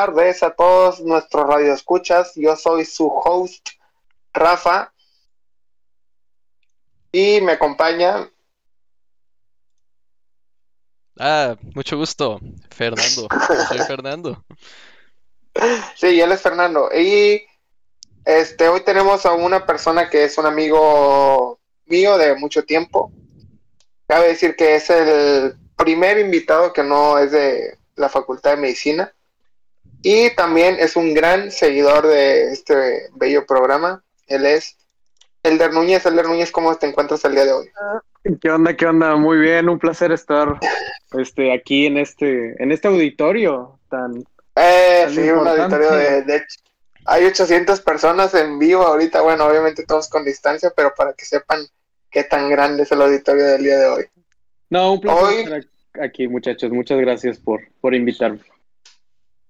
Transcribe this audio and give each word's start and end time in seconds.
tardes 0.00 0.42
a 0.42 0.48
todos 0.48 1.00
nuestros 1.00 1.46
radioescuchas. 1.46 2.32
Yo 2.34 2.56
soy 2.56 2.86
su 2.86 3.06
host, 3.06 3.68
Rafa. 4.32 4.94
Y 7.12 7.42
me 7.42 7.52
acompaña. 7.52 8.30
Ah, 11.18 11.54
mucho 11.74 11.98
gusto, 11.98 12.40
Fernando. 12.70 13.28
Soy 13.68 13.78
Fernando. 13.80 14.42
Sí, 15.96 16.18
él 16.18 16.32
es 16.32 16.40
Fernando. 16.40 16.88
Y 16.96 17.42
este, 18.24 18.68
hoy 18.68 18.80
tenemos 18.80 19.26
a 19.26 19.34
una 19.34 19.66
persona 19.66 20.08
que 20.08 20.24
es 20.24 20.38
un 20.38 20.46
amigo 20.46 21.60
mío 21.84 22.16
de 22.16 22.36
mucho 22.36 22.64
tiempo. 22.64 23.12
Cabe 24.06 24.28
decir 24.28 24.56
que 24.56 24.76
es 24.76 24.88
el 24.88 25.56
primer 25.76 26.18
invitado 26.18 26.72
que 26.72 26.84
no 26.84 27.18
es 27.18 27.32
de 27.32 27.76
la 27.96 28.08
Facultad 28.08 28.52
de 28.52 28.62
Medicina. 28.62 29.12
Y 30.02 30.34
también 30.34 30.76
es 30.78 30.96
un 30.96 31.14
gran 31.14 31.50
seguidor 31.50 32.06
de 32.06 32.52
este 32.52 33.08
bello 33.16 33.44
programa. 33.44 34.02
Él 34.26 34.46
es 34.46 34.76
Elder 35.42 35.72
Núñez. 35.72 36.04
Elder 36.06 36.26
Núñez, 36.26 36.50
¿cómo 36.50 36.74
te 36.76 36.86
encuentras 36.86 37.24
el 37.24 37.32
día 37.32 37.44
de 37.44 37.52
hoy? 37.52 37.70
¿Qué 38.40 38.50
onda? 38.50 38.76
¿Qué 38.76 38.86
onda? 38.86 39.16
Muy 39.16 39.38
bien, 39.38 39.68
un 39.68 39.78
placer 39.78 40.12
estar 40.12 40.58
este, 41.18 41.52
aquí 41.52 41.86
en 41.86 41.98
este, 41.98 42.62
en 42.62 42.72
este 42.72 42.88
auditorio 42.88 43.78
tan. 43.88 44.24
Eh, 44.56 45.06
sí, 45.10 45.30
un 45.30 45.46
auditorio 45.46 45.92
de, 45.92 46.22
de, 46.22 46.42
Hay 47.06 47.24
800 47.24 47.80
personas 47.80 48.34
en 48.34 48.58
vivo 48.58 48.82
ahorita. 48.82 49.22
Bueno, 49.22 49.46
obviamente 49.46 49.84
todos 49.86 50.08
con 50.08 50.24
distancia, 50.24 50.72
pero 50.74 50.92
para 50.96 51.12
que 51.12 51.24
sepan 51.24 51.60
qué 52.10 52.24
tan 52.24 52.50
grande 52.50 52.82
es 52.82 52.92
el 52.92 53.02
auditorio 53.02 53.44
del 53.44 53.62
día 53.62 53.78
de 53.78 53.86
hoy. 53.86 54.04
No, 54.68 54.94
un 54.94 55.00
placer 55.00 55.64
estar 55.64 56.04
aquí, 56.04 56.28
muchachos. 56.28 56.70
Muchas 56.70 56.98
gracias 57.00 57.38
por, 57.38 57.60
por 57.80 57.94
invitarme. 57.94 58.40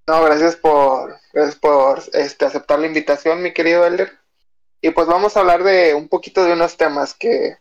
No, 0.06 0.24
gracias 0.24 0.56
por, 0.56 1.18
por 1.60 2.02
este, 2.12 2.44
aceptar 2.44 2.78
la 2.78 2.86
invitación, 2.86 3.42
mi 3.42 3.52
querido 3.52 3.86
Elder. 3.86 4.18
Y 4.80 4.90
pues 4.90 5.06
vamos 5.06 5.36
a 5.36 5.40
hablar 5.40 5.62
de 5.62 5.94
un 5.94 6.08
poquito 6.08 6.44
de 6.44 6.52
unos 6.52 6.76
temas 6.76 7.14
que 7.14 7.56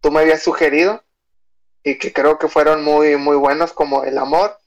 tú 0.00 0.10
me 0.10 0.20
habías 0.20 0.42
sugerido 0.42 1.02
y 1.82 1.98
que 1.98 2.12
creo 2.12 2.38
que 2.38 2.48
fueron 2.48 2.84
muy, 2.84 3.16
muy 3.16 3.36
buenos, 3.36 3.72
como 3.72 4.04
el 4.04 4.18
amor, 4.18 4.58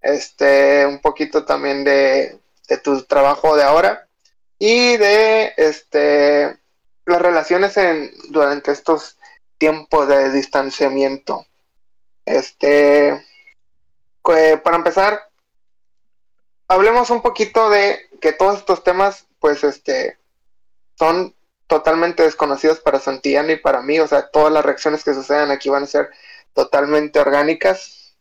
este, 0.00 0.86
un 0.86 0.98
poquito 1.00 1.44
también 1.44 1.84
de, 1.84 2.38
de 2.68 2.78
tu 2.78 3.02
trabajo 3.02 3.56
de 3.56 3.64
ahora 3.64 4.08
y 4.58 4.96
de 4.96 5.52
este 5.56 6.58
las 7.06 7.20
relaciones 7.20 7.76
en 7.76 8.12
durante 8.28 8.70
estos 8.72 9.16
tiempos 9.58 10.08
de 10.08 10.30
distanciamiento. 10.30 11.44
Este, 12.24 13.26
para 14.22 14.76
empezar, 14.76 15.29
hablemos 16.70 17.10
un 17.10 17.20
poquito 17.20 17.68
de 17.68 18.08
que 18.20 18.32
todos 18.32 18.58
estos 18.58 18.84
temas, 18.84 19.26
pues, 19.40 19.64
este, 19.64 20.18
son 20.96 21.34
totalmente 21.66 22.22
desconocidos 22.22 22.78
para 22.78 23.00
Santillana 23.00 23.52
y 23.52 23.56
para 23.56 23.82
mí. 23.82 23.98
O 23.98 24.06
sea, 24.06 24.30
todas 24.30 24.52
las 24.52 24.64
reacciones 24.64 25.02
que 25.02 25.12
sucedan 25.12 25.50
aquí 25.50 25.68
van 25.68 25.82
a 25.82 25.86
ser 25.86 26.10
totalmente 26.52 27.18
orgánicas. 27.18 28.14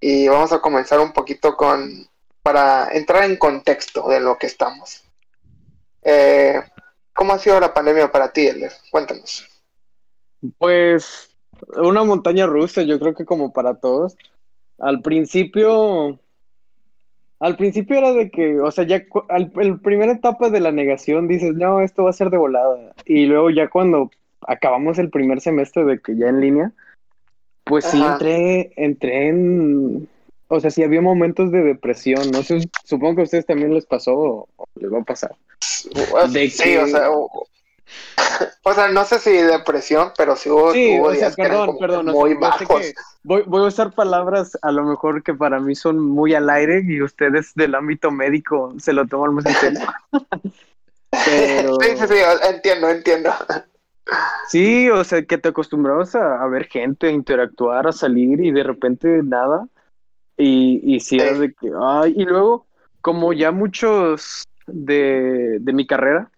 Y 0.00 0.26
vamos 0.26 0.52
a 0.52 0.60
comenzar 0.60 0.98
un 0.98 1.12
poquito 1.12 1.56
con, 1.56 2.08
para 2.42 2.90
entrar 2.92 3.24
en 3.24 3.36
contexto 3.36 4.08
de 4.08 4.20
lo 4.20 4.38
que 4.38 4.48
estamos. 4.48 5.04
Eh, 6.02 6.60
¿Cómo 7.14 7.32
ha 7.32 7.38
sido 7.38 7.60
la 7.60 7.72
pandemia 7.72 8.10
para 8.10 8.32
ti, 8.32 8.48
Elder? 8.48 8.72
Cuéntanos. 8.90 9.46
Pues 10.58 11.30
una 11.76 12.02
montaña 12.02 12.46
rusa, 12.46 12.82
yo 12.82 12.98
creo 12.98 13.14
que 13.14 13.24
como 13.24 13.52
para 13.52 13.74
todos. 13.74 14.16
Al 14.78 15.00
principio, 15.00 16.18
al 17.40 17.56
principio 17.56 17.96
era 17.96 18.12
de 18.12 18.30
que, 18.30 18.60
o 18.60 18.70
sea, 18.70 18.84
ya 18.84 19.04
al 19.28 19.52
el 19.60 19.80
primera 19.80 20.12
etapa 20.12 20.50
de 20.50 20.60
la 20.60 20.72
negación 20.72 21.28
dices, 21.28 21.54
no, 21.54 21.80
esto 21.80 22.04
va 22.04 22.10
a 22.10 22.14
ser 22.14 22.30
de 22.30 22.36
volada. 22.36 22.92
Y 23.04 23.26
luego 23.26 23.50
ya 23.50 23.68
cuando 23.68 24.10
acabamos 24.46 24.98
el 24.98 25.10
primer 25.10 25.40
semestre 25.40 25.84
de 25.84 26.00
que 26.00 26.16
ya 26.16 26.28
en 26.28 26.40
línea, 26.40 26.72
pues 27.64 27.84
sí 27.84 28.02
entré, 28.02 28.72
entré 28.76 29.28
en, 29.28 30.08
o 30.48 30.60
sea, 30.60 30.70
sí 30.70 30.82
había 30.82 31.00
momentos 31.00 31.52
de 31.52 31.62
depresión, 31.62 32.30
no 32.32 32.42
sé, 32.42 32.68
supongo 32.84 33.16
que 33.16 33.20
a 33.20 33.24
ustedes 33.24 33.46
también 33.46 33.74
les 33.74 33.86
pasó 33.86 34.16
o, 34.16 34.48
les 34.76 34.92
va 34.92 35.00
a 35.00 35.04
pasar. 35.04 35.36
De 36.32 36.48
sí, 36.48 36.76
o 36.76 36.86
sea, 36.86 37.10
o 37.10 37.46
sea, 38.74 38.88
no 38.88 39.04
sé 39.04 39.18
si 39.18 39.32
depresión, 39.32 40.12
pero 40.16 40.36
sí 40.36 40.50
hubo, 40.50 40.72
sí, 40.72 40.98
o 41.00 41.14
sea, 41.14 41.30
perdón, 41.30 41.76
perdón, 41.78 42.06
muy 42.06 42.34
bajos. 42.34 42.94
Voy, 43.22 43.42
voy, 43.46 43.64
a 43.64 43.66
usar 43.66 43.92
palabras 43.92 44.56
a 44.62 44.70
lo 44.70 44.84
mejor 44.84 45.22
que 45.22 45.34
para 45.34 45.60
mí 45.60 45.74
son 45.74 46.00
muy 46.00 46.34
al 46.34 46.48
aire 46.50 46.82
y 46.86 47.02
ustedes 47.02 47.54
del 47.54 47.74
ámbito 47.74 48.10
médico 48.10 48.74
se 48.78 48.92
lo 48.92 49.06
toman 49.06 49.34
más 49.34 49.46
en 49.46 49.54
serio. 49.54 49.80
pero... 51.10 51.76
Sí, 51.80 51.88
sí, 51.96 52.06
sí, 52.08 52.14
entiendo, 52.48 52.88
entiendo. 52.88 53.32
Sí, 54.48 54.88
o 54.88 55.04
sea, 55.04 55.20
que 55.20 55.36
te 55.36 55.50
acostumbrabas 55.50 56.14
a, 56.14 56.42
a, 56.42 56.48
ver 56.48 56.64
gente, 56.64 57.08
a 57.08 57.10
interactuar, 57.10 57.86
a 57.86 57.92
salir 57.92 58.40
y 58.40 58.50
de 58.50 58.62
repente 58.62 59.20
nada. 59.22 59.68
Y, 60.38 60.80
y 60.82 61.00
sí, 61.00 61.20
sí. 61.20 61.38
de 61.38 61.52
que, 61.52 61.70
ay, 61.78 62.14
y 62.16 62.24
luego, 62.24 62.66
como 63.02 63.34
ya 63.34 63.52
muchos 63.52 64.44
de, 64.66 65.58
de 65.60 65.72
mi 65.74 65.86
carrera, 65.86 66.30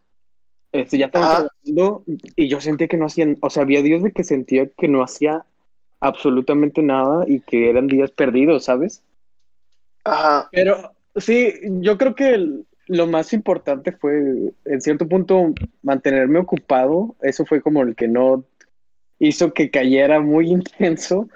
este, 0.73 0.99
ya 0.99 1.07
estaba 1.07 1.49
trabajando 1.49 2.05
y 2.37 2.49
yo 2.49 2.61
sentía 2.61 2.89
que 2.89 2.97
no 2.97 3.07
hacían, 3.07 3.37
o 3.41 3.51
sea, 3.51 3.65
había 3.65 3.83
días 3.83 4.03
de 4.03 4.13
que 4.13 4.25
sentía 4.25 4.67
que 4.67 4.89
no 4.89 5.03
hacía 5.03 5.45
absolutamente 6.01 6.83
nada 6.83 7.25
y 7.27 7.41
que 7.41 7.69
eran 7.69 7.87
días 7.87 8.11
perdidos, 8.11 8.65
¿sabes? 8.65 9.03
Ajá. 10.05 10.49
Pero 10.53 10.93
sí, 11.17 11.55
yo 11.81 11.99
creo 11.99 12.15
que 12.15 12.65
lo 12.87 13.07
más 13.07 13.33
importante 13.33 13.93
fue, 13.93 14.53
en 14.65 14.81
cierto 14.81 15.07
punto, 15.07 15.55
mantenerme 15.83 16.41
ocupado. 16.41 17.15
Eso 17.23 17.45
fue 17.47 17.63
como 17.63 17.83
el 17.83 17.95
que 17.95 18.09
no 18.09 18.45
hizo 19.19 19.53
que 19.53 19.71
cayera 19.71 20.21
muy 20.21 20.51
intenso. 20.51 21.29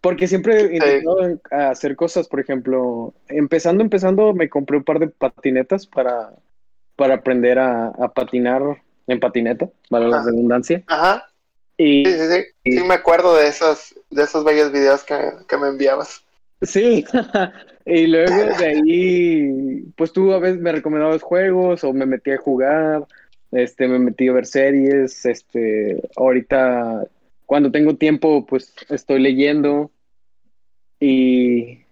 Porque 0.00 0.28
siempre 0.28 0.60
he 0.60 0.74
intentado 0.74 1.28
sí. 1.28 1.40
hacer 1.50 1.96
cosas, 1.96 2.28
por 2.28 2.38
ejemplo, 2.40 3.14
empezando, 3.28 3.82
empezando, 3.82 4.34
me 4.34 4.48
compré 4.48 4.76
un 4.76 4.84
par 4.84 4.98
de 5.00 5.08
patinetas 5.08 5.86
para 5.86 6.32
para 6.96 7.14
aprender 7.14 7.58
a, 7.58 7.88
a 7.88 8.08
patinar 8.12 8.62
en 9.06 9.20
patineta, 9.20 9.68
para 9.88 10.08
la 10.08 10.22
redundancia. 10.22 10.82
Ajá. 10.86 11.26
Y, 11.76 12.04
sí, 12.06 12.12
sí, 12.12 12.42
sí. 12.64 12.72
Sí 12.72 12.84
me 12.84 12.94
acuerdo 12.94 13.36
de 13.36 13.48
esos, 13.48 13.94
de 14.10 14.22
esos 14.22 14.44
bellos 14.44 14.72
videos 14.72 15.04
que, 15.04 15.16
que 15.46 15.56
me 15.56 15.68
enviabas. 15.68 16.24
Sí, 16.62 17.04
y 17.86 18.06
luego 18.06 18.56
de 18.58 18.66
ahí, 18.66 19.84
pues 19.96 20.12
tú 20.12 20.32
a 20.32 20.38
veces 20.38 20.58
me 20.58 20.72
recomendabas 20.72 21.22
juegos 21.22 21.84
o 21.84 21.92
me 21.92 22.06
metí 22.06 22.30
a 22.30 22.38
jugar, 22.38 23.06
este, 23.52 23.88
me 23.88 23.98
metí 23.98 24.28
a 24.28 24.32
ver 24.32 24.46
series, 24.46 25.26
este, 25.26 26.02
ahorita 26.16 27.06
cuando 27.44 27.70
tengo 27.70 27.96
tiempo, 27.96 28.44
pues 28.46 28.74
estoy 28.88 29.20
leyendo 29.20 29.90
y, 30.98 31.84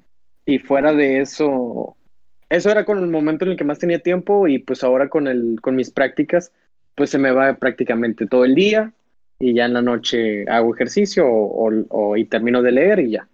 y 0.46 0.58
fuera 0.58 0.92
de 0.92 1.20
eso, 1.20 1.96
eso 2.48 2.70
era 2.70 2.84
con 2.84 2.98
el 2.98 3.08
momento 3.08 3.44
en 3.44 3.52
el 3.52 3.56
que 3.56 3.64
más 3.64 3.78
tenía 3.78 3.98
tiempo 3.98 4.46
y 4.48 4.58
pues 4.58 4.84
ahora 4.84 5.08
con 5.08 5.26
el 5.26 5.58
con 5.60 5.76
mis 5.76 5.90
prácticas 5.90 6.52
pues 6.94 7.10
se 7.10 7.18
me 7.18 7.32
va 7.32 7.54
prácticamente 7.54 8.26
todo 8.26 8.44
el 8.44 8.54
día 8.54 8.92
y 9.38 9.54
ya 9.54 9.64
en 9.64 9.74
la 9.74 9.82
noche 9.82 10.48
hago 10.48 10.74
ejercicio 10.74 11.26
o, 11.26 11.68
o, 11.68 11.84
o, 11.88 12.16
y 12.16 12.24
termino 12.26 12.62
de 12.62 12.72
leer 12.72 13.00
y 13.00 13.10
ya. 13.12 13.28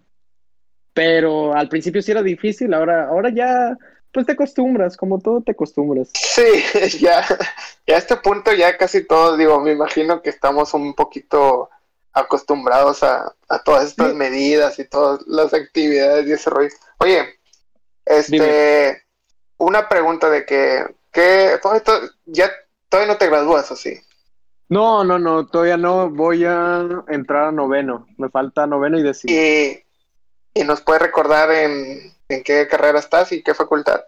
Pero 0.93 1.55
al 1.55 1.69
principio 1.69 2.01
sí 2.01 2.11
era 2.11 2.23
difícil, 2.23 2.73
ahora 2.73 3.07
ahora 3.07 3.29
ya 3.29 3.77
pues 4.11 4.25
te 4.25 4.33
acostumbras, 4.33 4.97
como 4.97 5.19
todo 5.19 5.41
te 5.41 5.51
acostumbras. 5.51 6.09
Sí, 6.13 6.63
ya, 6.99 7.23
ya 7.87 7.95
a 7.95 7.97
este 7.97 8.17
punto 8.17 8.53
ya 8.53 8.77
casi 8.77 9.05
todos, 9.05 9.37
digo, 9.37 9.59
me 9.61 9.71
imagino 9.71 10.21
que 10.21 10.29
estamos 10.29 10.73
un 10.73 10.93
poquito 10.93 11.69
acostumbrados 12.13 13.03
a, 13.03 13.33
a 13.47 13.63
todas 13.63 13.87
estas 13.87 14.11
sí. 14.11 14.17
medidas 14.17 14.79
y 14.79 14.85
todas 14.85 15.25
las 15.27 15.53
actividades 15.53 16.27
y 16.27 16.33
ese 16.33 16.49
rollo. 16.49 16.69
Oye, 16.97 17.39
este, 18.17 18.31
Dime. 18.31 19.01
una 19.57 19.89
pregunta 19.89 20.29
de 20.29 20.45
que, 20.45 20.85
que 21.11 21.59
todo 21.61 21.75
esto, 21.75 21.91
ya 22.25 22.49
todavía 22.89 23.13
no 23.13 23.17
te 23.17 23.27
gradúas, 23.27 23.69
¿o 23.71 23.75
sí? 23.75 23.99
No, 24.69 25.03
no, 25.03 25.19
no, 25.19 25.47
todavía 25.47 25.75
no. 25.75 26.09
Voy 26.09 26.45
a 26.45 26.87
entrar 27.09 27.49
a 27.49 27.51
noveno. 27.51 28.07
Me 28.17 28.29
falta 28.29 28.65
noveno 28.65 28.97
y 28.97 29.03
décimo. 29.03 29.33
¿Y, 29.33 29.83
y 30.53 30.63
nos 30.63 30.81
puedes 30.81 31.01
recordar 31.01 31.51
en, 31.51 32.13
en, 32.29 32.43
qué 32.43 32.67
carrera 32.69 32.99
estás 32.99 33.33
y 33.33 33.43
qué 33.43 33.53
facultad? 33.53 33.99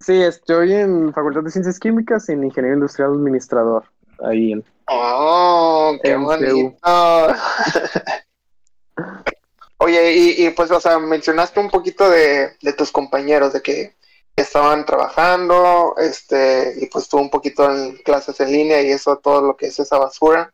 Sí, 0.00 0.20
estoy 0.20 0.74
en 0.74 1.12
Facultad 1.12 1.42
de 1.42 1.50
Ciencias 1.50 1.78
Químicas 1.78 2.28
y 2.28 2.32
en 2.32 2.44
Ingeniería 2.44 2.74
Industrial 2.74 3.12
Administrador. 3.12 3.84
Ahí 4.24 4.52
en. 4.52 4.64
¡Oh, 4.88 5.96
qué 6.02 6.16
bonito! 6.16 6.76
Oye, 9.78 10.12
y, 10.12 10.46
y, 10.46 10.50
pues, 10.50 10.70
o 10.70 10.80
sea, 10.80 10.98
mencionaste 10.98 11.60
un 11.60 11.70
poquito 11.70 12.10
de, 12.10 12.56
de, 12.60 12.72
tus 12.72 12.90
compañeros, 12.90 13.52
de 13.52 13.62
que 13.62 13.96
estaban 14.36 14.84
trabajando, 14.84 15.94
este, 15.98 16.74
y 16.80 16.86
pues 16.86 17.08
tú 17.08 17.18
un 17.18 17.30
poquito 17.30 17.70
en 17.72 17.96
clases 17.98 18.40
en 18.40 18.52
línea 18.52 18.82
y 18.82 18.90
eso, 18.90 19.18
todo 19.18 19.42
lo 19.42 19.56
que 19.56 19.66
es 19.66 19.78
esa 19.78 19.98
basura. 19.98 20.52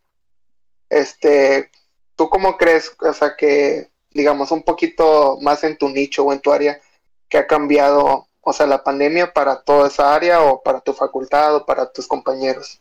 Este, 0.90 1.70
¿tú 2.16 2.28
cómo 2.28 2.56
crees, 2.56 2.94
o 3.00 3.12
sea, 3.12 3.34
que, 3.36 3.90
digamos, 4.10 4.50
un 4.50 4.62
poquito 4.62 5.38
más 5.40 5.64
en 5.64 5.78
tu 5.78 5.88
nicho 5.88 6.24
o 6.24 6.32
en 6.32 6.40
tu 6.40 6.52
área, 6.52 6.80
que 7.28 7.38
ha 7.38 7.46
cambiado 7.46 8.28
o 8.44 8.52
sea, 8.52 8.66
la 8.66 8.84
pandemia 8.84 9.32
para 9.32 9.62
toda 9.62 9.88
esa 9.88 10.14
área 10.14 10.42
o 10.42 10.62
para 10.62 10.80
tu 10.80 10.92
facultad 10.92 11.56
o 11.56 11.66
para 11.66 11.90
tus 11.90 12.06
compañeros? 12.06 12.80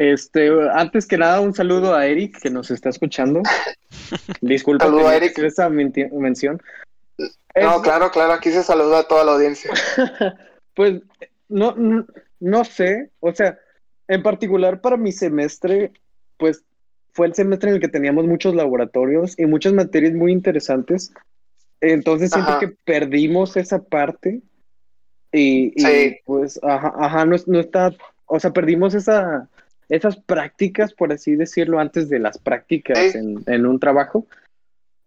Este, 0.00 0.48
antes 0.72 1.08
que 1.08 1.18
nada, 1.18 1.40
un 1.40 1.52
saludo 1.52 1.92
a 1.92 2.06
Eric 2.06 2.38
que 2.40 2.50
nos 2.50 2.70
está 2.70 2.88
escuchando. 2.88 3.42
Disculpa 4.40 4.84
Saludo 4.84 5.08
a 5.08 5.16
Eric. 5.16 5.36
esa 5.40 5.68
mención. 5.68 6.62
No, 7.18 7.26
Es- 7.76 7.82
claro, 7.82 8.08
claro, 8.12 8.32
aquí 8.34 8.50
se 8.52 8.62
saluda 8.62 9.00
a 9.00 9.08
toda 9.08 9.24
la 9.24 9.32
audiencia. 9.32 9.70
Pues 10.74 11.02
no, 11.48 11.74
no, 11.74 12.06
no 12.38 12.64
sé, 12.64 13.10
o 13.18 13.34
sea, 13.34 13.58
en 14.06 14.22
particular 14.22 14.80
para 14.80 14.96
mi 14.96 15.10
semestre, 15.10 15.90
pues 16.36 16.62
fue 17.14 17.26
el 17.26 17.34
semestre 17.34 17.70
en 17.70 17.74
el 17.74 17.80
que 17.80 17.88
teníamos 17.88 18.26
muchos 18.26 18.54
laboratorios 18.54 19.36
y 19.36 19.46
muchas 19.46 19.72
materias 19.72 20.12
muy 20.12 20.30
interesantes. 20.30 21.12
Entonces 21.80 22.30
siento 22.30 22.50
Ajá. 22.52 22.60
que 22.60 22.68
perdimos 22.84 23.56
esa 23.56 23.82
parte 23.82 24.40
y, 25.32 25.72
y, 25.74 25.80
Sí. 25.84 26.16
pues, 26.24 26.60
ajá, 26.62 26.94
ajá, 26.96 27.24
no, 27.24 27.34
no 27.48 27.58
está, 27.58 27.90
o 28.26 28.38
sea, 28.38 28.52
perdimos 28.52 28.94
esa, 28.94 29.48
esas 29.88 30.16
prácticas, 30.16 30.92
por 30.92 31.12
así 31.12 31.34
decirlo, 31.36 31.78
antes 31.78 32.08
de 32.08 32.18
las 32.18 32.38
prácticas 32.38 32.98
Sí. 33.12 33.18
en, 33.18 33.42
en 33.46 33.66
un 33.66 33.78
trabajo. 33.80 34.26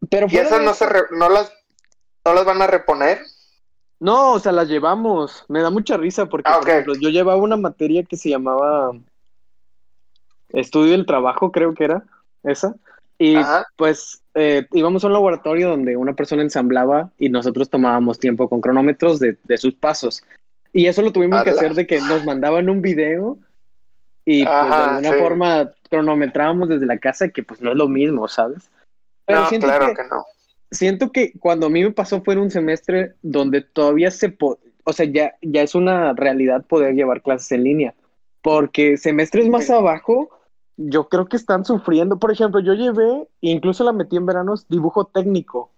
Pero 0.10 0.28
¿Y 0.30 0.38
esas 0.38 0.60
de 0.60 0.66
no, 0.66 0.74
se 0.74 0.88
re- 0.88 1.08
no, 1.12 1.30
las, 1.30 1.54
no 2.26 2.34
las 2.34 2.46
van 2.46 2.62
a 2.62 2.68
reponer? 2.68 3.20
No, 4.00 4.34
o 4.34 4.40
sea, 4.40 4.52
las 4.52 4.68
llevamos. 4.68 5.46
Me 5.48 5.62
da 5.62 5.70
mucha 5.70 5.96
risa 5.98 6.26
porque, 6.26 6.50
Ah, 6.50 6.56
por 6.56 6.64
ok. 6.64 6.70
ejemplo, 6.70 6.94
yo 7.00 7.10
llevaba 7.10 7.40
una 7.40 7.58
materia 7.58 8.04
que 8.04 8.18
se 8.18 8.30
llamaba 8.30 8.92
Estudio 10.50 10.92
del 10.94 11.06
Trabajo, 11.06 11.52
creo 11.52 11.74
que 11.74 11.84
era 11.86 12.04
esa. 12.44 12.76
Y 13.18 13.36
Ajá. 13.36 13.68
pues 13.78 14.24
eh, 14.34 14.66
íbamos 14.72 15.04
a 15.04 15.08
un 15.08 15.14
laboratorio 15.14 15.70
donde 15.70 15.96
una 15.96 16.14
persona 16.14 16.42
ensamblaba 16.42 17.12
y 17.20 17.30
nosotros 17.30 17.70
tomábamos 17.70 18.18
tiempo 18.18 18.50
con 18.50 18.62
cronómetros 18.62 19.20
de, 19.20 19.38
de 19.44 19.58
sus 19.58 19.76
pasos. 19.76 20.24
Y 20.74 20.88
eso 20.88 21.04
lo 21.04 21.12
tuvimos 21.12 21.44
que 21.44 21.52
hacer 21.52 21.76
de 21.76 21.86
que 21.86 22.02
nos 22.02 22.26
mandaban 22.26 22.70
un 22.70 22.82
video 22.82 23.38
y 24.26 24.46
pues 24.46 24.54
de 24.54 24.68
Ajá, 24.68 24.90
alguna 24.90 25.10
sí. 25.12 25.16
forma 25.20 25.72
cronometrábamos 25.90 26.70
desde 26.70 26.86
la 26.86 26.98
casa, 26.98 27.30
que 27.30 27.44
pues 27.44 27.62
no 27.62 27.72
es 27.72 27.78
lo 27.78 27.88
mismo, 27.88 28.28
¿sabes? 28.28 28.70
Pero 29.26 29.42
no, 29.42 29.50
siento 29.50 29.68
claro 29.68 29.88
que 29.88 29.96
que 29.96 30.04
no. 30.10 30.26
siento 30.72 31.12
que 31.12 31.34
cuando 31.40 31.68
a 31.68 31.70
mí 31.70 31.84
me 31.84 31.92
pasó 31.92 32.22
fue 32.22 32.34
en 32.36 32.42
un 32.42 32.52
semestre 32.52 33.16
donde 33.22 33.62
todavía 33.62 34.12
se, 34.12 34.30
po- 34.30 34.60
o 34.84 34.94
sea, 34.94 35.06
ya, 35.06 35.36
ya 35.42 35.62
es 35.64 35.76
una 35.76 36.14
realidad 36.14 36.66
poder 36.66 36.96
llevar 36.96 37.22
clases 37.22 37.52
en 37.52 37.64
línea, 37.64 37.94
porque 38.42 38.98
semestres 38.98 39.48
más 39.50 39.66
Sí. 39.66 39.74
abajo, 39.74 40.30
yo 40.78 41.10
creo 41.10 41.26
que 41.28 41.38
están 41.38 41.66
sufriendo. 41.66 42.18
Por 42.18 42.32
ejemplo, 42.32 42.60
yo 42.60 42.74
llevé, 42.74 43.28
incluso 43.42 43.84
la 43.84 43.92
metí 43.94 44.18
en 44.18 44.26
veranos, 44.26 44.68
dibujo 44.68 45.06
técnico, 45.06 45.70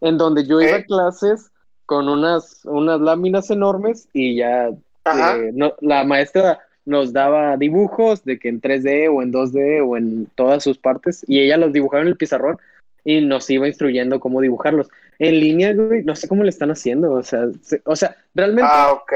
en 0.00 0.18
donde 0.18 0.44
yo 0.46 0.60
iba 0.60 0.76
a 0.78 0.82
clases 0.82 1.50
con 1.86 2.08
unas, 2.08 2.64
unas 2.64 3.00
láminas 3.00 3.50
enormes 3.50 4.08
y 4.12 4.36
ya 4.36 4.70
Ajá. 5.04 5.36
eh, 5.36 5.50
no, 5.54 5.72
la 5.80 6.04
maestra 6.04 6.60
nos 6.84 7.12
daba 7.12 7.56
dibujos 7.56 8.24
de 8.24 8.38
que 8.38 8.48
en 8.48 8.60
3D 8.60 9.08
o 9.12 9.22
en 9.22 9.32
2D 9.32 9.80
o 9.86 9.96
en 9.96 10.26
todas 10.34 10.62
sus 10.64 10.78
partes 10.78 11.24
y 11.28 11.40
ella 11.40 11.56
los 11.56 11.72
dibujaba 11.72 12.02
en 12.02 12.08
el 12.08 12.16
pizarrón 12.16 12.58
y 13.04 13.20
nos 13.20 13.48
iba 13.50 13.66
instruyendo 13.68 14.20
cómo 14.20 14.40
dibujarlos. 14.40 14.88
En 15.18 15.38
línea, 15.40 15.72
güey, 15.74 16.02
no 16.04 16.16
sé 16.16 16.26
cómo 16.28 16.42
le 16.42 16.50
están 16.50 16.70
haciendo, 16.70 17.12
o 17.12 17.22
sea, 17.22 17.46
se- 17.62 17.82
o 17.84 17.94
sea, 17.96 18.16
realmente 18.34 18.70
Ah, 18.72 18.92
ok. 18.92 19.12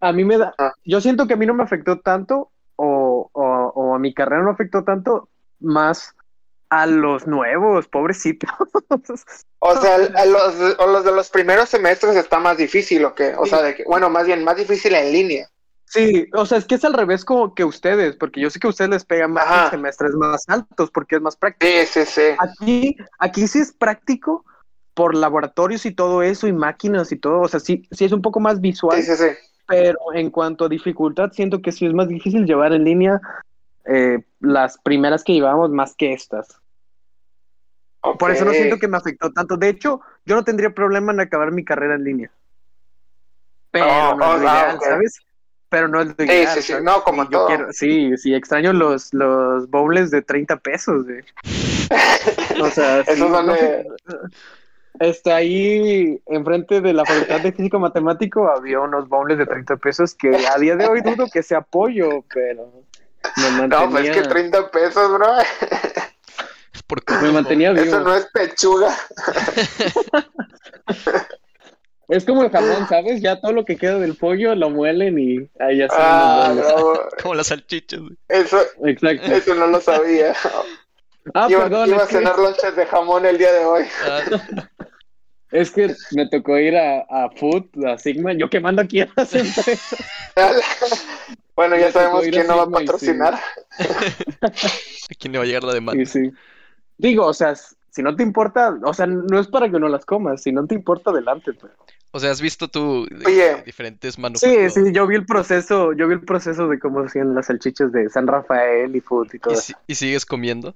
a 0.00 0.12
mí 0.12 0.24
me 0.24 0.36
da, 0.38 0.54
Ah. 0.58 0.72
yo 0.84 1.00
siento 1.00 1.26
que 1.26 1.34
a 1.34 1.36
mí 1.36 1.46
no 1.46 1.54
me 1.54 1.62
afectó 1.62 1.98
tanto 2.00 2.50
o, 2.76 3.30
o, 3.32 3.42
o 3.74 3.94
a 3.94 3.98
mi 3.98 4.12
carrera 4.14 4.42
no 4.42 4.50
afectó 4.50 4.84
tanto, 4.84 5.28
más 5.60 6.14
a 6.70 6.86
los 6.86 7.26
nuevos, 7.26 7.88
pobrecitos. 7.88 8.50
O 9.60 9.74
sea, 9.76 9.96
a 9.96 10.24
los, 10.24 10.76
o 10.78 10.86
los 10.86 11.04
de 11.04 11.10
los 11.12 11.30
primeros 11.30 11.68
semestres 11.68 12.14
está 12.14 12.38
más 12.38 12.56
difícil, 12.56 13.04
¿o 13.04 13.14
qué? 13.14 13.34
O 13.36 13.44
Sí. 13.44 13.50
sea, 13.50 13.62
de 13.62 13.74
que, 13.74 13.82
bueno, 13.84 14.08
más 14.08 14.24
bien, 14.26 14.44
más 14.44 14.56
difícil 14.56 14.94
en 14.94 15.12
línea. 15.12 15.48
Sí, 15.90 16.26
o 16.34 16.44
sea, 16.44 16.58
es 16.58 16.66
que 16.66 16.74
es 16.74 16.84
al 16.84 16.92
revés 16.92 17.24
como 17.24 17.54
que 17.54 17.64
ustedes, 17.64 18.14
porque 18.16 18.40
yo 18.42 18.50
sé 18.50 18.60
que 18.60 18.66
a 18.66 18.70
ustedes 18.70 18.90
les 18.90 19.04
pega 19.04 19.26
más 19.26 19.46
Ajá. 19.46 19.64
en 19.66 19.70
semestres 19.70 20.12
más 20.14 20.46
altos 20.48 20.90
porque 20.90 21.16
es 21.16 21.22
más 21.22 21.36
práctico. 21.36 21.70
Sí, 21.72 21.86
sí, 21.86 22.04
sí. 22.04 22.22
Aquí, 22.38 22.96
aquí 23.18 23.46
sí 23.48 23.60
es 23.60 23.72
práctico 23.72 24.44
por 24.92 25.14
laboratorios 25.14 25.86
y 25.86 25.92
todo 25.92 26.22
eso 26.22 26.46
y 26.46 26.52
máquinas 26.52 27.10
y 27.12 27.16
todo, 27.16 27.40
o 27.40 27.48
sea, 27.48 27.60
sí, 27.60 27.88
sí 27.90 28.04
es 28.04 28.12
un 28.12 28.20
poco 28.20 28.38
más 28.40 28.60
visual, 28.60 29.00
Sí, 29.00 29.04
sí, 29.04 29.16
sí. 29.16 29.28
pero 29.66 29.98
en 30.12 30.28
cuanto 30.30 30.64
a 30.64 30.68
dificultad 30.68 31.30
siento 31.32 31.62
que 31.62 31.72
sí 31.72 31.86
es 31.86 31.94
más 31.94 32.08
difícil 32.08 32.44
llevar 32.44 32.72
en 32.72 32.84
línea 32.84 33.20
eh, 33.86 34.18
las 34.40 34.76
primeras 34.78 35.24
que 35.24 35.32
llevamos 35.34 35.70
más 35.70 35.94
que 35.94 36.12
estas. 36.12 36.60
Por 38.18 38.30
eso 38.30 38.44
no 38.44 38.52
siento 38.52 38.78
que 38.78 38.88
me 38.88 38.96
afectó 38.96 39.32
tanto. 39.32 39.56
De 39.56 39.68
hecho, 39.68 40.00
yo 40.24 40.34
no 40.36 40.44
tendría 40.44 40.70
problema 40.70 41.12
en 41.12 41.20
acabar 41.20 41.50
mi 41.52 41.64
carrera 41.64 41.94
en 41.94 42.04
línea. 42.04 42.30
Pero 43.70 43.86
Oh, 43.86 44.14
no 44.16 44.34
es 44.36 44.40
lo 44.42 44.46
oh, 44.46 44.50
ah, 44.50 44.62
ideal. 44.74 44.78
¿sabes? 44.82 45.20
Pero 45.70 45.88
no 45.88 46.00
es 46.00 46.08
lo 46.08 46.14
Sí, 46.18 46.46
sí, 46.54 46.62
sí. 46.62 46.72
No, 46.82 47.02
como 47.04 47.24
yo 47.24 47.30
todo. 47.30 47.46
quiero- 47.46 47.72
sí, 47.72 48.16
sí, 48.16 48.34
extraño 48.34 48.72
los, 48.72 49.12
los 49.12 49.68
bowls 49.68 50.10
de 50.10 50.22
30 50.22 50.56
pesos. 50.56 51.04
güey. 51.04 51.22
O 52.60 52.70
sea, 52.70 53.04
sí, 53.04 53.20
de- 53.20 53.56
sé, 53.56 53.86
Está 55.00 55.36
ahí 55.36 56.20
enfrente 56.26 56.80
de 56.80 56.92
la 56.92 57.04
Facultad 57.04 57.40
de 57.40 57.52
Físico 57.52 57.78
Matemático 57.78 58.48
había 58.50 58.80
unos 58.80 59.08
bowls 59.08 59.38
de 59.38 59.46
30 59.46 59.76
pesos 59.76 60.14
que 60.14 60.34
a 60.46 60.58
día 60.58 60.74
de 60.74 60.88
hoy 60.88 61.02
dudo 61.02 61.26
que 61.32 61.42
sea 61.44 61.58
apoyo, 61.58 62.24
pero 62.34 62.82
me 63.36 63.50
mantenía, 63.50 63.78
No, 63.86 63.90
pues 63.90 64.08
es 64.08 64.16
que 64.16 64.22
30 64.28 64.70
pesos, 64.72 65.12
bro. 65.12 65.38
Es 66.72 66.82
por 66.82 67.00
me 67.22 67.30
mantenía 67.30 67.72
vivo. 67.72 67.84
Eso 67.84 68.00
no 68.00 68.14
es 68.14 68.26
pechuga. 68.32 68.92
Es 72.08 72.24
como 72.24 72.42
el 72.42 72.50
jamón, 72.50 72.86
¿sabes? 72.88 73.20
Ya 73.20 73.40
todo 73.40 73.52
lo 73.52 73.64
que 73.64 73.76
queda 73.76 73.98
del 73.98 74.16
pollo 74.16 74.54
lo 74.54 74.70
muelen 74.70 75.18
y 75.18 75.48
ahí 75.60 75.78
ya 75.78 75.88
Ah, 75.92 76.52
bowls. 76.54 76.66
no. 76.68 76.94
Como 77.22 77.34
las 77.34 77.48
salchichas. 77.48 78.00
güey. 78.00 78.16
Eso, 78.28 78.58
Exacto. 78.84 79.26
eso 79.32 79.54
no 79.54 79.66
lo 79.66 79.80
sabía. 79.80 80.34
Ah, 81.34 81.46
iba, 81.50 81.64
perdón, 81.64 81.88
iba 81.90 81.98
a 81.98 82.02
es 82.04 82.08
que, 82.08 82.14
cenar 82.16 82.38
lonchas 82.38 82.74
de 82.74 82.86
jamón 82.86 83.26
el 83.26 83.36
día 83.36 83.52
de 83.52 83.64
hoy. 83.66 83.84
Ah, 84.06 84.20
es 85.52 85.70
que 85.70 85.94
me 86.12 86.26
tocó 86.28 86.58
ir 86.58 86.76
a, 86.76 87.00
a 87.10 87.30
Food, 87.36 87.66
a 87.86 87.98
Sigma, 87.98 88.32
yo 88.32 88.48
quemando 88.48 88.80
aquí 88.82 89.00
a 89.02 89.08
las 89.14 89.34
empresas. 89.34 89.98
bueno, 91.54 91.76
ya 91.76 91.86
Me 91.86 91.92
sabemos 91.92 92.22
quién 92.22 92.46
no 92.46 92.56
va 92.56 92.62
a 92.62 92.66
sí. 92.66 92.72
patrocinar. 92.72 93.34
¿A 93.34 93.40
quién 95.18 95.32
le 95.32 95.38
va 95.38 95.44
a 95.44 95.46
llegar 95.46 95.64
la 95.64 95.74
demanda? 95.74 96.02
Y 96.02 96.06
sí. 96.06 96.30
Digo, 96.96 97.26
o 97.26 97.34
sea, 97.34 97.54
si 97.54 98.02
no 98.02 98.16
te 98.16 98.22
importa, 98.22 98.74
o 98.84 98.94
sea, 98.94 99.06
no 99.06 99.38
es 99.38 99.48
para 99.48 99.70
que 99.70 99.78
no 99.78 99.88
las 99.88 100.04
comas, 100.06 100.42
si 100.42 100.52
no 100.52 100.66
te 100.66 100.74
importa, 100.74 101.10
adelante. 101.10 101.52
Pero... 101.52 101.74
O 102.10 102.20
sea, 102.20 102.30
¿has 102.30 102.40
visto 102.40 102.68
tú 102.68 103.06
Oye. 103.26 103.62
diferentes 103.66 104.14
Sí, 104.14 104.20
manufacturas? 104.20 104.74
sí, 104.74 104.80
yo 104.92 105.06
vi 105.06 105.16
el 105.16 105.26
proceso, 105.26 105.92
yo 105.92 106.08
vi 106.08 106.14
el 106.14 106.22
proceso 106.24 106.66
de 106.68 106.78
cómo 106.78 107.00
hacían 107.00 107.34
las 107.34 107.46
salchichas 107.46 107.92
de 107.92 108.08
San 108.08 108.26
Rafael 108.26 108.94
y 108.96 109.00
Food 109.00 109.34
y 109.34 109.38
todo 109.38 109.52
¿Y, 109.52 109.56
eso. 109.58 109.62
si- 109.66 109.74
y 109.86 109.94
sigues 109.94 110.24
comiendo? 110.24 110.74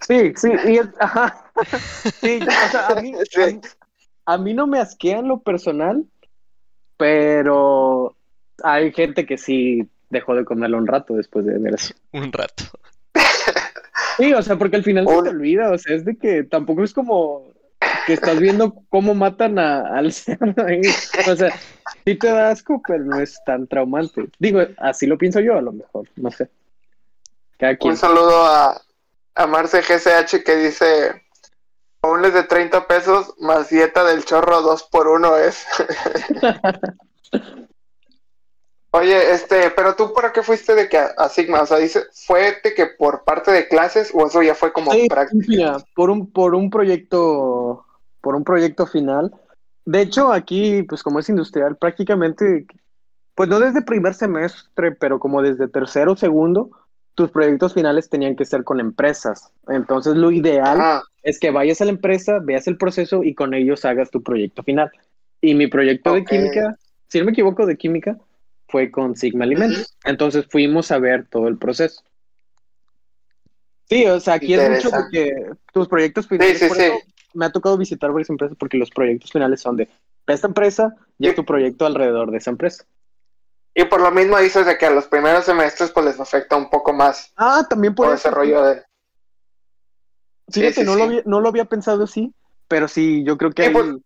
Sí, 0.00 0.34
sí, 0.36 0.50
y 0.66 0.76
es- 0.78 0.88
ajá. 1.00 1.50
Sí, 2.20 2.40
o 2.46 2.70
sea, 2.70 2.88
a 2.88 2.94
mí, 3.00 3.12
Sí. 3.30 3.40
a 3.42 3.46
mí- 3.46 3.60
a 4.26 4.38
mí 4.38 4.54
no 4.54 4.66
me 4.66 4.78
asquea 4.78 5.20
en 5.20 5.28
lo 5.28 5.40
personal, 5.40 6.04
pero 6.96 8.16
hay 8.62 8.92
gente 8.92 9.26
que 9.26 9.38
sí 9.38 9.88
dejó 10.10 10.34
de 10.34 10.44
comerlo 10.44 10.78
un 10.78 10.86
rato 10.86 11.14
después 11.14 11.44
de 11.46 11.58
ver 11.58 11.74
eso. 11.74 11.94
Un 12.12 12.32
rato. 12.32 12.64
Sí, 14.18 14.32
o 14.32 14.40
sea, 14.42 14.56
porque 14.56 14.76
al 14.76 14.84
final 14.84 15.06
se 15.06 15.22
te 15.22 15.28
olvida, 15.28 15.70
o 15.70 15.78
sea, 15.78 15.94
es 15.94 16.04
de 16.04 16.16
que 16.16 16.42
tampoco 16.44 16.82
es 16.82 16.94
como 16.94 17.52
que 18.06 18.12
estás 18.14 18.38
viendo 18.38 18.74
cómo 18.88 19.14
matan 19.14 19.58
a- 19.58 19.80
al 19.98 20.12
cerdo 20.12 20.64
ahí. 20.64 20.80
O 21.28 21.34
sea, 21.36 21.52
sí 22.04 22.14
te 22.14 22.28
da 22.28 22.50
asco, 22.50 22.80
pero 22.86 23.04
no 23.04 23.20
es 23.20 23.38
tan 23.44 23.66
traumante. 23.66 24.28
Digo, 24.38 24.60
así 24.78 25.06
lo 25.06 25.18
pienso 25.18 25.40
yo, 25.40 25.58
a 25.58 25.60
lo 25.62 25.72
mejor, 25.72 26.08
no 26.16 26.30
sé. 26.30 26.48
Cada 27.58 27.76
quien. 27.76 27.92
Un 27.92 27.96
saludo 27.98 28.46
a, 28.46 28.80
a 29.34 29.46
Marce 29.46 29.82
GCH 29.82 30.44
que 30.44 30.56
dice: 30.56 31.22
Bowls 32.02 32.32
de 32.34 32.44
30 32.44 32.86
pesos 32.86 33.34
más 33.38 33.68
dieta 33.70 34.04
del 34.04 34.24
chorro 34.24 34.62
2 34.62 34.84
por 34.84 35.08
1 35.08 35.36
es. 35.38 35.66
Oye, 38.92 39.32
este, 39.32 39.70
pero 39.72 39.94
tú 39.94 40.12
por 40.14 40.32
qué 40.32 40.42
fuiste 40.42 40.74
de 40.74 40.88
que 40.88 40.96
a, 40.96 41.06
a 41.18 41.28
Sigma, 41.28 41.60
o 41.62 41.66
sea, 41.66 41.76
dice, 41.76 42.04
¿fue 42.26 42.58
de 42.64 42.72
que 42.74 42.86
por 42.86 43.24
parte 43.24 43.50
de 43.52 43.68
clases 43.68 44.10
o 44.14 44.26
eso 44.26 44.42
ya 44.42 44.54
fue 44.54 44.72
como 44.72 44.90
Sí, 44.92 45.06
práctica? 45.08 45.44
mira, 45.48 45.76
por 45.94 46.08
un, 46.08 46.30
por 46.32 46.54
un 46.54 46.70
proyecto, 46.70 47.84
por 48.26 48.34
un 48.34 48.42
proyecto 48.42 48.88
final. 48.88 49.32
De 49.84 50.00
hecho, 50.00 50.32
aquí, 50.32 50.82
pues 50.82 51.04
como 51.04 51.20
es 51.20 51.28
industrial, 51.28 51.76
prácticamente, 51.76 52.66
pues 53.36 53.48
no 53.48 53.60
desde 53.60 53.82
primer 53.82 54.14
semestre, 54.14 54.90
pero 54.90 55.20
como 55.20 55.42
desde 55.42 55.68
tercero 55.68 56.14
o 56.14 56.16
segundo, 56.16 56.72
tus 57.14 57.30
proyectos 57.30 57.72
finales 57.72 58.08
tenían 58.10 58.34
que 58.34 58.44
ser 58.44 58.64
con 58.64 58.80
empresas. 58.80 59.52
Entonces, 59.68 60.16
lo 60.16 60.32
ideal 60.32 60.78
Ah, 60.80 61.02
es 61.22 61.38
que 61.38 61.52
vayas 61.52 61.80
a 61.80 61.84
la 61.84 61.92
empresa, 61.92 62.40
veas 62.42 62.66
el 62.66 62.76
proceso 62.76 63.22
y 63.22 63.32
con 63.32 63.54
ellos 63.54 63.84
hagas 63.84 64.10
tu 64.10 64.20
proyecto 64.24 64.64
final. 64.64 64.90
Y 65.40 65.54
mi 65.54 65.68
proyecto 65.68 66.12
de 66.12 66.24
química, 66.24 66.76
si 67.06 67.20
no 67.20 67.26
me 67.26 67.30
equivoco, 67.30 67.64
de 67.64 67.76
química, 67.76 68.18
fue 68.66 68.90
con 68.90 69.14
Sigma 69.14 69.44
Alimentos. 69.44 69.96
Entonces 70.04 70.46
fuimos 70.50 70.90
a 70.90 70.98
ver 70.98 71.28
todo 71.30 71.46
el 71.46 71.58
proceso. 71.58 72.02
Sí, 73.88 74.04
o 74.06 74.18
sea, 74.18 74.34
aquí 74.34 74.52
es 74.52 74.68
mucho 74.68 74.90
de 74.90 74.96
Interesante. 74.96 75.10
que 75.12 75.50
tus 75.72 75.86
proyectos 75.86 76.26
finales, 76.26 76.58
sí, 76.58 76.66
por 76.66 76.76
sí. 76.76 76.90
Me 77.36 77.46
ha 77.46 77.52
tocado 77.52 77.76
visitar 77.76 78.10
varias 78.10 78.30
empresas 78.30 78.56
porque 78.58 78.78
los 78.78 78.90
proyectos 78.90 79.30
finales 79.30 79.60
son 79.60 79.76
de 79.76 79.88
esta 80.26 80.48
empresa 80.48 80.96
y 81.18 81.28
Sí. 81.28 81.34
tu 81.34 81.44
proyecto 81.44 81.86
alrededor 81.86 82.30
de 82.30 82.38
esa 82.38 82.50
empresa. 82.50 82.84
Y 83.74 83.84
por 83.84 84.00
lo 84.00 84.10
mismo 84.10 84.38
dices 84.38 84.66
de 84.66 84.78
que 84.78 84.86
a 84.86 84.90
los 84.90 85.06
primeros 85.06 85.44
semestres 85.44 85.90
pues 85.92 86.06
les 86.06 86.18
afecta 86.18 86.56
un 86.56 86.70
poco 86.70 86.92
más 86.92 87.32
Ah, 87.36 87.64
también 87.68 87.94
por 87.94 88.06
por 88.06 88.14
eso. 88.14 88.28
ese 88.28 88.34
rollo 88.36 88.62
de... 88.64 88.82
Fíjate, 90.50 90.74
Sí, 90.74 90.80
sí, 90.80 90.86
no. 90.86 90.96
Lo 90.96 91.04
había, 91.04 91.22
no 91.26 91.40
lo 91.40 91.48
había 91.48 91.64
pensado 91.66 92.04
así, 92.04 92.32
pero 92.68 92.88
sí, 92.88 93.24
yo 93.24 93.36
creo 93.36 93.50
que 93.50 93.62
hay, 93.64 93.72
pues- 93.72 93.96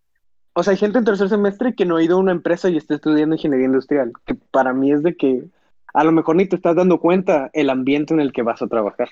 o 0.53 0.63
sea, 0.63 0.71
hay 0.71 0.77
gente 0.77 0.97
en 0.97 1.05
tercer 1.05 1.29
semestre 1.29 1.73
que 1.75 1.85
no 1.85 1.95
ha 1.97 2.03
ido 2.03 2.17
a 2.17 2.19
una 2.19 2.31
empresa 2.33 2.69
y 2.69 2.77
está 2.77 2.95
estudiando 2.95 3.35
ingeniería 3.35 3.67
industrial, 3.67 4.11
que 4.25 4.35
para 4.35 4.73
mí 4.73 4.91
es 4.91 5.03
de 5.03 5.15
que 5.15 5.43
a 5.93 6.03
lo 6.03 6.11
mejor 6.11 6.35
ni 6.35 6.47
te 6.47 6.55
estás 6.57 6.75
dando 6.75 6.99
cuenta 6.99 7.49
el 7.53 7.69
ambiente 7.69 8.13
en 8.13 8.19
el 8.19 8.33
que 8.33 8.41
vas 8.43 8.61
a 8.61 8.67
trabajar. 8.67 9.09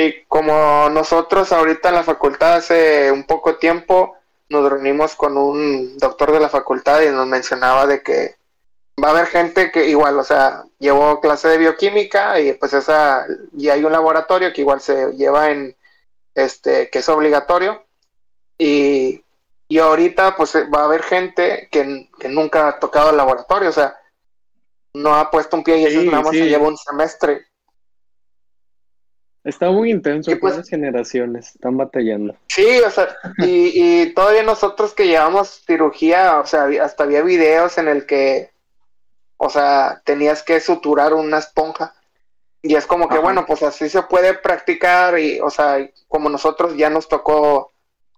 Y 0.00 0.22
como 0.28 0.88
nosotros 0.90 1.50
ahorita 1.50 1.88
en 1.88 1.96
la 1.96 2.04
facultad 2.04 2.54
hace 2.54 3.10
un 3.10 3.24
poco 3.24 3.56
tiempo 3.56 4.14
nos 4.48 4.70
reunimos 4.70 5.16
con 5.16 5.36
un 5.36 5.98
doctor 5.98 6.30
de 6.30 6.38
la 6.38 6.48
facultad 6.48 7.02
y 7.02 7.08
nos 7.10 7.26
mencionaba 7.26 7.84
de 7.84 8.00
que 8.00 8.36
va 9.02 9.08
a 9.08 9.10
haber 9.10 9.26
gente 9.26 9.72
que 9.72 9.88
igual, 9.88 10.16
o 10.16 10.22
sea, 10.22 10.62
llevó 10.78 11.20
clase 11.20 11.48
de 11.48 11.58
bioquímica 11.58 12.38
y 12.38 12.52
pues 12.52 12.74
esa, 12.74 13.26
y 13.56 13.70
hay 13.70 13.82
un 13.82 13.90
laboratorio 13.90 14.52
que 14.52 14.60
igual 14.60 14.80
se 14.80 15.14
lleva 15.14 15.50
en, 15.50 15.76
este, 16.32 16.90
que 16.90 17.00
es 17.00 17.08
obligatorio 17.08 17.84
y, 18.56 19.24
y 19.66 19.78
ahorita 19.80 20.36
pues 20.36 20.54
va 20.72 20.82
a 20.82 20.84
haber 20.84 21.02
gente 21.02 21.66
que, 21.72 22.08
que 22.20 22.28
nunca 22.28 22.68
ha 22.68 22.78
tocado 22.78 23.10
el 23.10 23.16
laboratorio, 23.16 23.70
o 23.70 23.72
sea, 23.72 23.98
no 24.94 25.16
ha 25.16 25.28
puesto 25.28 25.56
un 25.56 25.64
pie 25.64 25.78
y 25.78 25.86
eso 25.86 26.00
Sí, 26.02 26.06
nada 26.06 26.22
más 26.22 26.30
sí. 26.30 26.38
se 26.38 26.48
lleva 26.48 26.68
un 26.68 26.76
semestre. 26.76 27.47
Está 29.48 29.70
muy 29.70 29.90
intenso, 29.90 30.30
Y 30.30 30.34
pues- 30.34 30.52
todas 30.52 30.66
las 30.66 30.68
generaciones 30.68 31.54
están 31.54 31.78
batallando. 31.78 32.36
Sí, 32.48 32.80
o 32.86 32.90
sea, 32.90 33.16
y, 33.38 34.02
y 34.02 34.12
todavía 34.12 34.42
nosotros 34.42 34.92
que 34.92 35.06
llevamos 35.06 35.62
cirugía, 35.66 36.38
o 36.38 36.44
sea, 36.44 36.68
hasta 36.82 37.04
había 37.04 37.22
videos 37.22 37.78
en 37.78 37.88
el 37.88 38.04
que, 38.04 38.50
o 39.38 39.48
sea, 39.48 40.02
tenías 40.04 40.42
que 40.42 40.60
suturar 40.60 41.14
una 41.14 41.38
esponja. 41.38 41.94
Y 42.60 42.74
es 42.74 42.84
como 42.84 43.08
que, 43.08 43.14
Ajá. 43.14 43.22
bueno, 43.22 43.46
pues 43.46 43.62
así 43.62 43.88
se 43.88 44.02
puede 44.02 44.34
practicar 44.34 45.18
y, 45.18 45.40
o 45.40 45.48
sea, 45.48 45.78
como 46.08 46.28
nosotros 46.28 46.76
ya 46.76 46.90
nos 46.90 47.08
tocó 47.08 47.72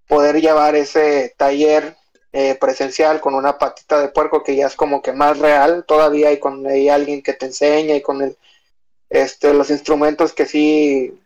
poder 0.08 0.40
llevar 0.40 0.74
ese 0.74 1.32
taller 1.36 1.94
eh, 2.32 2.56
presencial 2.60 3.20
con 3.20 3.36
una 3.36 3.56
patita 3.56 4.00
de 4.00 4.08
puerco 4.08 4.42
que 4.42 4.56
ya 4.56 4.66
es 4.66 4.74
como 4.74 5.00
que 5.00 5.12
más 5.12 5.38
real 5.38 5.84
todavía 5.86 6.32
y 6.32 6.40
con 6.40 6.66
ahí 6.66 6.88
alguien 6.88 7.22
que 7.22 7.34
te 7.34 7.46
enseña 7.46 7.94
y 7.94 8.02
con 8.02 8.20
el, 8.20 8.36
este, 9.10 9.54
los 9.54 9.70
instrumentos 9.70 10.32
que 10.32 10.46
sí 10.46 11.19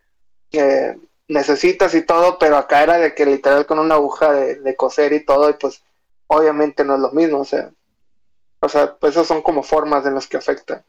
eh, 0.59 0.97
necesitas 1.29 1.95
y 1.95 2.03
todo, 2.03 2.39
pero 2.39 2.57
acá 2.57 2.83
era 2.83 2.99
de 2.99 3.15
que 3.15 3.27
literal 3.27 3.67
con 3.67 3.79
una 3.79 3.95
aguja 3.95 4.33
de, 4.33 4.61
de 4.61 4.77
coser 4.77 5.13
y 5.13 5.25
todo, 5.25 5.51
y 5.51 5.55
pues 5.55 5.83
obviamente 6.27 6.85
no 6.85 6.95
es 6.95 7.01
lo 7.01 7.13
mismo, 7.13 7.39
o 7.39 7.45
sea, 7.45 7.71
o 8.61 8.69
sea, 8.69 8.95
pues 8.95 9.13
esas 9.13 9.27
son 9.27 9.43
como 9.43 9.63
formas 9.63 10.07
en 10.07 10.15
las 10.15 10.27
que 10.27 10.37
afecta. 10.37 10.85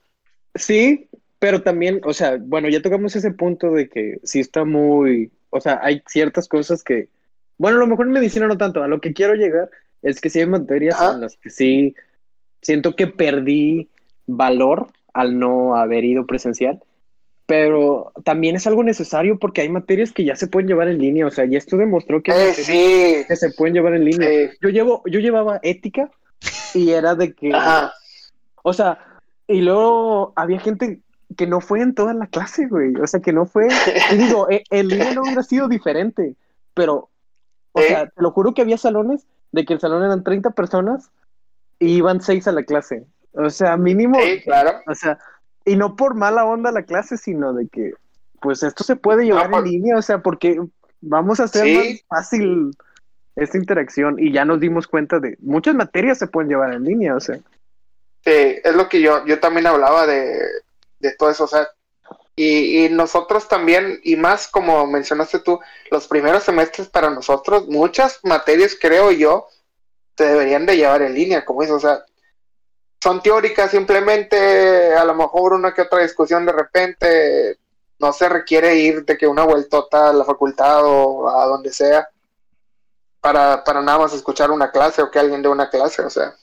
Sí, 0.56 1.10
pero 1.40 1.62
también, 1.62 2.02
o 2.06 2.14
sea, 2.14 2.38
bueno, 2.40 2.70
ya 2.70 2.82
tocamos 2.82 3.16
ese 3.16 3.32
punto 3.32 3.72
de 3.72 3.90
que 3.90 4.20
sí 4.24 4.40
está 4.40 4.64
muy, 4.64 5.32
o 5.50 5.60
sea, 5.60 5.80
hay 5.84 6.02
ciertas 6.08 6.48
cosas 6.48 6.84
que, 6.84 7.10
bueno, 7.58 7.78
a 7.78 7.82
lo 7.82 7.88
mejor 7.88 8.08
en 8.08 8.14
medicina 8.14 8.48
no 8.48 8.58
tanto, 8.58 8.82
a 8.82 8.88
lo 8.88 9.02
que 9.02 9.14
quiero 9.14 9.36
llegar 9.36 9.70
es 10.02 10.22
que 10.22 10.30
sí 10.30 10.40
hay 10.40 10.46
materias 10.48 10.96
Ajá. 10.96 11.16
en 11.16 11.22
las 11.22 11.36
que 11.38 11.50
sí 11.50 11.96
siento 12.62 12.96
que 12.96 13.08
perdí 13.08 13.90
valor 14.28 14.88
al 15.14 15.38
no 15.38 15.76
haber 15.76 16.04
ido 16.04 16.26
presencial, 16.26 16.82
pero 17.46 18.12
también 18.24 18.56
es 18.56 18.66
algo 18.68 18.84
necesario 18.84 19.38
porque 19.38 19.62
hay 19.62 19.70
materias 19.70 20.12
que 20.12 20.24
ya 20.26 20.36
se 20.36 20.48
pueden 20.48 20.68
llevar 20.68 20.88
en 20.88 20.98
línea, 20.98 21.28
o 21.28 21.32
sea, 21.32 21.46
y 21.46 21.56
esto 21.56 21.78
demostró 21.78 22.22
que, 22.24 22.32
Eh, 22.32 22.36
materias 22.36 22.56
sí, 22.66 23.24
que 23.28 23.36
se 23.36 23.52
pueden 23.52 23.74
llevar 23.76 23.94
en 23.94 24.06
línea. 24.06 24.28
sí, 24.52 24.58
Yo 24.62 24.70
llevo, 24.70 25.04
yo 25.06 25.20
llevaba 25.20 25.60
ética 25.64 26.10
y 26.74 26.90
era 26.92 27.16
de 27.16 27.34
que 27.34 27.52
o 28.64 28.74
sea, 28.74 28.98
y 29.48 29.62
luego 29.62 30.34
había 30.36 30.60
gente 30.60 31.02
que 31.38 31.46
no 31.46 31.62
fue 31.62 31.82
en 31.82 31.94
toda 31.94 32.14
la 32.16 32.26
clase, 32.28 32.68
güey. 32.68 32.96
O 32.96 33.06
sea, 33.06 33.20
que 33.20 33.32
no 33.34 33.46
fue. 33.46 33.68
Y 34.12 34.16
digo, 34.18 34.50
e- 34.50 34.64
en 34.72 34.88
línea 34.88 35.14
no 35.14 35.22
hubiera 35.22 35.44
sido 35.44 35.68
diferente. 35.68 36.36
Pero, 36.74 37.10
o 37.74 37.82
Sí. 37.82 37.88
sea, 37.90 38.08
te 38.08 38.22
lo 38.22 38.32
juro 38.32 38.54
que 38.54 38.62
había 38.64 38.78
salones 38.78 39.28
de 39.52 39.66
que 39.66 39.74
el 39.74 39.80
salón 39.80 40.04
eran 40.04 40.24
30 40.24 40.52
personas 40.52 41.12
y 41.80 41.98
iban 41.98 42.22
6 42.22 42.48
a 42.48 42.52
la 42.54 42.64
clase. 42.64 43.06
O 43.34 43.50
sea, 43.52 43.78
mínimo. 43.78 44.18
claro. 44.46 44.80
O 44.88 44.96
sea, 44.96 45.20
y 45.66 45.76
no 45.76 45.96
por 45.96 46.16
mala 46.16 46.46
onda 46.46 46.72
la 46.72 46.84
clase, 46.84 47.18
sino 47.18 47.54
de 47.54 47.68
que, 47.68 47.94
pues 48.42 48.62
esto 48.64 48.84
se 48.84 48.96
puede 48.96 49.26
llevar 49.26 49.50
No, 49.50 49.58
en 49.58 49.64
por- 49.64 49.72
línea. 49.72 49.98
O 49.98 50.02
sea, 50.02 50.20
porque 50.22 50.62
vamos 51.02 51.40
a 51.40 51.46
hacer 51.46 51.66
Sí. 51.66 52.02
más 52.10 52.22
fácil 52.22 52.72
esta 53.36 53.58
interacción. 53.58 54.18
Y 54.20 54.32
ya 54.32 54.46
nos 54.46 54.60
dimos 54.60 54.88
cuenta 54.88 55.20
de 55.20 55.38
muchas 55.42 55.76
materias 55.76 56.18
se 56.20 56.28
pueden 56.28 56.50
llevar 56.50 56.74
en 56.74 56.84
línea. 56.84 57.16
O 57.16 57.20
sea. 57.20 57.36
Sí, 58.24 58.32
es 58.64 58.76
lo 58.76 58.88
que 58.90 59.02
yo, 59.02 59.26
yo 59.26 59.40
también 59.40 59.68
hablaba 59.68 60.08
de, 60.08 60.40
de 61.00 61.12
todo 61.16 61.30
eso, 61.30 61.44
o 61.44 61.48
sea, 61.48 61.68
y, 62.36 62.86
y 62.86 62.90
nosotros 62.90 63.48
también, 63.48 64.00
y 64.04 64.16
más 64.16 64.48
como 64.48 64.86
mencionaste 64.88 65.40
tú, 65.40 65.60
los 65.92 66.08
primeros 66.08 66.44
semestres 66.44 66.90
para 66.90 67.10
nosotros, 67.12 67.68
muchas 67.68 68.20
materias, 68.24 68.76
creo 68.82 69.12
yo, 69.12 69.48
se 70.18 70.26
deberían 70.26 70.66
de 70.66 70.76
llevar 70.76 71.02
en 71.04 71.14
línea, 71.14 71.46
como 71.46 71.62
eso, 71.64 71.76
o 71.76 71.80
sea, 71.80 72.04
son 73.02 73.22
teóricas 73.22 73.72
simplemente, 73.72 74.96
a 74.96 75.06
lo 75.06 75.16
mejor 75.16 75.54
una 75.54 75.74
que 75.74 75.84
otra 75.84 76.02
discusión 76.02 76.46
de 76.46 76.52
repente, 76.52 77.58
no 78.00 78.12
se 78.14 78.28
requiere 78.28 78.76
ir 78.76 79.06
de 79.06 79.18
que 79.18 79.28
una 79.28 79.44
vueltota 79.44 80.10
a 80.10 80.14
la 80.14 80.26
facultad 80.26 80.82
o 80.84 81.30
a 81.30 81.46
donde 81.46 81.72
sea 81.72 82.08
para, 83.22 83.64
para 83.64 83.82
nada 83.82 84.00
más 84.00 84.14
escuchar 84.14 84.52
una 84.52 84.72
clase 84.72 85.02
o 85.02 85.10
que 85.10 85.20
alguien 85.20 85.42
dé 85.42 85.50
una 85.50 85.70
clase, 85.70 86.04
o 86.04 86.10
sea. 86.10 86.36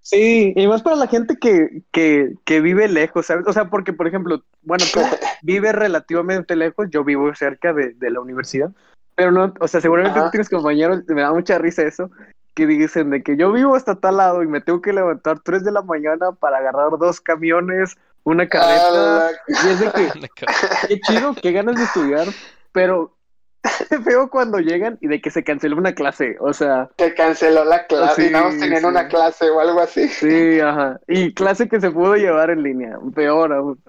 Sí, 0.00 0.52
y 0.56 0.66
más 0.66 0.82
para 0.82 0.96
la 0.96 1.06
gente 1.06 1.36
que, 1.36 1.82
que, 1.92 2.32
que 2.44 2.60
vive 2.60 2.88
lejos, 2.88 3.26
¿sabes? 3.26 3.46
O 3.46 3.52
sea, 3.52 3.70
porque, 3.70 3.92
por 3.92 4.08
ejemplo, 4.08 4.42
bueno, 4.62 4.84
tú 4.92 5.00
vives 5.42 5.74
relativamente 5.74 6.56
lejos, 6.56 6.88
yo 6.90 7.04
vivo 7.04 7.34
cerca 7.34 7.72
de, 7.72 7.94
de 7.94 8.10
la 8.10 8.20
universidad, 8.20 8.70
pero 9.14 9.30
no, 9.30 9.52
o 9.60 9.68
sea, 9.68 9.80
seguramente 9.80 10.18
Ajá. 10.18 10.26
tú 10.26 10.32
tienes 10.32 10.48
compañeros, 10.48 11.02
me 11.06 11.22
da 11.22 11.32
mucha 11.32 11.58
risa 11.58 11.82
eso, 11.82 12.10
que 12.54 12.66
dicen 12.66 13.10
de 13.10 13.22
que 13.22 13.36
yo 13.36 13.52
vivo 13.52 13.74
hasta 13.76 13.94
tal 13.96 14.18
lado 14.18 14.42
y 14.42 14.46
me 14.46 14.60
tengo 14.60 14.80
que 14.82 14.92
levantar 14.92 15.40
3 15.40 15.64
de 15.64 15.72
la 15.72 15.82
mañana 15.82 16.32
para 16.32 16.58
agarrar 16.58 16.90
dos 16.98 17.20
camiones, 17.20 17.96
una 18.24 18.48
carreta, 18.48 19.28
Ah, 19.28 19.30
y 19.48 19.68
es 19.68 19.80
de 19.80 19.90
que, 19.92 20.10
qué 20.88 21.00
chido, 21.00 21.34
qué 21.40 21.52
ganas 21.52 21.76
de 21.76 21.84
estudiar, 21.84 22.28
pero 22.72 23.16
veo 24.04 24.28
cuando 24.28 24.58
llegan 24.58 24.98
y 25.00 25.08
de 25.08 25.20
que 25.20 25.30
se 25.30 25.44
canceló 25.44 25.76
una 25.76 25.94
clase, 25.94 26.36
o 26.40 26.52
sea, 26.52 26.90
que 26.96 27.14
canceló 27.14 27.64
la 27.64 27.86
clase 27.86 28.22
Sí, 28.22 28.28
y 28.28 28.30
nada 28.30 28.46
más 28.46 28.58
tenían 28.58 28.80
sí. 28.82 28.86
una 28.86 29.08
clase 29.08 29.50
o 29.50 29.60
algo 29.60 29.80
así. 29.80 30.08
sí, 30.08 30.60
ajá, 30.60 31.00
y 31.08 31.32
clase 31.34 31.68
que 31.68 31.80
se 31.80 31.90
pudo 31.90 32.16
llevar 32.16 32.50
en 32.50 32.62
línea, 32.62 32.98
peor 33.14 33.52
aún. 33.52 33.82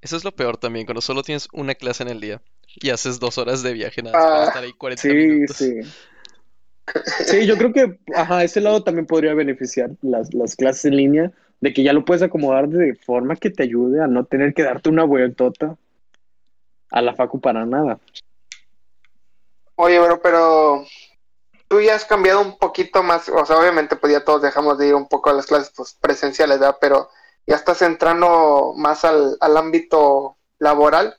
Eso 0.00 0.16
es 0.16 0.24
lo 0.24 0.32
peor 0.32 0.56
también, 0.56 0.84
cuando 0.86 1.00
solo 1.00 1.22
tienes 1.22 1.48
una 1.52 1.74
clase 1.74 2.02
en 2.02 2.08
el 2.08 2.20
día 2.20 2.42
y 2.74 2.90
haces 2.90 3.20
dos 3.20 3.38
horas 3.38 3.62
de 3.62 3.72
viaje 3.72 4.02
nada 4.02 4.16
más 4.16 4.26
para 4.26 4.44
Ah, 4.44 4.46
estar 4.48 4.64
ahí 4.64 4.72
40 4.72 5.02
Sí, 5.02 5.08
minutos. 5.08 5.56
sí. 5.56 5.82
Sí, 5.82 5.90
yo 7.46 7.56
creo 7.56 7.72
que, 7.72 7.98
ajá, 8.14 8.44
ese 8.44 8.60
lado 8.60 8.82
también 8.82 9.06
podría 9.06 9.34
beneficiar 9.34 9.90
las, 10.02 10.32
las 10.34 10.56
clases 10.56 10.86
en 10.86 10.96
línea, 10.96 11.32
de 11.60 11.72
que 11.72 11.82
ya 11.82 11.92
lo 11.92 12.04
puedes 12.04 12.22
acomodar 12.22 12.68
de 12.68 12.94
forma 12.94 13.36
que 13.36 13.50
te 13.50 13.62
ayude 13.62 14.02
a 14.02 14.08
no 14.08 14.24
tener 14.24 14.52
que 14.52 14.64
darte 14.64 14.88
una 14.88 15.04
vueltota 15.04 15.76
a 16.90 17.02
la 17.02 17.14
facu 17.14 17.40
para 17.40 17.64
nada. 17.64 17.98
Oye, 19.76 19.98
bro, 20.00 20.20
pero 20.20 20.84
tú 21.68 21.80
ya 21.80 21.94
has 21.94 22.04
cambiado 22.04 22.40
un 22.42 22.58
poquito 22.58 23.02
más, 23.02 23.28
o 23.28 23.46
sea, 23.46 23.58
obviamente 23.58 23.96
pues 23.96 24.12
ya 24.12 24.24
todos 24.24 24.42
dejamos 24.42 24.76
de 24.76 24.88
ir 24.88 24.94
un 24.94 25.08
poco 25.08 25.30
a 25.30 25.34
las 25.34 25.46
clases 25.46 25.72
pues, 25.74 25.96
presenciales, 26.00 26.58
¿verdad? 26.58 26.76
Pero 26.80 27.08
ya 27.46 27.56
estás 27.56 27.80
entrando 27.82 28.74
más 28.76 29.04
al, 29.04 29.36
al 29.40 29.56
ámbito 29.56 30.36
laboral, 30.58 31.16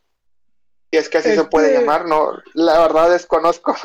y 0.92 0.98
es 0.98 1.10
que 1.10 1.18
así 1.18 1.34
se 1.34 1.46
puede 1.46 1.68
Este- 1.70 1.80
llamar, 1.80 2.06
¿no? 2.06 2.34
La 2.54 2.80
verdad 2.80 3.10
desconozco. 3.10 3.76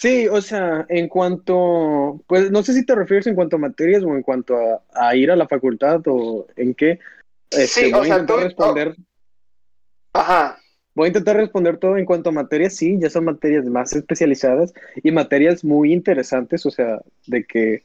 Sí, 0.00 0.28
o 0.28 0.40
sea, 0.40 0.86
en 0.88 1.08
cuanto, 1.08 2.22
pues 2.26 2.50
no 2.50 2.62
sé 2.62 2.72
si 2.72 2.86
te 2.86 2.94
refieres 2.94 3.26
en 3.26 3.34
cuanto 3.34 3.56
a 3.56 3.58
materias 3.58 4.02
o 4.02 4.16
en 4.16 4.22
cuanto 4.22 4.56
a, 4.56 4.82
a 4.94 5.14
ir 5.14 5.30
a 5.30 5.36
la 5.36 5.46
facultad 5.46 6.00
o 6.06 6.46
en 6.56 6.72
qué. 6.74 6.98
Este, 7.50 7.66
Sí, 7.86 7.92
o 7.92 7.98
voy 7.98 8.10
a 8.10 8.14
sea, 8.16 8.26
tú- 8.26 8.36
responder. 8.36 8.96
Ajá, 10.14 10.56
Voy 10.94 11.04
a 11.04 11.08
intentar 11.08 11.36
responder 11.36 11.78
todo 11.78 11.96
en 11.98 12.04
cuanto 12.04 12.30
a 12.30 12.32
materias, 12.32 12.74
sí, 12.74 12.98
ya 12.98 13.08
son 13.08 13.24
materias 13.24 13.64
más 13.66 13.94
especializadas 13.94 14.72
y 15.02 15.12
materias 15.12 15.64
muy 15.64 15.92
interesantes, 15.92 16.66
o 16.66 16.70
sea, 16.70 17.00
de 17.28 17.44
que 17.44 17.84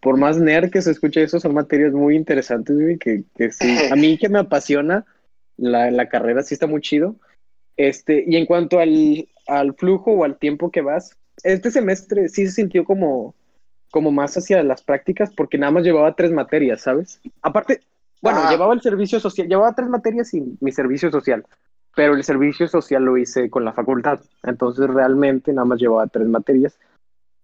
por 0.00 0.16
más 0.16 0.38
nerd 0.38 0.70
que 0.70 0.80
se 0.80 0.92
escuche 0.92 1.22
eso, 1.22 1.40
son 1.40 1.52
materias 1.52 1.92
muy 1.92 2.14
interesantes, 2.14 2.76
güey, 2.78 2.96
que, 2.96 3.24
que 3.36 3.50
sí, 3.50 3.66
a 3.90 3.96
mí 3.96 4.18
que 4.18 4.28
me 4.28 4.38
apasiona 4.38 5.04
la, 5.56 5.90
la 5.90 6.08
carrera, 6.08 6.42
sí 6.42 6.54
está 6.54 6.66
muy 6.68 6.80
chido. 6.80 7.16
Este, 7.76 8.22
y 8.26 8.36
en 8.36 8.46
cuanto 8.46 8.78
al, 8.78 9.26
al 9.48 9.74
flujo 9.74 10.12
o 10.12 10.24
al 10.24 10.38
tiempo 10.38 10.70
que 10.70 10.80
vas, 10.80 11.16
este 11.42 11.70
semestre 11.70 12.28
sí 12.28 12.46
se 12.46 12.52
sintió 12.52 12.84
como, 12.84 13.34
como 13.90 14.10
más 14.10 14.36
hacia 14.36 14.62
las 14.62 14.82
prácticas 14.82 15.32
porque 15.34 15.58
nada 15.58 15.72
más 15.72 15.84
llevaba 15.84 16.14
tres 16.14 16.30
materias, 16.30 16.82
¿sabes? 16.82 17.20
Aparte, 17.42 17.82
bueno, 18.22 18.40
Ah. 18.42 18.50
llevaba 18.50 18.72
el 18.74 18.80
servicio 18.80 19.20
social, 19.20 19.48
llevaba 19.48 19.74
tres 19.74 19.88
materias 19.88 20.32
y 20.34 20.56
mi 20.60 20.72
servicio 20.72 21.10
social, 21.10 21.44
pero 21.94 22.14
el 22.14 22.24
servicio 22.24 22.68
social 22.68 23.04
lo 23.04 23.18
hice 23.18 23.50
con 23.50 23.64
la 23.64 23.72
facultad, 23.72 24.20
entonces 24.42 24.88
realmente 24.88 25.52
nada 25.52 25.66
más 25.66 25.78
llevaba 25.78 26.06
tres 26.06 26.26
materias. 26.26 26.78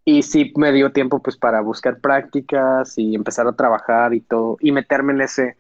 Y 0.07 0.23
sí 0.23 0.53
me 0.57 0.73
dio 0.73 0.93
tiempo 0.93 1.21
pues 1.21 1.37
para 1.37 1.61
buscar 1.61 2.01
prácticas 2.01 2.97
y 2.97 3.15
empezar 3.15 3.47
a 3.47 3.53
trabajar 3.53 4.15
y 4.15 4.21
todo, 4.21 4.57
y 4.61 4.73
meterme 4.73 5.13
en 5.13 5.21
ese... 5.21 5.57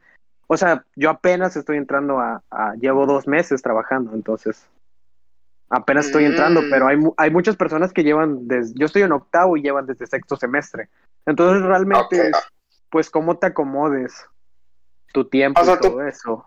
O 0.46 0.56
sea, 0.56 0.84
yo 0.96 1.10
apenas 1.10 1.54
estoy 1.56 1.76
entrando 1.76 2.18
a... 2.18 2.42
a 2.50 2.74
llevo 2.76 3.04
dos 3.06 3.28
meses 3.28 3.60
trabajando, 3.62 4.14
entonces 4.14 4.66
apenas 5.70 6.06
estoy 6.06 6.24
entrando, 6.24 6.62
Mm. 6.62 6.70
pero 6.70 6.86
hay, 6.88 6.98
hay 7.16 7.30
muchas 7.30 7.56
personas 7.56 7.92
que 7.92 8.02
llevan 8.02 8.46
desde... 8.48 8.74
Yo 8.78 8.86
estoy 8.86 9.02
en 9.02 9.12
octavo 9.12 9.56
y 9.56 9.62
llevan 9.62 9.86
desde 9.86 10.06
sexto 10.06 10.36
semestre. 10.36 10.88
Entonces 11.26 11.62
realmente 11.62 12.28
es, 12.28 12.36
pues 12.90 13.08
cómo 13.08 13.38
te 13.38 13.46
acomodes 13.46 14.26
tu 15.12 15.28
tiempo 15.28 15.60
O 15.60 15.64
sea, 15.64 15.74
y 15.74 15.76
tú- 15.78 15.88
todo 15.90 16.06
eso. 16.06 16.46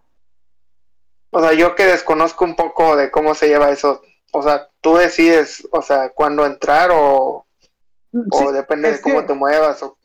O 1.32 1.42
sea, 1.42 1.54
yo 1.54 1.74
que 1.76 1.86
desconozco 1.86 2.46
un 2.46 2.56
poco 2.56 2.96
de 2.96 3.10
cómo 3.10 3.34
se 3.34 3.48
lleva 3.48 3.72
eso, 3.72 4.02
o 4.34 4.44
sea, 4.44 4.68
tú 4.82 4.96
decides, 4.98 5.68
o 5.72 5.82
sea, 5.82 6.10
cuándo 6.10 6.46
entrar 6.46 6.92
o, 6.92 7.46
o 7.48 8.40
Sí, 8.40 8.46
depende 8.54 8.92
de 8.92 9.02
cómo 9.02 9.22
que- 9.22 9.28
te 9.28 9.34
muevas. 9.34 9.82
O... 9.84 9.98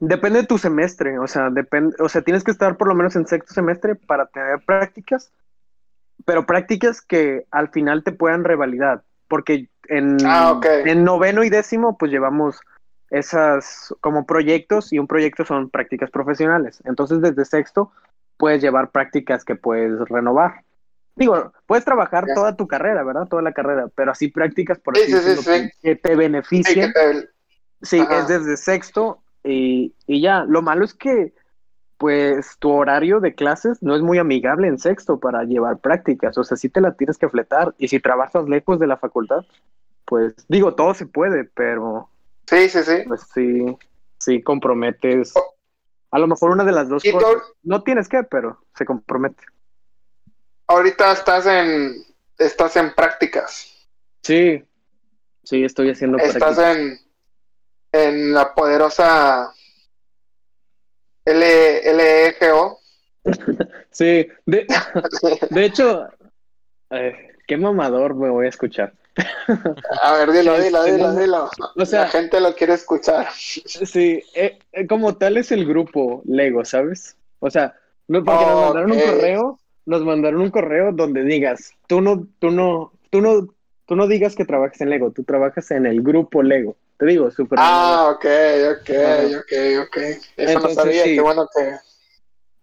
Depende 0.00 0.40
de 0.42 0.46
tu 0.46 0.58
semestre, 0.58 1.18
o 1.18 1.26
sea, 1.26 1.48
depende, 1.50 1.96
o 2.00 2.08
sea, 2.08 2.22
tienes 2.22 2.44
que 2.44 2.50
estar 2.50 2.76
por 2.76 2.88
lo 2.88 2.94
menos 2.94 3.16
en 3.16 3.26
sexto 3.26 3.54
semestre 3.54 3.94
para 3.94 4.26
tener 4.26 4.60
prácticas, 4.64 5.32
pero 6.24 6.46
prácticas 6.46 7.00
que 7.02 7.44
al 7.50 7.68
final 7.70 8.02
te 8.04 8.12
puedan 8.12 8.44
revalidar, 8.44 9.02
porque 9.28 9.68
en, 9.88 10.16
Ah, 10.26 10.60
en 10.84 11.04
noveno 11.04 11.44
y 11.44 11.50
décimo 11.50 11.96
pues 11.98 12.10
llevamos 12.10 12.60
esas 13.10 13.94
como 14.00 14.26
proyectos 14.26 14.92
y 14.92 14.98
un 14.98 15.06
proyecto 15.06 15.44
son 15.44 15.70
prácticas 15.70 16.10
profesionales, 16.10 16.82
entonces 16.84 17.20
desde 17.20 17.44
sexto 17.44 17.90
puedes 18.36 18.60
llevar 18.62 18.90
prácticas 18.90 19.44
que 19.44 19.56
puedes 19.56 19.98
renovar. 20.08 20.62
Digo, 21.16 21.52
puedes 21.66 21.84
trabajar 21.84 22.26
toda 22.34 22.54
tu 22.54 22.68
carrera, 22.68 23.02
¿verdad? 23.02 23.26
Toda 23.26 23.42
la 23.42 23.52
carrera, 23.52 23.88
pero 23.94 24.12
así 24.12 24.28
prácticas 24.28 24.78
por 24.78 24.96
Sí, 24.96 25.12
así 25.12 25.36
sí, 25.42 25.44
que- 25.44 25.70
que 25.82 25.96
te 25.96 26.10
Sí, 26.10 26.14
beneficien. 26.16 26.92
que 26.92 26.92
te- 26.92 27.28
Sí, 27.82 28.04
es 28.10 28.28
desde 28.28 28.56
sexto 28.56 29.22
y, 29.42 29.94
y 30.06 30.20
ya. 30.20 30.44
Lo 30.44 30.62
malo 30.62 30.84
es 30.84 30.94
que, 30.94 31.32
pues, 31.98 32.56
tu 32.58 32.70
horario 32.70 33.20
de 33.20 33.34
clases 33.34 33.82
no 33.82 33.94
es 33.96 34.02
muy 34.02 34.18
amigable 34.18 34.68
en 34.68 34.78
sexto 34.78 35.18
para 35.20 35.42
llevar 35.44 35.78
prácticas. 35.78 36.38
O 36.38 36.44
sea, 36.44 36.56
sí 36.56 36.68
te 36.68 36.80
la 36.80 36.94
tienes 36.94 37.18
que 37.18 37.28
fletar. 37.28 37.74
Y 37.78 37.88
si 37.88 38.00
trabajas 38.00 38.48
lejos 38.48 38.78
de 38.78 38.86
la 38.86 38.96
facultad, 38.96 39.44
pues, 40.04 40.34
digo, 40.48 40.74
todo 40.74 40.94
se 40.94 41.06
puede, 41.06 41.44
pero, 41.44 42.08
Sí, 42.46 42.68
sí, 42.68 42.82
sí. 42.82 43.02
pues, 43.06 43.22
sí, 43.34 43.76
sí 44.18 44.42
comprometes. 44.42 45.34
A 46.10 46.18
lo 46.18 46.26
mejor 46.26 46.50
una 46.52 46.64
de 46.64 46.72
las 46.72 46.88
dos 46.88 47.02
tú 47.02 47.10
cosas. 47.12 47.42
No 47.62 47.82
tienes 47.82 48.08
que, 48.08 48.22
pero 48.22 48.58
se 48.74 48.84
compromete. 48.86 49.42
ahorita 50.68 51.12
estás 51.12 51.46
en, 51.46 51.96
estás 52.38 52.76
en 52.76 52.94
prácticas, 52.94 53.74
Sí, 54.22 54.62
sí, 55.42 55.64
estoy 55.64 55.90
haciendo 55.90 56.18
estás 56.18 56.56
prácticas. 56.56 56.76
en, 56.76 56.98
en 57.92 58.34
la 58.34 58.54
poderosa 58.54 59.52
LEGO. 61.34 62.78
Sí, 63.90 64.28
de, 64.46 64.66
de 65.50 65.64
hecho, 65.64 66.06
eh, 66.90 67.14
qué 67.46 67.56
mamador 67.56 68.14
me 68.14 68.30
voy 68.30 68.46
a 68.46 68.50
escuchar. 68.50 68.92
A 70.02 70.12
ver, 70.14 70.32
dilo, 70.32 70.58
dilo, 70.62 70.84
dilo, 70.84 71.14
dilo. 71.14 71.50
O 71.76 71.84
sea, 71.84 72.02
La 72.02 72.08
gente 72.08 72.40
lo 72.40 72.54
quiere 72.54 72.74
escuchar. 72.74 73.28
Sí, 73.32 74.22
eh, 74.34 74.58
eh, 74.72 74.86
como 74.86 75.16
tal 75.16 75.36
es 75.36 75.50
el 75.52 75.66
grupo 75.66 76.22
Lego, 76.26 76.64
¿sabes? 76.64 77.16
O 77.40 77.50
sea, 77.50 77.74
no, 78.06 78.24
porque 78.24 78.44
nos 78.44 78.64
mandaron 78.64 78.92
un 78.92 79.00
correo, 79.00 79.58
nos 79.86 80.04
mandaron 80.04 80.40
un 80.40 80.50
correo 80.50 80.92
donde 80.92 81.24
digas, 81.24 81.72
tú 81.86 82.00
no, 82.00 82.26
tú 82.38 82.50
no, 82.50 82.92
tú 83.10 83.20
no, 83.20 83.48
tú 83.86 83.96
no 83.96 84.06
digas 84.06 84.34
que 84.34 84.44
trabajas 84.44 84.80
en 84.80 84.90
Lego, 84.90 85.10
tú 85.10 85.24
trabajas 85.24 85.70
en 85.70 85.86
el 85.86 86.02
grupo 86.02 86.42
Lego. 86.42 86.76
Te 86.98 87.06
digo, 87.06 87.30
súper. 87.30 87.58
Ah, 87.62 88.10
ok, 88.14 88.24
ok, 88.72 88.90
ok, 89.38 89.86
ok. 89.86 89.96
Eso 90.36 90.58
no 90.60 90.68
sabía, 90.70 91.04
sí. 91.04 91.14
qué 91.14 91.20
bueno 91.20 91.46
que... 91.54 91.76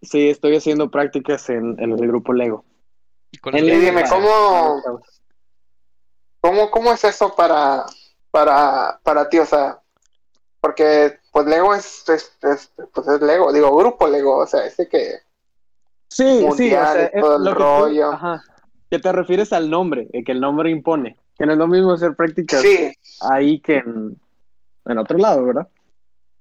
Sí, 0.02 0.30
estoy 0.30 0.56
haciendo 0.58 0.92
prácticas 0.92 1.50
en, 1.50 1.80
en 1.80 1.92
el 1.94 2.08
grupo 2.08 2.34
Lego. 2.34 2.66
¿Y 3.32 3.40
En 3.58 3.66
dime, 3.66 4.02
para- 4.04 4.10
¿cómo- 4.10 4.82
para- 4.84 5.00
¿Cómo, 6.42 6.70
cómo 6.70 6.92
es 6.94 7.04
eso 7.04 7.34
para, 7.36 7.86
para, 8.30 9.00
para 9.04 9.28
ti? 9.30 9.40
O 9.40 9.46
sea, 9.46 9.80
porque 10.62 11.18
pues 11.32 11.48
Lego 11.48 11.74
es, 11.74 12.08
es, 12.10 12.38
es- 12.44 12.72
pues 12.94 13.08
es 13.08 13.22
Lego, 13.22 13.52
digo, 13.52 13.76
grupo 13.76 14.08
Lego, 14.08 14.38
o 14.38 14.46
sea, 14.48 14.66
ese 14.66 14.88
que... 14.88 15.14
Sí, 16.10 16.46
sí, 16.56 16.74
o 16.74 16.86
sea, 16.86 17.06
es 17.06 17.22
todo 17.22 17.38
el 17.38 17.44
lo 17.46 17.52
que 17.52 17.58
tú- 17.58 17.64
rollo. 17.64 18.12
ajá, 18.12 18.44
que 18.92 19.00
te 19.00 19.12
refieres 19.12 19.52
al 19.54 19.70
nombre, 19.70 20.08
eh, 20.14 20.24
que 20.24 20.34
el 20.34 20.40
nombre 20.40 20.70
impone, 20.70 21.18
que 21.38 21.46
no 21.48 21.54
es 21.54 21.58
lo 21.58 21.68
mismo 21.68 21.94
hacer 21.94 22.16
prácticas 22.16 22.62
Sí, 22.62 22.94
ahí 23.22 23.60
que 23.60 23.78
en, 23.78 24.18
en 24.86 24.98
otro 24.98 25.18
lado, 25.18 25.46
¿verdad? 25.46 25.68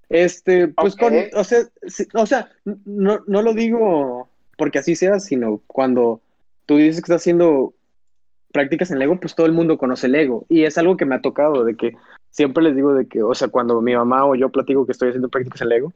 Este, 0.08 0.68
pues 0.68 0.94
Ok. 0.94 1.00
con, 1.00 1.14
o 1.34 1.44
sea, 1.44 1.60
sí, 1.86 2.06
o 2.14 2.26
sea, 2.26 2.50
no, 2.64 3.20
no 3.26 3.42
lo 3.42 3.54
digo 3.54 4.28
porque 4.56 4.78
así 4.78 4.94
sea, 4.94 5.18
sino 5.20 5.60
cuando 5.66 6.20
tú 6.66 6.76
dices 6.76 6.96
que 6.96 7.06
estás 7.06 7.22
haciendo 7.22 7.74
prácticas 8.52 8.90
en 8.90 9.00
Lego, 9.00 9.18
pues 9.18 9.34
todo 9.34 9.46
el 9.46 9.52
mundo 9.52 9.78
conoce 9.78 10.08
Lego. 10.08 10.46
Y 10.48 10.64
es 10.64 10.78
algo 10.78 10.96
que 10.96 11.04
me 11.04 11.16
ha 11.16 11.20
tocado, 11.20 11.64
de 11.64 11.74
que 11.76 11.96
siempre 12.30 12.62
les 12.62 12.76
digo 12.76 12.94
de 12.94 13.06
que, 13.08 13.22
o 13.22 13.34
sea, 13.34 13.48
cuando 13.48 13.80
mi 13.80 13.94
mamá 13.96 14.24
o 14.24 14.34
yo 14.34 14.50
platico 14.50 14.86
que 14.86 14.92
estoy 14.92 15.08
haciendo 15.08 15.28
prácticas 15.28 15.62
en 15.62 15.70
Lego, 15.70 15.92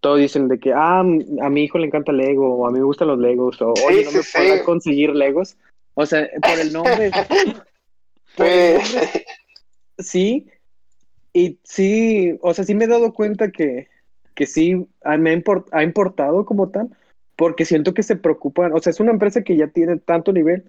todos 0.00 0.18
dicen 0.18 0.48
de 0.48 0.58
que, 0.58 0.72
ah, 0.72 1.00
a 1.00 1.50
mi 1.50 1.64
hijo 1.64 1.78
le 1.78 1.86
encanta 1.86 2.12
Lego, 2.12 2.54
o 2.54 2.66
a 2.66 2.70
mí 2.70 2.78
me 2.78 2.84
gustan 2.84 3.08
los 3.08 3.18
Legos, 3.18 3.60
o 3.60 3.74
oye, 3.86 4.04
no 4.04 4.12
me 4.12 4.20
podrás 4.32 4.62
conseguir 4.62 5.10
Legos. 5.10 5.56
O 5.94 6.06
sea, 6.06 6.28
por 6.40 6.58
el 6.58 6.72
nombre, 6.72 7.10
por 8.36 8.46
el 8.46 8.74
nombre 8.78 9.24
sí. 9.98 10.46
Y 11.38 11.58
sí, 11.62 12.38
o 12.42 12.52
sea, 12.52 12.64
sí 12.64 12.74
me 12.74 12.84
he 12.86 12.88
dado 12.88 13.12
cuenta 13.12 13.50
que, 13.50 13.88
que 14.34 14.46
sí 14.46 14.74
me 14.74 14.86
ha, 15.04 15.16
import- 15.16 15.68
ha 15.72 15.82
importado 15.82 16.44
como 16.44 16.70
tal, 16.70 16.90
porque 17.36 17.64
siento 17.64 17.94
que 17.94 18.02
se 18.02 18.16
preocupan, 18.16 18.72
o 18.72 18.78
sea, 18.78 18.90
es 18.90 19.00
una 19.00 19.12
empresa 19.12 19.42
que 19.42 19.56
ya 19.56 19.68
tiene 19.68 19.98
tanto 19.98 20.32
nivel 20.32 20.64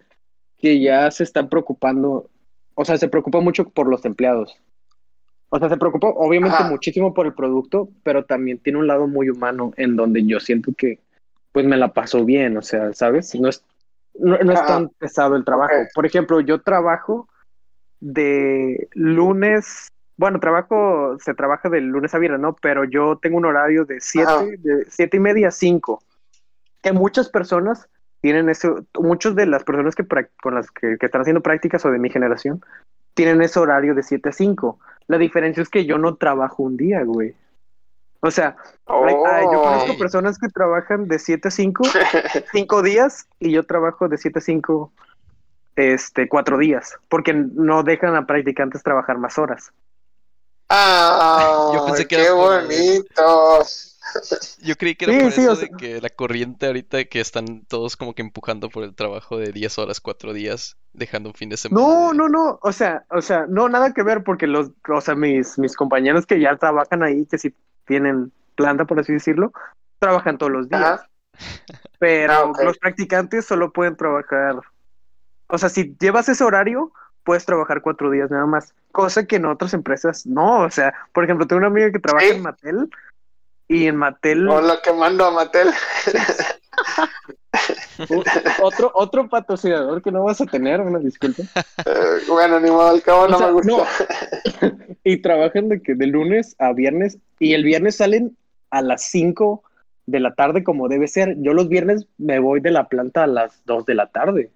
que 0.58 0.80
ya 0.80 1.10
se 1.10 1.24
están 1.24 1.50
preocupando, 1.50 2.30
o 2.76 2.86
sea, 2.86 2.98
se 2.98 3.08
preocupa 3.08 3.40
mucho 3.40 3.70
por 3.70 3.88
los 3.88 4.06
empleados. 4.06 4.58
O 5.50 5.58
sea, 5.58 5.70
se 5.70 5.78
preocupa 5.78 6.10
obviamente 6.10 6.58
Ajá. 6.58 6.70
muchísimo 6.70 7.14
por 7.14 7.26
el 7.26 7.34
producto, 7.34 7.90
pero 8.04 8.26
también 8.26 8.60
tiene 8.60 8.78
un 8.78 8.86
lado 8.86 9.08
muy 9.08 9.30
humano 9.30 9.72
en 9.78 9.96
donde 9.96 10.24
yo 10.24 10.40
siento 10.40 10.74
que 10.78 11.00
pues 11.52 11.66
me 11.66 11.78
la 11.78 11.94
paso 11.94 12.24
bien, 12.24 12.56
o 12.58 12.62
sea, 12.62 12.94
¿sabes? 12.94 13.34
No 13.40 13.50
es, 13.50 13.64
no, 14.20 14.38
no 14.38 14.54
es 14.54 14.60
tan 14.68 14.90
pesado 14.90 15.36
el 15.36 15.44
trabajo. 15.44 15.74
Por 15.96 16.06
ejemplo, 16.06 16.40
yo 16.42 16.62
trabajo 16.62 17.28
de 18.00 18.88
lunes, 18.94 19.88
bueno, 20.20 20.40
trabajo, 20.42 21.18
se 21.20 21.34
trabaja 21.34 21.70
de 21.70 21.80
lunes 21.80 22.14
a 22.14 22.18
viernes, 22.20 22.42
¿no? 22.42 22.54
Pero 22.62 22.84
yo 22.84 23.18
tengo 23.18 23.38
un 23.38 23.46
horario 23.46 23.86
de 23.86 23.96
Ajá. 23.96 24.02
siete, 24.04 24.58
de 24.58 24.86
siete 24.90 25.16
y 25.16 25.20
media 25.22 25.48
a 25.48 25.52
cinco. 25.52 26.04
Que 26.82 26.92
muchas 26.92 27.30
personas 27.30 27.88
tienen 28.20 28.50
eso, 28.50 28.84
muchas 29.00 29.34
de 29.36 29.46
las 29.46 29.64
personas 29.64 29.96
que 29.96 30.06
con 30.44 30.56
las 30.56 30.72
que, 30.72 30.98
que 30.98 31.06
están 31.06 31.22
haciendo 31.22 31.42
prácticas 31.42 31.86
o 31.86 31.92
de 31.92 32.00
mi 32.00 32.10
generación 32.10 32.62
tienen 33.14 33.42
ese 33.42 33.60
horario 33.60 33.96
de 33.96 34.04
7 34.04 34.30
a 34.30 34.32
5. 34.34 34.78
La 35.08 35.18
diferencia 35.18 35.64
es 35.64 35.70
que 35.70 35.86
yo 35.86 35.98
no 35.98 36.16
trabajo 36.16 36.64
un 36.64 36.76
día, 36.78 37.02
güey. 37.04 37.34
O 38.22 38.30
sea, 38.32 38.58
hay- 38.88 39.46
yo 39.46 39.60
Oh. 39.60 39.64
conozco 39.64 39.98
personas 39.98 40.38
que 40.38 40.50
trabajan 40.50 41.08
de 41.08 41.18
7 41.20 41.48
a 41.48 41.52
5, 41.52 41.84
5 42.52 42.82
días, 42.84 43.26
y 43.40 43.52
yo 43.52 43.64
trabajo 43.66 44.10
de 44.10 44.18
7 44.18 44.40
a 44.40 44.42
5, 44.42 44.92
este, 45.78 46.28
4 46.28 46.58
días, 46.58 46.98
porque 47.10 47.34
no 47.34 47.84
dejan 47.84 48.16
a 48.16 48.26
practicantes 48.26 48.84
trabajar 48.84 49.18
más 49.18 49.38
horas. 49.38 49.72
Ah, 50.70 51.72
Yo 51.74 51.86
pensé 51.86 52.04
que 52.04 52.16
qué 52.16 52.22
era 52.26 52.36
por- 52.36 52.62
bonitos. 52.64 53.86
Yo 54.64 54.76
creí 54.76 54.96
que 54.96 55.06
era 55.06 55.14
Sí, 55.14 55.20
por 55.22 55.32
sí, 55.32 55.42
eso 55.42 55.52
o 55.52 55.56
de 55.56 55.70
que 55.78 56.02
la 56.02 56.10
corriente 56.10 56.66
ahorita 56.68 57.06
que 57.06 57.20
están 57.20 57.66
todos 57.66 57.96
como 57.96 58.14
que 58.16 58.22
empujando 58.22 58.70
por 58.70 58.84
el 58.84 58.96
trabajo 58.96 59.38
de 59.38 59.52
10 59.52 59.78
horas, 59.78 60.00
4 60.02 60.34
días, 60.34 60.78
dejando 60.94 61.30
un 61.30 61.36
fin 61.36 61.50
de 61.50 61.58
semana. 61.58 61.86
No, 61.88 62.10
de- 62.12 62.18
no, 62.18 62.30
no, 62.30 62.60
o 62.62 62.72
sea, 62.72 63.06
o 63.10 63.22
sea, 63.22 63.46
no, 63.48 63.70
nada 63.70 63.94
que 63.94 64.04
ver, 64.04 64.24
porque 64.24 64.48
los, 64.48 64.72
o 64.88 65.02
sea, 65.02 65.16
mis, 65.16 65.58
mis 65.60 65.76
compañeros 65.76 66.26
que 66.26 66.40
ya 66.40 66.56
trabajan 66.58 67.04
ahí, 67.04 67.26
que 67.26 67.38
sí 67.38 67.54
tienen 67.86 68.32
planta, 68.56 68.86
por 68.86 69.00
así 69.00 69.14
decirlo, 69.14 69.54
trabajan 70.00 70.38
todos 70.38 70.52
los 70.52 70.70
días. 70.70 70.82
Ajá. 70.82 71.10
Pero 72.00 72.54
Ah, 72.58 72.64
los 72.64 72.78
practicantes 72.78 73.46
solo 73.46 73.72
pueden 73.74 73.96
trabajar, 73.96 74.56
o 75.48 75.58
sea, 75.58 75.70
si 75.70 75.96
llevas 76.00 76.30
ese 76.30 76.44
horario, 76.44 76.92
puedes 77.24 77.46
trabajar 77.46 77.82
cuatro 77.82 78.10
días 78.12 78.30
nada 78.32 78.46
más, 78.46 78.74
cosa 78.92 79.26
que 79.26 79.38
en 79.38 79.46
otras 79.46 79.74
empresas 79.74 80.26
no, 80.26 80.62
o 80.62 80.70
sea, 80.72 80.94
por 81.14 81.24
ejemplo, 81.24 81.48
tengo 81.48 81.60
una 81.60 81.68
amiga 81.68 81.92
que 81.92 82.00
trabaja 82.00 82.26
Sí. 82.28 82.34
en 82.36 82.42
Mattel 82.42 82.90
y 83.68 83.88
en 83.88 83.96
Mattel 83.98 84.48
O 84.50 84.62
lo 84.62 84.82
que 84.82 84.94
mando 84.94 85.26
a 85.26 85.32
Mattel. 85.32 85.70
otro 88.62 88.92
otro 88.94 89.28
patrocinador 89.30 90.02
que 90.02 90.12
no 90.12 90.24
vas 90.24 90.40
a 90.42 90.46
tener, 90.46 90.82
una 90.82 91.00
disculpa, 91.00 91.44
Eh, 91.86 92.20
bueno, 92.28 92.60
ni 92.60 92.70
modo, 92.70 92.90
al 92.90 93.02
cabo 93.02 93.24
O 93.24 93.28
no 93.28 93.38
sea, 93.38 93.48
me 93.48 93.54
gusta. 93.54 93.72
no. 93.72 93.84
y 95.04 95.18
trabajan 95.22 95.70
de 95.70 95.82
que 95.82 95.96
de 95.96 96.08
lunes 96.08 96.56
a 96.60 96.74
viernes 96.74 97.18
y 97.40 97.54
el 97.54 97.64
viernes 97.64 97.98
salen 97.98 98.38
a 98.72 98.82
las 98.82 99.04
5 99.04 99.64
de 100.06 100.20
la 100.20 100.34
tarde 100.34 100.64
como 100.64 100.88
debe 100.88 101.08
ser. 101.08 101.36
Yo 101.40 101.54
los 101.54 101.70
viernes 101.70 102.08
me 102.18 102.40
voy 102.40 102.60
de 102.62 102.72
la 102.72 102.88
planta 102.88 103.24
a 103.24 103.28
las 103.28 103.62
2 103.66 103.86
de 103.86 103.96
la 103.96 104.08
tarde. 104.08 104.52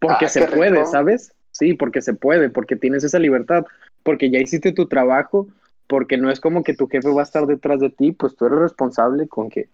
Porque 0.00 0.26
Ah, 0.26 0.28
se 0.28 0.46
puede, 0.46 0.70
rico. 0.78 0.86
¿sabes? 0.90 1.32
Sí, 1.58 1.74
porque 1.74 2.02
se 2.02 2.14
puede, 2.14 2.50
porque 2.50 2.76
tienes 2.76 3.02
esa 3.02 3.18
libertad. 3.18 3.64
porque 4.04 4.30
ya 4.30 4.38
hiciste 4.38 4.72
tu 4.72 4.86
trabajo, 4.86 5.48
porque 5.88 6.16
no 6.16 6.30
es 6.30 6.40
como 6.40 6.62
que 6.62 6.72
tu 6.74 6.86
jefe 6.86 7.10
va 7.10 7.20
a 7.22 7.24
estar 7.24 7.46
detrás 7.46 7.80
de 7.80 7.90
ti, 7.90 8.12
pues 8.12 8.36
tú 8.36 8.46
eres 8.46 8.60
responsable 8.60 9.26
con 9.28 9.50
que 9.50 9.68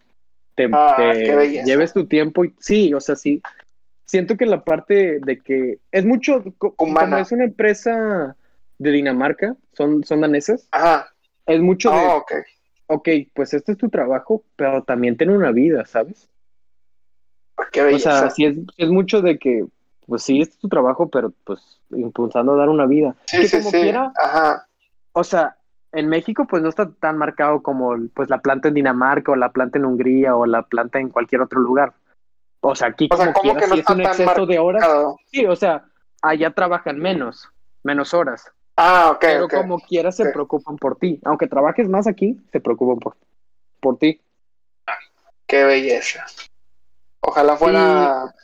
te, 0.56 0.68
Ah, 0.72 0.94
te 0.96 1.62
lleves 1.64 1.92
tu 1.92 2.06
tiempo. 2.06 2.44
Y, 2.44 2.54
sí, 2.58 2.94
o 2.94 3.00
sea, 3.00 3.16
sí. 3.16 3.42
Siento 4.06 4.36
que 4.36 4.46
la 4.46 4.64
parte 4.64 5.20
de 5.20 5.40
que 5.40 5.78
es 5.92 6.04
mucho, 6.04 6.42
Humana. 6.78 7.06
como 7.06 7.18
es 7.18 7.32
una 7.32 7.44
empresa 7.44 8.34
de 8.78 8.90
Dinamarca, 8.90 9.56
son, 9.72 10.02
son 10.04 10.20
danesas, 10.22 10.66
Ajá. 10.72 11.06
es 11.46 11.60
mucho 11.60 11.90
de, 11.90 11.96
Oh, 11.96 12.16
ok. 12.16 12.32
ok, 12.86 13.08
pues 13.34 13.54
este 13.54 13.72
es 13.72 13.78
tu 13.78 13.88
trabajo, 13.88 14.42
pero 14.56 14.82
también 14.84 15.16
tiene 15.16 15.36
una 15.36 15.52
vida, 15.52 15.84
¿sabes? 15.86 16.28
Qué 17.72 17.82
O 17.82 17.98
sea, 17.98 18.30
sí 18.30 18.44
es, 18.46 18.56
es 18.78 18.88
mucho 18.88 19.20
de 19.22 19.38
que, 19.38 19.64
pues 20.06 20.22
sí, 20.22 20.40
es 20.40 20.58
tu 20.58 20.68
trabajo, 20.68 21.08
pero 21.08 21.32
pues 21.44 21.80
impulsando 21.90 22.52
a 22.52 22.56
dar 22.56 22.68
una 22.68 22.86
vida. 22.86 23.14
sí, 23.26 23.38
que 23.38 23.48
sí, 23.48 23.58
como 23.58 23.70
sí. 23.70 23.80
quiera, 23.80 24.12
Ajá. 24.22 24.66
o 25.12 25.24
sea, 25.24 25.56
en 25.92 26.08
México 26.08 26.46
pues 26.48 26.62
no 26.62 26.68
está 26.68 26.90
tan 26.90 27.18
marcado 27.18 27.62
como 27.62 27.94
pues 28.14 28.28
la 28.28 28.38
planta 28.38 28.68
en 28.68 28.74
Dinamarca 28.74 29.32
o 29.32 29.36
la 29.36 29.52
planta 29.52 29.78
en 29.78 29.84
Hungría 29.84 30.36
o 30.36 30.44
la 30.46 30.62
planta 30.62 30.98
en 30.98 31.08
cualquier 31.08 31.40
otro 31.42 31.60
lugar. 31.60 31.94
O 32.60 32.74
sea, 32.74 32.88
aquí 32.88 33.08
O 33.10 33.16
sea, 33.16 33.32
como 33.32 33.34
¿cómo 33.34 33.52
quiera, 33.52 33.60
que 33.60 33.66
no 33.68 33.74
sí 33.74 33.80
es 33.80 33.90
un 33.90 34.00
exceso 34.00 34.46
de 34.46 34.58
horas. 34.58 34.84
Sí, 35.30 35.46
o 35.46 35.54
sea, 35.54 35.84
allá 36.22 36.50
trabajan 36.50 36.98
menos, 36.98 37.48
menos 37.82 38.14
horas. 38.14 38.50
Ah, 38.76 39.10
ok, 39.12 39.20
pero 39.20 39.48
como 39.48 39.78
quiera 39.78 40.10
se 40.10 40.30
preocupan 40.30 40.76
por 40.76 40.96
ti. 40.96 41.20
Aunque 41.24 41.46
trabajes 41.46 41.88
más 41.88 42.06
aquí, 42.06 42.40
se 42.50 42.60
preocupan 42.60 42.98
por, 42.98 43.16
por 43.80 43.98
ti. 43.98 44.20
Qué 45.46 45.64
belleza. 45.64 46.24
Ojalá 47.20 47.56
fuera 47.56 48.34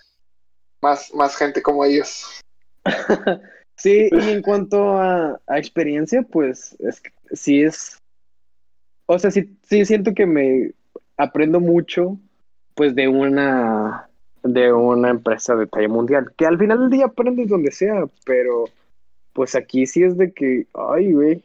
más, 0.82 1.12
más 1.14 1.36
gente 1.36 1.62
como 1.62 1.84
ellos. 1.84 2.40
Sí, 3.80 4.10
y 4.12 4.30
en 4.30 4.42
cuanto 4.42 4.98
a, 4.98 5.40
a 5.46 5.58
experiencia, 5.58 6.20
pues 6.20 6.76
es, 6.80 7.02
sí 7.32 7.62
es, 7.62 7.98
o 9.06 9.18
sea, 9.18 9.30
sí, 9.30 9.56
sí 9.62 9.86
siento 9.86 10.12
que 10.12 10.26
me 10.26 10.72
aprendo 11.16 11.60
mucho, 11.60 12.18
pues 12.74 12.94
de 12.94 13.08
una, 13.08 14.10
de 14.42 14.70
una 14.70 15.08
empresa 15.08 15.54
de 15.54 15.66
talla 15.66 15.88
mundial, 15.88 16.30
que 16.36 16.44
al 16.44 16.58
final 16.58 16.78
del 16.78 16.90
día 16.90 17.06
aprendes 17.06 17.48
donde 17.48 17.72
sea, 17.72 18.04
pero 18.26 18.66
pues 19.32 19.54
aquí 19.54 19.86
sí 19.86 20.02
es 20.02 20.18
de 20.18 20.30
que, 20.30 20.66
ay, 20.74 21.14
güey, 21.14 21.42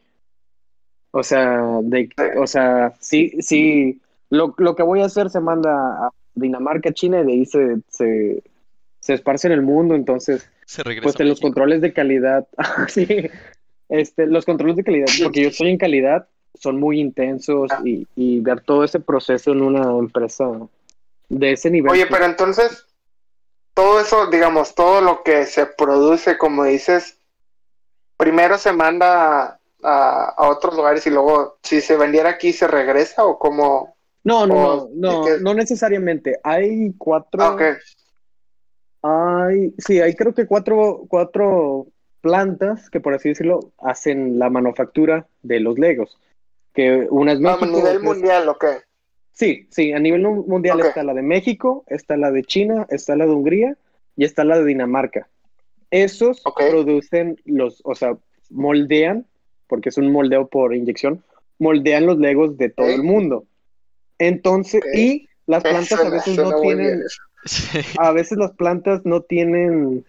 o 1.11 1.23
sea, 1.23 1.79
de, 1.83 2.09
o 2.37 2.47
sea, 2.47 2.93
sí, 2.99 3.31
sí, 3.39 4.01
lo, 4.29 4.53
lo 4.57 4.75
que 4.75 4.83
voy 4.83 4.99
a 4.99 5.05
hacer 5.05 5.29
se 5.29 5.39
manda 5.39 5.71
a 6.05 6.09
Dinamarca, 6.33 6.91
China, 6.91 7.21
y 7.21 7.25
de 7.25 7.31
ahí 7.31 7.45
se, 7.45 8.43
se 9.05 9.13
esparce 9.13 9.45
en 9.45 9.53
el 9.53 9.61
mundo, 9.61 9.93
entonces 9.93 10.49
Se 10.65 10.81
regresa. 10.81 11.03
pues 11.03 11.19
en 11.19 11.29
los 11.29 11.39
controles 11.39 11.79
de 11.81 11.93
calidad, 11.93 12.47
sí, 12.87 13.05
este, 13.87 14.25
los 14.25 14.45
controles 14.45 14.75
de 14.77 14.83
calidad, 14.83 15.05
porque 15.21 15.43
yo 15.43 15.49
estoy 15.49 15.69
en 15.69 15.77
calidad, 15.77 16.27
son 16.55 16.79
muy 16.79 16.99
intensos 16.99 17.71
Ah. 17.71 17.81
y, 17.85 18.07
y 18.15 18.39
ver 18.39 18.61
todo 18.61 18.83
ese 18.83 18.99
proceso 18.99 19.51
en 19.51 19.61
una 19.61 19.83
empresa 19.99 20.45
de 21.29 21.51
ese 21.51 21.69
nivel. 21.69 21.91
Oye, 21.91 22.07
pues, 22.07 22.19
pero 22.19 22.31
entonces, 22.31 22.87
todo 23.75 23.99
eso, 23.99 24.27
digamos, 24.31 24.73
todo 24.73 25.01
lo 25.01 25.21
que 25.21 25.45
se 25.45 25.67
produce, 25.67 26.37
como 26.39 26.63
dices, 26.63 27.19
primero 28.17 28.57
se 28.57 28.71
manda 28.73 29.59
a, 29.83 30.33
a 30.35 30.49
otros 30.49 30.75
lugares 30.75 31.05
y 31.05 31.11
luego, 31.11 31.57
si 31.61 31.79
se 31.81 31.95
vendiera 31.95 32.29
aquí, 32.31 32.53
se 32.53 32.65
regresa 32.67 33.23
o 33.23 33.37
cómo. 33.37 33.95
no, 34.23 34.47
no, 34.47 34.89
no, 34.95 35.23
no, 35.25 35.37
no 35.41 35.53
necesariamente. 35.53 36.39
Hay 36.43 36.91
cuatro, 36.97 37.43
Ah, 37.43 37.51
ok. 37.53 37.61
Hay, 39.05 39.73
sí, 39.77 40.01
hay 40.01 40.15
creo 40.15 40.33
que 40.33 40.47
cuatro, 40.47 41.05
cuatro 41.07 41.87
plantas 42.21 42.89
que 42.89 42.99
por 42.99 43.13
así 43.13 43.29
decirlo 43.29 43.71
hacen 43.77 44.39
la 44.39 44.49
manufactura 44.49 45.27
de 45.43 45.59
los 45.59 45.77
Legos. 45.77 46.17
Que 46.73 47.07
una 47.09 47.33
es 47.33 47.37
Ah, 47.37 47.41
México, 47.41 47.65
a 47.65 47.67
nivel 47.67 47.99
mundial, 48.01 48.49
ok. 48.49 48.65
Sí, 49.31 49.67
sí, 49.69 49.93
a 49.93 49.99
nivel 49.99 50.21
mundial 50.21 50.79
está 50.79 51.03
la 51.03 51.13
de 51.13 51.21
México, 51.21 51.83
está 51.87 52.17
la 52.17 52.31
de 52.31 52.43
China, 52.43 52.87
está 52.89 53.15
la 53.15 53.25
de 53.25 53.31
Hungría 53.31 53.77
y 54.15 54.25
está 54.25 54.43
la 54.43 54.57
de 54.57 54.65
Dinamarca. 54.65 55.27
Esos 55.91 56.41
producen 56.55 57.37
los, 57.45 57.81
o 57.83 57.95
sea, 57.95 58.17
moldean, 58.49 59.27
porque 59.67 59.89
es 59.89 59.97
un 59.97 60.11
moldeo 60.11 60.47
por 60.47 60.73
inyección, 60.73 61.23
moldean 61.59 62.05
los 62.05 62.17
legos 62.17 62.57
de 62.57 62.69
todo 62.69 62.87
el 62.87 63.03
mundo. 63.03 63.45
Entonces, 64.17 64.81
y 64.93 65.27
las 65.45 65.63
plantas 65.63 65.99
a 65.99 66.09
veces 66.09 66.37
no 66.37 66.59
tienen. 66.61 67.03
Sí. 67.45 67.79
a 67.99 68.11
veces 68.11 68.37
las 68.37 68.51
plantas 68.53 69.05
no 69.05 69.21
tienen 69.21 70.03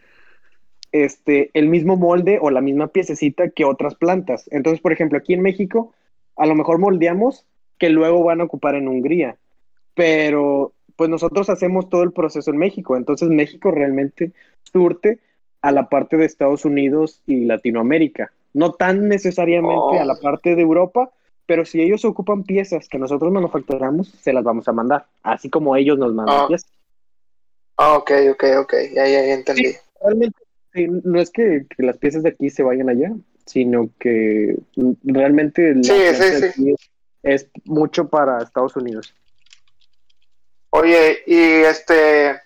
este, 0.93 1.51
el 1.55 1.69
mismo 1.69 1.97
molde 1.97 2.39
o 2.41 2.51
la 2.51 2.61
misma 2.61 2.89
piececita 2.89 3.51
que 3.51 3.65
otras 3.65 3.95
plantas. 3.95 4.49
Entonces, 4.51 4.81
por 4.81 4.93
ejemplo, 4.93 5.19
aquí 5.19 5.35
en 5.35 5.43
México, 5.43 5.93
a 6.37 6.47
lo 6.47 6.55
mejor 6.55 6.79
moldeamos 6.79 7.45
que 7.79 7.91
luego 7.91 8.25
van 8.25 8.41
a 8.41 8.45
ocupar 8.45 8.75
en 8.75 8.89
Hungría, 8.89 9.37
pero 9.95 10.73
pues 10.97 11.11
nosotros 11.11 11.51
hacemos 11.51 11.91
todo 11.91 12.03
el 12.03 12.13
proceso 12.13 12.51
en 12.51 12.57
México. 12.57 12.97
Entonces, 12.97 13.29
México 13.29 13.71
realmente 13.71 14.33
surte 14.73 15.19
a 15.61 15.73
la 15.73 15.89
parte 15.91 16.17
de 16.17 16.25
Estados 16.25 16.65
Unidos 16.65 17.21
y 17.27 17.45
Latinoamérica. 17.45 18.33
No 18.55 18.73
tan 18.73 19.09
necesariamente 19.09 19.75
Oh. 19.77 20.01
a 20.01 20.05
la 20.07 20.15
parte 20.17 20.55
de 20.55 20.63
Europa, 20.63 21.11
pero 21.45 21.67
si 21.67 21.83
ellos 21.83 22.05
ocupan 22.07 22.45
piezas 22.45 22.89
que 22.89 22.99
nosotros 22.99 23.31
manufacturamos, 23.31 24.09
se 24.09 24.33
las 24.33 24.43
vamos 24.43 24.67
a 24.69 24.73
mandar, 24.73 25.05
así 25.23 25.51
como 25.51 25.77
ellos 25.77 25.99
nos 25.99 26.15
mandan 26.15 26.37
Ah. 26.41 26.45
piezas. 26.49 26.71
Ah, 27.77 27.97
ok, 27.97 28.11
ok, 28.33 28.45
ok. 28.59 28.75
Ya, 28.95 29.07
ya, 29.07 29.27
ya 29.27 29.35
entendí. 29.35 29.75
realmente 30.01 30.39
sí, 30.73 30.87
no 30.89 31.21
es 31.21 31.31
que, 31.31 31.67
que 31.69 31.83
las 31.83 31.99
piezas 31.99 32.23
de 32.23 32.31
aquí 32.31 32.51
se 32.51 32.63
vayan 32.63 32.89
allá, 32.89 33.13
sino 33.45 33.91
que 33.99 34.57
realmente 35.05 35.75
la 35.75 35.83
Sí, 35.83 35.93
de 35.93 36.49
aquí 36.49 36.71
es, 36.71 36.91
es 37.23 37.51
mucho 37.65 38.09
para 38.09 38.43
Estados 38.43 38.77
Unidos. 38.77 39.15
Oye, 40.71 41.23
y 41.27 41.39
este, 41.39 42.41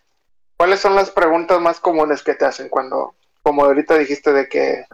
¿cuáles 0.57 0.81
son 0.81 0.95
las 0.95 1.11
preguntas 1.11 1.61
más 1.61 1.81
comunes 1.81 2.23
que 2.23 2.35
te 2.35 2.45
hacen 2.45 2.69
cuando, 2.69 3.15
como 3.43 3.65
ahorita 3.65 3.99
dijiste 3.99 4.33
de 4.33 4.49
que 4.49 4.85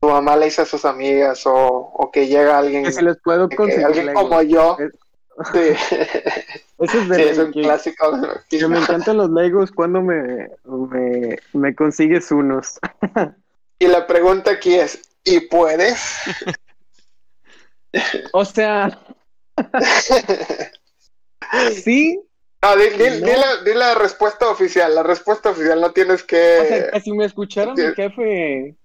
tu 0.00 0.08
mamá 0.08 0.36
le 0.36 0.46
dice 0.46 0.62
a 0.62 0.66
sus 0.66 0.84
amigas 0.84 1.46
o, 1.46 1.54
o 1.56 2.10
que 2.10 2.26
llega 2.26 2.58
alguien, 2.58 2.84
Que 2.84 2.92
si 2.92 3.02
les 3.02 3.18
puedo 3.18 3.48
conseguir 3.48 3.84
alguien 3.84 4.14
como 4.14 4.40
yo? 4.42 4.76
Sí, 5.52 5.58
Eso 6.78 6.98
es 7.00 7.08
de 7.08 7.16
sí, 7.16 7.22
es 7.22 7.38
un 7.38 7.52
clásico. 7.52 8.12
que 8.48 8.66
me 8.68 8.78
encantan 8.78 9.16
los 9.18 9.30
Legos 9.30 9.70
cuando 9.72 10.00
me, 10.02 10.48
me, 10.64 11.38
me 11.52 11.74
consigues 11.74 12.30
unos. 12.32 12.78
Y 13.78 13.86
la 13.86 14.06
pregunta 14.06 14.52
aquí 14.52 14.74
es, 14.74 15.00
¿y 15.24 15.40
puedes? 15.40 16.00
O 18.32 18.44
sea, 18.44 18.98
sí, 21.82 22.20
No, 22.60 22.76
di, 22.76 22.88
di- 22.90 23.20
No. 23.20 23.26
di 23.26 23.32
la, 23.32 23.56
di 23.64 23.74
la 23.74 23.94
respuesta 23.94 24.48
oficial, 24.50 24.92
la 24.94 25.02
respuesta 25.04 25.50
oficial, 25.50 25.80
no 25.80 25.92
tienes 25.92 26.22
que... 26.24 26.58
o 26.60 26.64
sea, 26.66 26.90
que 26.90 27.00
si 27.00 27.12
me 27.12 27.24
escuchara 27.24 27.72
mi 27.74 27.94
jefe 27.94 28.76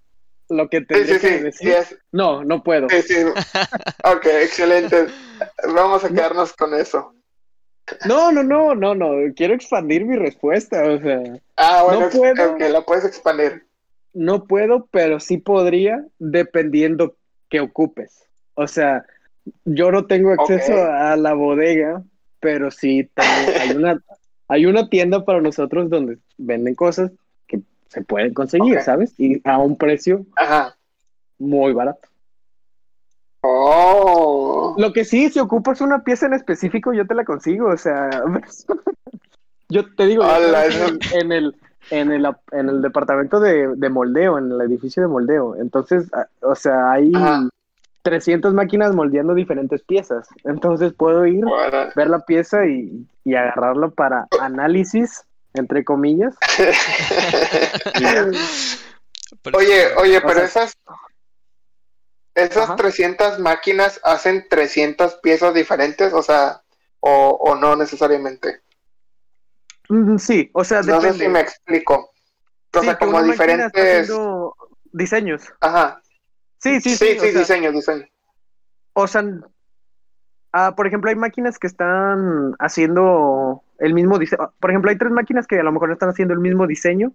lo 0.53 0.69
que 0.69 0.81
tendría 0.81 1.15
sí, 1.15 1.21
que 1.21 1.27
sí, 1.27 1.37
sí, 1.37 1.43
decir, 1.43 1.69
es- 1.69 1.97
no, 2.11 2.43
no 2.43 2.63
puedo. 2.63 2.85
Ok, 2.85 4.25
excelente. 4.41 5.07
Vamos 5.73 6.03
a 6.03 6.09
quedarnos 6.09 6.53
con 6.53 6.73
eso. 6.73 7.13
No, 8.07 8.31
no, 8.31 8.43
no, 8.43 8.75
no, 8.75 8.95
no, 8.95 9.11
quiero 9.35 9.53
expandir 9.53 10.05
mi 10.05 10.15
respuesta, 10.15 10.83
o 10.83 10.99
sea. 10.99 11.21
Ah, 11.57 11.83
bueno, 11.85 12.01
No 12.01 12.09
puedo. 12.09 12.57
la 12.57 12.81
puedes 12.81 13.03
expandir. 13.05 13.65
No 14.13 14.45
puedo, 14.45 14.87
pero 14.91 15.19
sí 15.19 15.37
podría, 15.37 16.05
dependiendo 16.19 17.15
que 17.49 17.59
ocupes. 17.59 18.23
O 18.53 18.67
sea, 18.67 19.05
yo 19.65 19.91
no 19.91 20.05
tengo 20.05 20.31
acceso 20.31 20.73
a 20.73 21.15
la 21.17 21.33
bodega, 21.33 22.03
pero 22.39 22.71
sí 22.71 23.09
tengo- 23.13 23.59
hay 23.59 23.69
una, 23.75 24.01
hay 24.47 24.65
una 24.65 24.89
tienda 24.89 25.25
para 25.25 25.41
nosotros 25.41 25.89
donde 25.89 26.19
venden 26.37 26.75
cosas 26.75 27.11
se 27.93 28.01
pueden 28.01 28.34
conseguir. 28.34 28.82
¿sabes? 28.82 29.13
Y 29.19 29.41
a 29.47 29.58
un 29.60 29.77
precio 29.77 30.25
Ajá. 30.36 30.75
muy 31.39 31.73
barato. 31.73 32.08
Oh. 33.41 34.75
Lo 34.77 34.93
que 34.93 35.03
sí, 35.06 35.29
si 35.29 35.39
ocupas 35.39 35.82
una 35.82 36.03
pieza 36.03 36.25
en 36.25 36.34
específico, 36.34 36.93
yo 36.93 37.06
te 37.06 37.13
la 37.15 37.25
consigo. 37.25 37.67
O 37.69 37.77
sea, 37.77 38.10
yo 39.69 39.93
te 39.95 40.06
digo, 40.06 40.23
yo 40.23 40.88
en 41.19 41.32
el, 41.32 41.56
en 41.91 42.12
el, 42.12 42.25
en 42.51 42.69
el 42.69 42.82
departamento 42.82 43.39
de, 43.39 43.75
de 43.75 43.89
moldeo, 43.89 44.38
en 44.38 44.51
el 44.51 44.62
edificio 44.62 45.03
de 45.03 45.10
moldeo. 45.10 45.56
Entonces, 45.58 46.12
a- 46.13 46.27
o 46.41 46.56
sea, 46.56 46.91
hay 46.91 47.12
Ajá. 47.13 47.47
300 48.03 48.53
máquinas 48.53 48.95
moldeando 48.95 49.34
diferentes 49.34 49.84
piezas. 49.84 50.27
Entonces 50.45 50.93
puedo 50.93 51.25
ir, 51.25 51.43
Bueno. 51.43 51.89
ver 51.95 52.10
la 52.10 52.19
pieza 52.19 52.65
y, 52.65 53.06
y 53.25 53.36
agarrarla 53.36 53.89
para 53.89 54.27
análisis, 54.41 55.25
entre 55.53 55.83
comillas. 55.83 56.35
Pero- 59.41 59.57
Oye, 59.57 59.87
oye, 59.97 60.17
O 60.19 60.21
pero 60.21 60.35
sea- 60.41 60.45
esas 60.45 60.77
esas 62.35 62.63
Ajá. 62.65 62.75
300 62.75 63.39
máquinas 63.39 63.99
hacen 64.03 64.47
300 64.49 65.15
piezas 65.15 65.53
diferentes, 65.53 66.13
o 66.13 66.23
sea, 66.23 66.61
o, 66.99 67.29
o 67.39 67.55
no 67.55 67.75
necesariamente. 67.75 68.61
Mm, 69.89 70.17
Sí, 70.17 70.49
o 70.53 70.63
sea, 70.63 70.79
No 70.81 70.99
sé 71.01 71.07
depende. 71.07 71.25
si 71.25 71.29
me 71.29 71.39
explico. 71.41 72.11
O 72.75 72.79
Sí, 72.79 72.85
sea, 72.85 72.97
como 72.97 73.17
una 73.17 73.27
máquina 73.27 73.33
está 73.33 73.43
diferentes, 73.81 74.03
haciendo 74.09 74.55
diseños. 74.91 75.43
ajá. 75.61 76.01
Sí, 76.57 76.79
sí, 76.81 76.95
Sí, 76.95 76.97
sí. 76.97 77.05
sí, 77.05 77.17
o 77.17 77.31
sea, 77.31 77.39
diseño, 77.39 77.71
diseño. 77.71 78.05
O 78.93 79.05
sea, 79.07 79.23
ah, 80.53 80.73
por 80.75 80.87
ejemplo, 80.87 81.09
hay 81.09 81.15
máquinas 81.15 81.59
que 81.59 81.67
están 81.67 82.55
haciendo 82.59 83.61
el 83.83 83.93
mismo 83.93 84.17
diseño. 84.19 84.51
Por 84.59 84.69
ejemplo, 84.71 84.89
hay 84.91 84.97
tres 84.97 85.11
máquinas 85.11 85.45
que 85.47 85.59
a 85.59 85.63
lo 85.63 85.71
mejor 85.71 85.91
están 85.91 86.09
haciendo 86.09 86.33
el 86.33 86.39
mismo 86.39 86.65
diseño, 86.67 87.11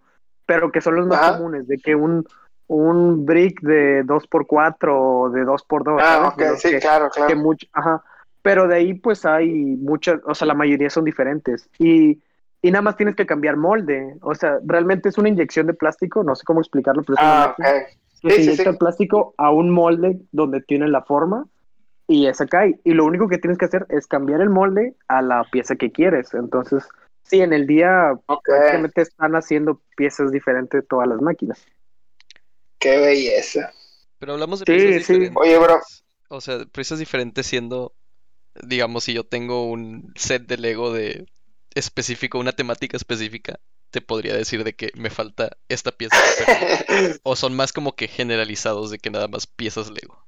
pero 0.47 0.71
que 0.71 0.81
son 0.81 0.97
los 0.97 1.07
más 1.07 1.19
Ajá. 1.19 1.37
comunes, 1.37 1.67
de 1.67 1.79
que 1.79 1.95
un, 1.95 2.25
un 2.67 3.25
brick 3.27 3.61
de 3.63 4.05
2x4 4.05 4.89
o 4.91 5.31
de 5.31 5.45
2x2. 5.45 5.97
Ah, 6.01 6.05
¿sabes? 6.15 6.29
ok, 6.33 6.39
De 6.39 6.49
los 6.49 6.61
sí, 6.61 6.71
que- 6.71 6.79
claro, 6.81 7.09
que 7.11 7.21
claro. 7.21 7.37
mucho, 7.37 7.67
ajá. 7.73 8.03
Pero 8.43 8.69
de 8.69 8.77
ahí 8.77 8.95
pues 8.95 9.25
hay 9.27 9.51
muchas, 9.53 10.21
o 10.25 10.35
sea, 10.35 10.47
la 10.47 10.55
mayoría 10.55 10.91
son 10.91 11.05
diferentes. 11.05 11.69
Y, 11.79 12.21
y 12.63 12.71
nada 12.71 12.83
más 12.83 12.97
tienes 12.97 13.15
que 13.17 13.27
cambiar 13.27 13.57
molde. 13.57 14.17
O 14.23 14.35
sea, 14.35 14.59
realmente 14.65 15.09
es 15.09 15.19
una 15.19 15.29
inyección 15.29 15.67
de 15.67 15.75
plástico, 15.75 16.23
no 16.23 16.35
sé 16.35 16.45
cómo 16.45 16.61
explicarlo, 16.61 17.03
pero 17.03 17.15
es 17.15 17.21
una 17.23 17.33
Ah, 17.45 17.47
máquina 17.49 17.69
ok. 17.69 17.75
que 18.23 18.31
Sí, 18.31 18.31
se 18.31 18.37
sí, 18.37 18.43
inyecta 18.51 18.73
sí. 18.73 18.79
plástico 18.79 19.35
a 19.39 19.51
un 19.53 19.71
molde 19.71 20.19
donde 20.33 20.61
tiene 20.61 20.89
la 20.89 21.03
forma 21.03 21.47
y 22.09 22.27
esa 22.27 22.47
cae. 22.47 22.81
Y 22.85 22.95
lo 22.95 23.05
único 23.05 23.29
que 23.29 23.39
tienes 23.39 23.59
que 23.59 23.67
hacer 23.67 23.87
es 23.91 24.07
cambiar 24.09 24.41
el 24.41 24.51
molde 24.51 24.97
a 25.09 25.23
la 25.23 25.45
pieza 25.53 25.77
que 25.77 25.93
quieres. 25.93 26.35
Entonces, 26.35 26.85
sí, 27.23 27.41
en 27.43 27.53
el 27.53 27.67
día 27.69 28.13
Ok, 28.27 28.43
prácticamente 28.45 29.03
están 29.03 29.37
haciendo 29.37 29.81
piezas 29.97 30.33
diferentes 30.33 30.87
todas 30.89 31.07
las 31.09 31.21
máquinas. 31.21 31.65
qué 32.79 32.99
belleza. 32.99 33.73
Pero 34.19 34.33
hablamos 34.33 34.61
de 34.61 34.67
Sí, 34.67 34.73
piezas 34.73 35.05
sí. 35.07 35.13
diferentes. 35.13 35.37
Oye, 35.37 35.59
bro. 35.59 35.79
O 36.31 36.41
sea, 36.41 36.65
piezas 36.67 36.99
diferentes 36.99 37.47
siendo, 37.47 37.95
digamos, 38.63 39.05
si 39.05 39.15
yo 39.15 39.25
tengo 39.25 39.67
un 39.71 40.13
set 40.17 40.47
de 40.47 40.57
Lego 40.59 40.93
de 40.93 41.27
específico, 41.75 42.39
una 42.39 42.53
temática 42.53 42.97
específica, 42.97 43.61
te 43.91 44.01
podría 44.03 44.35
decir 44.37 44.65
de 44.65 44.75
que 44.75 44.91
me 44.97 45.11
falta 45.11 45.57
esta 45.69 45.93
pieza. 45.93 46.17
O 47.23 47.37
son 47.37 47.55
más 47.57 47.73
como 47.73 47.95
que 47.97 48.09
generalizados 48.09 48.91
de 48.91 48.99
que 48.99 49.11
nada 49.11 49.29
más 49.29 49.47
piezas 49.47 49.91
Lego. 49.91 50.28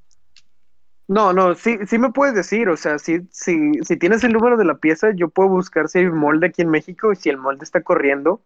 No, 1.11 1.33
no, 1.33 1.57
sí, 1.57 1.77
sí 1.89 1.99
me 1.99 2.13
puedes 2.13 2.37
decir, 2.37 2.69
o 2.69 2.77
sea, 2.77 3.01
si, 3.01 3.23
si, 3.33 3.73
si 3.83 3.97
tienes 3.97 4.23
el 4.23 4.33
número 4.33 4.57
de 4.57 4.65
la 4.65 4.77
pieza, 4.77 5.11
yo 5.13 5.29
puedo 5.29 5.49
buscar 5.49 5.89
si 5.89 5.99
hay 5.99 6.07
molde 6.09 6.47
aquí 6.47 6.63
en 6.63 6.71
México 6.71 7.11
y 7.11 7.17
si 7.17 7.29
el 7.29 7.37
molde 7.37 7.65
está 7.65 7.83
corriendo 7.83 8.41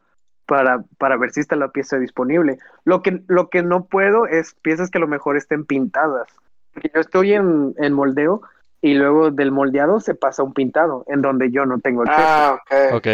para, 0.46 0.82
para 0.96 1.18
ver 1.18 1.30
si 1.30 1.40
está 1.40 1.56
la 1.56 1.68
pieza 1.68 1.98
disponible. 1.98 2.58
Lo 2.84 3.02
que, 3.02 3.20
lo 3.28 3.50
que 3.50 3.62
no 3.62 3.84
puedo 3.84 4.26
es 4.26 4.54
piezas 4.62 4.88
que 4.88 4.96
a 4.96 5.02
lo 5.02 5.08
mejor 5.08 5.36
estén 5.36 5.66
pintadas. 5.66 6.26
Porque 6.72 6.90
yo 6.94 7.02
estoy 7.02 7.34
en, 7.34 7.74
en 7.76 7.92
moldeo 7.92 8.40
y 8.80 8.94
luego 8.94 9.30
del 9.30 9.52
moldeado 9.52 10.00
se 10.00 10.14
pasa 10.14 10.40
a 10.40 10.46
un 10.46 10.54
pintado, 10.54 11.04
en 11.08 11.20
donde 11.20 11.50
yo 11.50 11.66
no 11.66 11.80
tengo 11.80 12.00
acceso. 12.04 12.22
Ah, 12.22 12.54
ok, 12.54 12.94
Ok. 12.94 13.06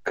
ok. 0.00 0.10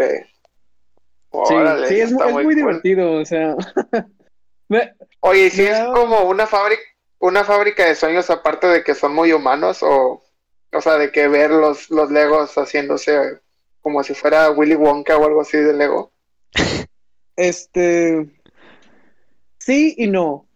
sí, 1.49 1.53
Órale, 1.55 1.87
sí, 1.89 1.99
es, 1.99 2.13
muy 2.13 2.43
cool. 2.43 2.55
divertido, 2.55 3.11
o 3.19 3.25
sea. 3.25 3.53
me- 4.69 4.93
Oye, 5.19 5.47
¿y 5.47 5.49
si 5.49 5.63
es 5.63 5.77
como 5.93 6.21
una 6.29 6.47
fábrica, 6.47 6.81
una 7.25 7.43
fábrica 7.43 7.85
de 7.85 7.95
sueños 7.95 8.29
aparte 8.29 8.67
de 8.67 8.83
que 8.83 8.93
son 8.93 9.13
muy 9.13 9.33
humanos 9.33 9.81
o, 9.81 10.23
o 10.71 10.81
sea, 10.81 10.97
de 10.97 11.11
que 11.11 11.27
ver 11.27 11.49
los, 11.49 11.89
los 11.89 12.11
Legos 12.11 12.53
haciéndose 12.55 13.39
como 13.81 14.03
si 14.03 14.13
fuera 14.13 14.51
Willy 14.51 14.75
Wonka 14.75 15.17
o 15.17 15.25
algo 15.25 15.41
así 15.41 15.57
de 15.57 15.73
Lego? 15.73 16.11
Este. 17.35 18.27
Sí 19.59 19.95
y 19.97 20.07
no. 20.07 20.47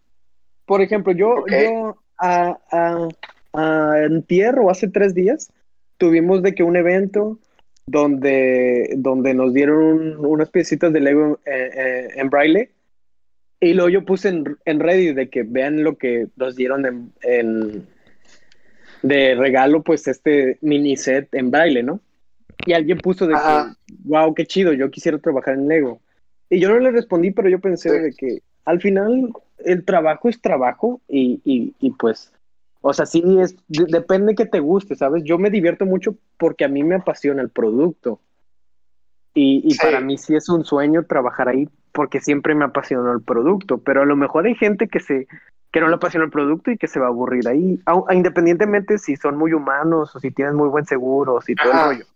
Por 0.64 0.80
ejemplo, 0.80 1.12
yo, 1.12 1.30
Ok. 1.30 1.50
yo 1.50 1.96
a, 2.18 2.58
a, 2.70 3.08
a 3.52 3.92
antier 4.04 4.58
o 4.58 4.70
hace 4.70 4.88
tres 4.88 5.14
días 5.14 5.52
tuvimos 5.98 6.42
de 6.42 6.54
que 6.54 6.62
un 6.62 6.76
evento 6.76 7.38
donde, 7.86 8.94
donde 8.96 9.34
nos 9.34 9.52
dieron 9.52 10.24
unas 10.24 10.48
piecitas 10.50 10.92
de 10.92 11.00
Lego 11.00 11.40
eh, 11.44 11.70
eh, 11.74 12.08
en 12.14 12.30
braille 12.30 12.70
y 13.60 13.74
luego 13.74 13.88
yo 13.90 14.04
puse 14.04 14.28
en, 14.30 14.56
en 14.64 14.80
Reddit 14.80 15.14
de 15.14 15.28
que 15.28 15.42
vean 15.42 15.82
lo 15.84 15.96
que 15.98 16.28
nos 16.36 16.56
dieron 16.56 16.86
en, 16.86 17.12
en- 17.22 17.86
de 19.02 19.34
regalo, 19.34 19.82
pues 19.82 20.06
este 20.08 20.58
mini 20.60 20.96
set 20.96 21.28
en 21.34 21.50
braille, 21.50 21.82
¿no? 21.82 22.00
Y 22.66 22.74
alguien 22.74 22.98
puso 22.98 23.26
de 23.26 23.34
que, 23.34 23.94
wow, 24.04 24.34
qué 24.34 24.44
chido, 24.46 24.72
yo 24.74 24.90
quisiera 24.90 25.18
trabajar 25.18 25.54
en 25.54 25.68
Lego. 25.68 26.00
Y 26.50 26.60
yo 26.60 26.68
no 26.68 26.78
le 26.78 26.90
respondí, 26.90 27.30
pero 27.30 27.48
yo 27.48 27.60
pensé 27.60 27.88
Sí. 27.90 27.98
de 27.98 28.12
que 28.12 28.42
al 28.66 28.80
final 28.80 29.32
el 29.64 29.84
trabajo 29.84 30.28
es 30.28 30.40
trabajo 30.40 31.00
y, 31.08 31.40
y, 31.44 31.74
y 31.80 31.90
pues, 31.92 32.30
o 32.82 32.92
sea, 32.92 33.06
sí, 33.06 33.22
es, 33.40 33.56
de- 33.68 33.86
depende 33.88 34.34
que 34.34 34.44
te 34.46 34.60
guste, 34.60 34.94
¿sabes? 34.96 35.22
Yo 35.24 35.38
me 35.38 35.48
divierto 35.50 35.86
mucho 35.86 36.16
porque 36.36 36.64
a 36.64 36.68
mí 36.68 36.82
me 36.84 36.96
apasiona 36.96 37.40
el 37.40 37.48
producto. 37.50 38.20
Y, 39.32 39.62
y 39.64 39.70
Sí. 39.72 39.78
para 39.80 40.00
mí 40.00 40.18
sí 40.18 40.34
es 40.34 40.48
un 40.50 40.64
sueño 40.64 41.04
trabajar 41.04 41.48
ahí 41.48 41.68
porque 41.92 42.20
siempre 42.20 42.54
me 42.54 42.64
apasionó 42.64 43.12
el 43.12 43.22
producto, 43.22 43.78
pero 43.78 44.02
a 44.02 44.06
lo 44.06 44.16
mejor 44.16 44.46
hay 44.46 44.54
gente 44.54 44.88
que 44.88 45.00
se 45.00 45.26
que 45.72 45.80
no 45.80 45.86
le 45.88 45.94
apasiona 45.94 46.24
el 46.24 46.32
producto 46.32 46.72
y 46.72 46.76
que 46.78 46.88
se 46.88 46.98
va 46.98 47.06
a 47.06 47.10
aburrir 47.10 47.46
ahí, 47.46 47.80
independientemente 48.10 48.98
si 48.98 49.14
son 49.14 49.36
muy 49.38 49.52
humanos 49.52 50.16
o 50.16 50.18
si 50.18 50.32
tienen 50.32 50.56
muy 50.56 50.68
buen 50.68 50.84
seguro 50.84 51.34
o 51.34 51.40
si 51.40 51.54
todo 51.54 51.72
Ajá. 51.72 51.82
el 51.82 51.98
rollo. 51.98 52.06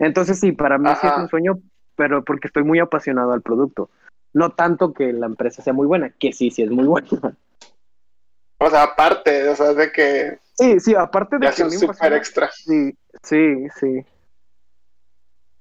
Entonces 0.00 0.40
sí, 0.40 0.50
para 0.50 0.76
mí 0.76 0.88
sí 1.00 1.06
es 1.06 1.16
un 1.16 1.28
sueño, 1.28 1.60
pero 1.94 2.24
porque 2.24 2.48
estoy 2.48 2.64
muy 2.64 2.80
apasionado 2.80 3.32
al 3.32 3.42
producto. 3.42 3.90
No 4.32 4.50
tanto 4.50 4.92
que 4.92 5.12
la 5.12 5.26
empresa 5.26 5.62
sea 5.62 5.72
muy 5.72 5.86
buena, 5.86 6.10
que 6.10 6.32
sí, 6.32 6.50
sí 6.50 6.62
es 6.62 6.70
muy 6.70 6.84
buena. 6.88 7.08
O 8.58 8.68
sea, 8.70 8.82
aparte, 8.82 9.48
o 9.50 9.54
sea, 9.54 9.72
de 9.72 9.92
que 9.92 10.38
Sí, 10.54 10.80
sí, 10.80 10.94
aparte 10.94 11.36
de 11.38 11.46
que 11.46 11.52
es 11.52 11.60
un 11.60 11.70
super 11.70 11.90
apasiona, 11.90 12.16
extra. 12.16 12.50
Sí, 12.50 12.96
sí, 13.22 13.68
sí. 13.78 14.04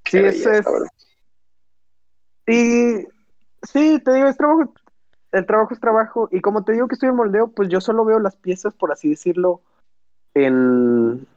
Qué 0.04 0.12
Sí, 0.12 0.18
es, 0.18 0.24
belleza, 0.24 0.52
es- 0.58 0.66
bro. 0.66 0.86
Y 2.48 3.08
sí, 3.72 4.00
te 4.04 4.14
digo, 4.14 4.28
es 4.28 4.38
trabajo, 4.38 4.74
el 5.32 5.46
trabajo 5.46 5.74
es 5.74 5.80
trabajo. 5.80 6.30
Y 6.32 6.42
como 6.42 6.64
te 6.64 6.74
digo 6.74 6.88
que 6.88 6.96
estoy 6.96 7.10
en 7.10 7.16
moldeo, 7.16 7.50
pues 7.50 7.70
yo 7.70 7.82
solo 7.82 8.06
veo 8.06 8.20
las 8.20 8.36
piezas, 8.36 8.74
por 8.74 8.92
así 8.92 9.10
decirlo, 9.10 9.62
en 10.34 11.28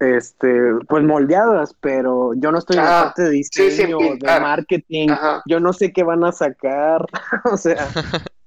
este, 0.00 0.48
pues 0.88 1.04
moldeadas, 1.04 1.74
pero 1.80 2.34
yo 2.34 2.50
no 2.52 2.58
estoy 2.58 2.76
en 2.76 2.84
la 2.84 2.98
Ah, 3.00 3.02
parte 3.04 3.22
de 3.22 3.30
sí, 3.44 3.62
diseño, 3.62 3.98
de 3.98 4.08
pintar. 4.10 4.42
marketing, 4.42 5.10
Ajá. 5.10 5.42
yo 5.46 5.60
no 5.60 5.72
sé 5.72 5.92
qué 5.92 6.02
van 6.02 6.24
a 6.24 6.32
sacar, 6.32 7.06
o 7.44 7.56
sea, 7.56 7.88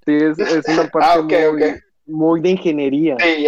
sí, 0.05 0.13
es, 0.13 0.37
es 0.39 0.67
una 0.67 0.87
parte 0.91 1.45
Ah, 1.45 1.49
ok, 1.49 1.61
muy, 2.05 2.41
de 2.41 2.49
ingeniería, 2.51 3.17
Sí, 3.19 3.47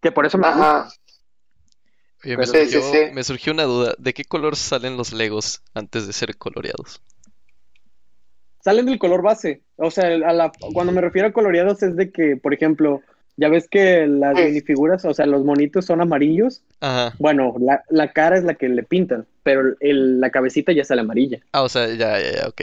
que 0.00 0.12
por 0.12 0.26
eso 0.26 0.38
me 0.38 0.48
gusta. 0.48 0.80
Ajá. 0.80 0.88
Oye, 2.24 2.36
me 2.36 2.46
Sí, 2.46 2.52
sí, 2.52 2.70
surgió, 2.70 2.82
sí. 2.82 2.98
me 3.12 3.24
surgió 3.24 3.52
una 3.52 3.64
duda. 3.64 3.94
¿De 3.98 4.14
qué 4.14 4.24
color 4.24 4.54
salen 4.56 4.96
los 4.96 5.12
Legos 5.12 5.62
antes 5.74 6.06
de 6.06 6.12
ser 6.12 6.36
coloreados? 6.36 7.00
Salen 8.64 8.86
del 8.86 8.98
color 8.98 9.22
base. 9.22 9.62
O 9.76 9.90
sea, 9.90 10.06
a 10.06 10.32
la, 10.32 10.52
cuando 10.72 10.92
me 10.92 11.00
refiero 11.00 11.28
a 11.28 11.32
coloreados 11.32 11.82
es 11.82 11.96
de 11.96 12.10
que, 12.10 12.36
por 12.36 12.54
ejemplo, 12.54 13.02
ya 13.36 13.48
ves 13.48 13.68
que 13.68 14.06
las 14.06 14.36
Sí. 14.38 14.44
minifiguras, 14.44 15.04
o 15.04 15.12
sea, 15.14 15.26
los 15.26 15.44
monitos 15.44 15.84
son 15.84 16.00
amarillos. 16.00 16.62
Ajá. 16.80 17.14
Bueno, 17.18 17.54
la, 17.58 17.82
la 17.90 18.12
cara 18.12 18.36
es 18.38 18.44
la 18.44 18.54
que 18.54 18.68
le 18.68 18.82
pintan, 18.84 19.26
pero 19.42 19.74
el- 19.80 20.20
la 20.20 20.30
cabecita 20.30 20.72
ya 20.72 20.84
sale 20.84 21.00
amarilla. 21.00 21.40
Ah, 21.52 21.62
o 21.62 21.68
sea, 21.68 21.86
ya, 21.88 22.20
ya, 22.20 22.42
ya, 22.42 22.48
ok. 22.48 22.62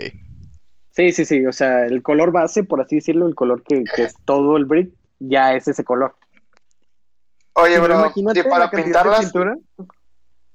Sí, 0.91 1.11
sí, 1.11 1.25
sí. 1.25 1.45
O 1.45 1.51
sea, 1.51 1.85
el 1.85 2.01
color 2.01 2.31
base, 2.31 2.63
por 2.63 2.81
así 2.81 2.95
decirlo, 2.95 3.27
el 3.27 3.35
color 3.35 3.63
que, 3.63 3.83
que 3.95 4.03
es 4.03 4.15
todo 4.25 4.57
el 4.57 4.65
brick, 4.65 4.91
ya 5.19 5.53
es 5.55 5.67
ese 5.67 5.83
color. 5.83 6.15
Oye, 7.53 7.77
bro, 7.79 7.95
imagínate 7.99 8.43
para 8.45 8.65
la 8.65 8.71
de 8.71 8.83
pintarlas, 8.83 9.19
pintura. 9.19 9.57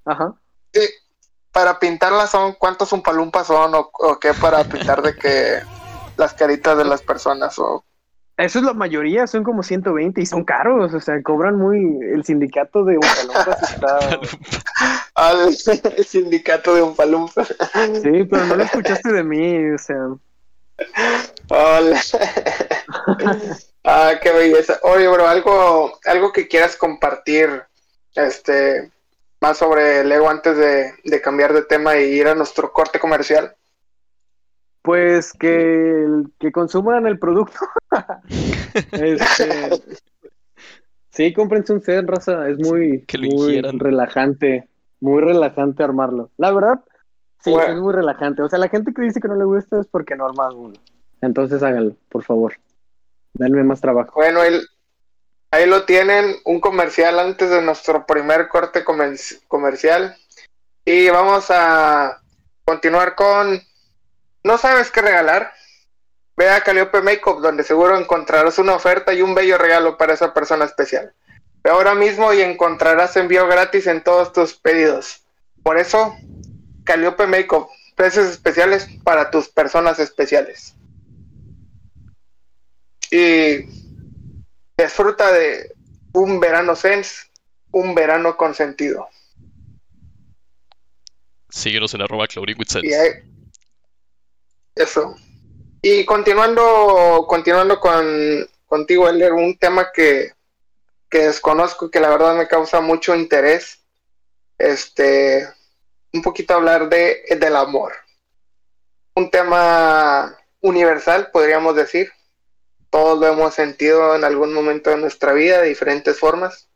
Ajá. 0.07 0.35
sí, 0.72 0.80
para 1.55 1.79
pintarlas 1.79 2.31
son 2.31 2.55
cuántos 2.55 2.93
umpalumpas 2.93 3.47
son 3.47 3.75
o, 3.77 3.90
o 3.93 4.19
qué 4.19 4.35
para 4.35 4.64
pintar 4.64 5.01
de 5.01 5.14
que 5.14 5.61
las 6.17 6.35
caritas 6.35 6.77
de 6.77 6.85
las 6.85 7.01
personas 7.01 7.59
o 7.61 7.85
Eso 8.37 8.59
es 8.59 8.64
la 8.64 8.75
mayoría, 8.75 9.29
son 9.29 9.45
como 9.45 9.62
120 9.62 10.21
y 10.21 10.27
son 10.27 10.45
caros, 10.45 10.93
o 10.93 11.01
sea, 11.01 11.23
cobran 11.23 11.57
muy. 11.57 11.79
El 12.12 12.25
sindicato 12.25 12.85
de 12.85 12.99
Umpalumpas 12.99 13.73
está. 13.73 13.99
al 15.14 15.55
sindicato 16.05 16.75
de 16.75 16.83
umpalumpas. 16.83 17.55
Sí, 18.03 18.25
pero 18.25 18.45
no 18.47 18.57
lo 18.57 18.64
escuchaste 18.64 19.12
de 19.12 19.23
mí, 19.23 19.71
o 19.71 19.79
sea. 19.79 20.09
Hola. 21.51 22.01
ah, 23.85 24.12
qué 24.21 24.33
belleza. 24.33 24.81
Oye, 24.83 25.07
bro, 25.07 25.29
algo, 25.29 26.01
algo 26.05 26.33
que 26.33 26.49
quieras 26.49 26.77
compartir, 26.77 27.62
este, 28.17 28.90
más 29.44 29.59
sobre 29.59 30.02
Lego 30.04 30.30
antes 30.30 30.57
de, 30.57 30.92
de 31.04 31.20
cambiar 31.20 31.52
de 31.52 31.61
tema 31.64 31.98
y 31.98 32.04
ir 32.04 32.26
a 32.28 32.35
nuestro 32.35 32.72
corte 32.72 32.98
comercial. 32.98 33.54
Pues 34.80 35.35
que, 35.35 36.07
que 36.38 36.50
consuman 36.50 37.07
el 37.07 37.18
producto. 37.18 37.59
Este, 38.90 39.70
sí, 41.11 41.33
cómprense 41.33 41.72
un 41.74 41.80
set, 41.80 42.04
raza. 42.09 42.48
Es 42.48 42.59
muy, 42.59 43.04
Que 43.07 43.18
muy 43.18 43.61
relajante. 43.61 44.68
Muy 44.98 45.20
relajante 45.22 45.85
armarlo. 45.85 46.30
La 46.38 46.50
verdad, 46.50 46.80
sí, 47.40 47.52
Bueno. 47.52 47.74
es 47.74 47.80
muy 47.80 47.92
relajante. 47.92 48.42
O 48.42 48.48
sea, 48.48 48.59
la 48.59 48.68
gente 48.68 48.92
que 48.92 49.02
dice 49.02 49.20
que 49.20 49.28
no 49.28 49.37
le 49.37 49.44
gusta 49.44 49.78
es 49.78 49.87
porque 49.87 50.16
no 50.16 50.26
arma 50.26 50.52
uno. 50.52 50.74
Entonces 51.20 51.62
háganlo, 51.62 51.94
por 52.09 52.24
favor. 52.24 52.54
Denme 53.35 53.62
más 53.62 53.80
trabajo. 53.80 54.11
Bueno, 54.16 54.40
ahí, 54.40 54.59
ahí 55.55 55.67
lo 55.67 55.85
tienen, 55.85 56.37
un 56.45 56.61
comercial 56.61 57.19
antes 57.19 57.51
de 57.51 57.62
nuestro 57.62 58.07
primer 58.07 58.49
corte 58.49 58.85
comer- 58.85 59.19
comercial. 59.49 60.17
Y 60.85 61.09
vamos 61.09 61.47
a 61.51 62.21
continuar 62.64 63.14
con... 63.14 63.62
¿No 64.43 64.59
sabes 64.59 64.90
qué 64.90 65.01
regalar? 65.01 65.53
ve 66.37 66.51
a 66.51 66.62
Calliope 66.62 67.01
Makeup, 67.01 67.40
donde 67.40 67.62
seguro 67.62 67.99
encontrarás 67.99 68.59
una 68.59 68.75
oferta 68.75 69.12
y 69.12 69.23
un 69.23 69.35
bello 69.35 69.59
regalo 69.59 69.97
para 69.97 70.14
esa 70.14 70.35
persona 70.35 70.64
especial. 70.64 71.12
Ve 71.62 71.71
ahora 71.71 71.95
mismo 71.95 72.33
y 72.33 72.43
encontrarás 72.43 73.17
envío 73.17 73.47
gratis 73.47 73.87
en 73.87 74.03
todos 74.03 74.33
tus 74.33 74.55
pedidos. 74.55 75.23
Por 75.62 75.79
eso, 75.79 76.14
Calliope 76.85 77.27
Makeup, 77.27 77.69
precios 77.95 78.27
especiales 78.27 78.88
para 79.05 79.31
tus 79.31 79.49
personas 79.49 79.99
especiales. 79.99 80.75
Y 83.11 83.84
disfruta 84.76 85.32
de 85.32 85.74
un 86.12 86.40
verano 86.40 86.76
sense, 86.76 87.26
un 87.70 87.94
verano 87.94 88.37
con 88.37 88.54
sentido. 88.54 89.08
Síguenos 91.48 91.94
en 91.94 92.02
arroba 92.02 92.26
y 92.82 92.92
ahí, 92.92 93.10
Eso. 94.74 95.14
Y 95.82 96.04
continuando, 96.04 97.26
continuando 97.28 97.78
con 97.78 98.48
contigo, 98.66 99.08
Elder, 99.08 99.32
un 99.32 99.56
tema 99.56 99.92
que, 99.92 100.32
que 101.08 101.26
desconozco, 101.26 101.90
que 101.90 102.00
la 102.00 102.08
verdad 102.08 102.34
me 102.34 102.48
causa 102.48 102.80
mucho 102.80 103.14
interés. 103.14 103.80
Este, 104.58 105.48
un 106.12 106.22
poquito 106.22 106.54
hablar 106.54 106.88
de 106.88 107.22
del 107.38 107.54
amor. 107.54 107.92
Un 109.14 109.30
tema 109.30 110.37
universal, 110.60 111.30
podríamos 111.32 111.76
decir. 111.76 112.10
Todos 112.94 113.18
lo 113.18 113.26
hemos 113.26 113.52
sentido 113.52 114.14
en 114.14 114.22
algún 114.22 114.54
momento 114.54 114.90
de 114.90 114.98
nuestra 114.98 115.33
vida 115.33 115.61
de 115.61 115.68
diferentes 115.68 116.16
formas. 116.16 116.70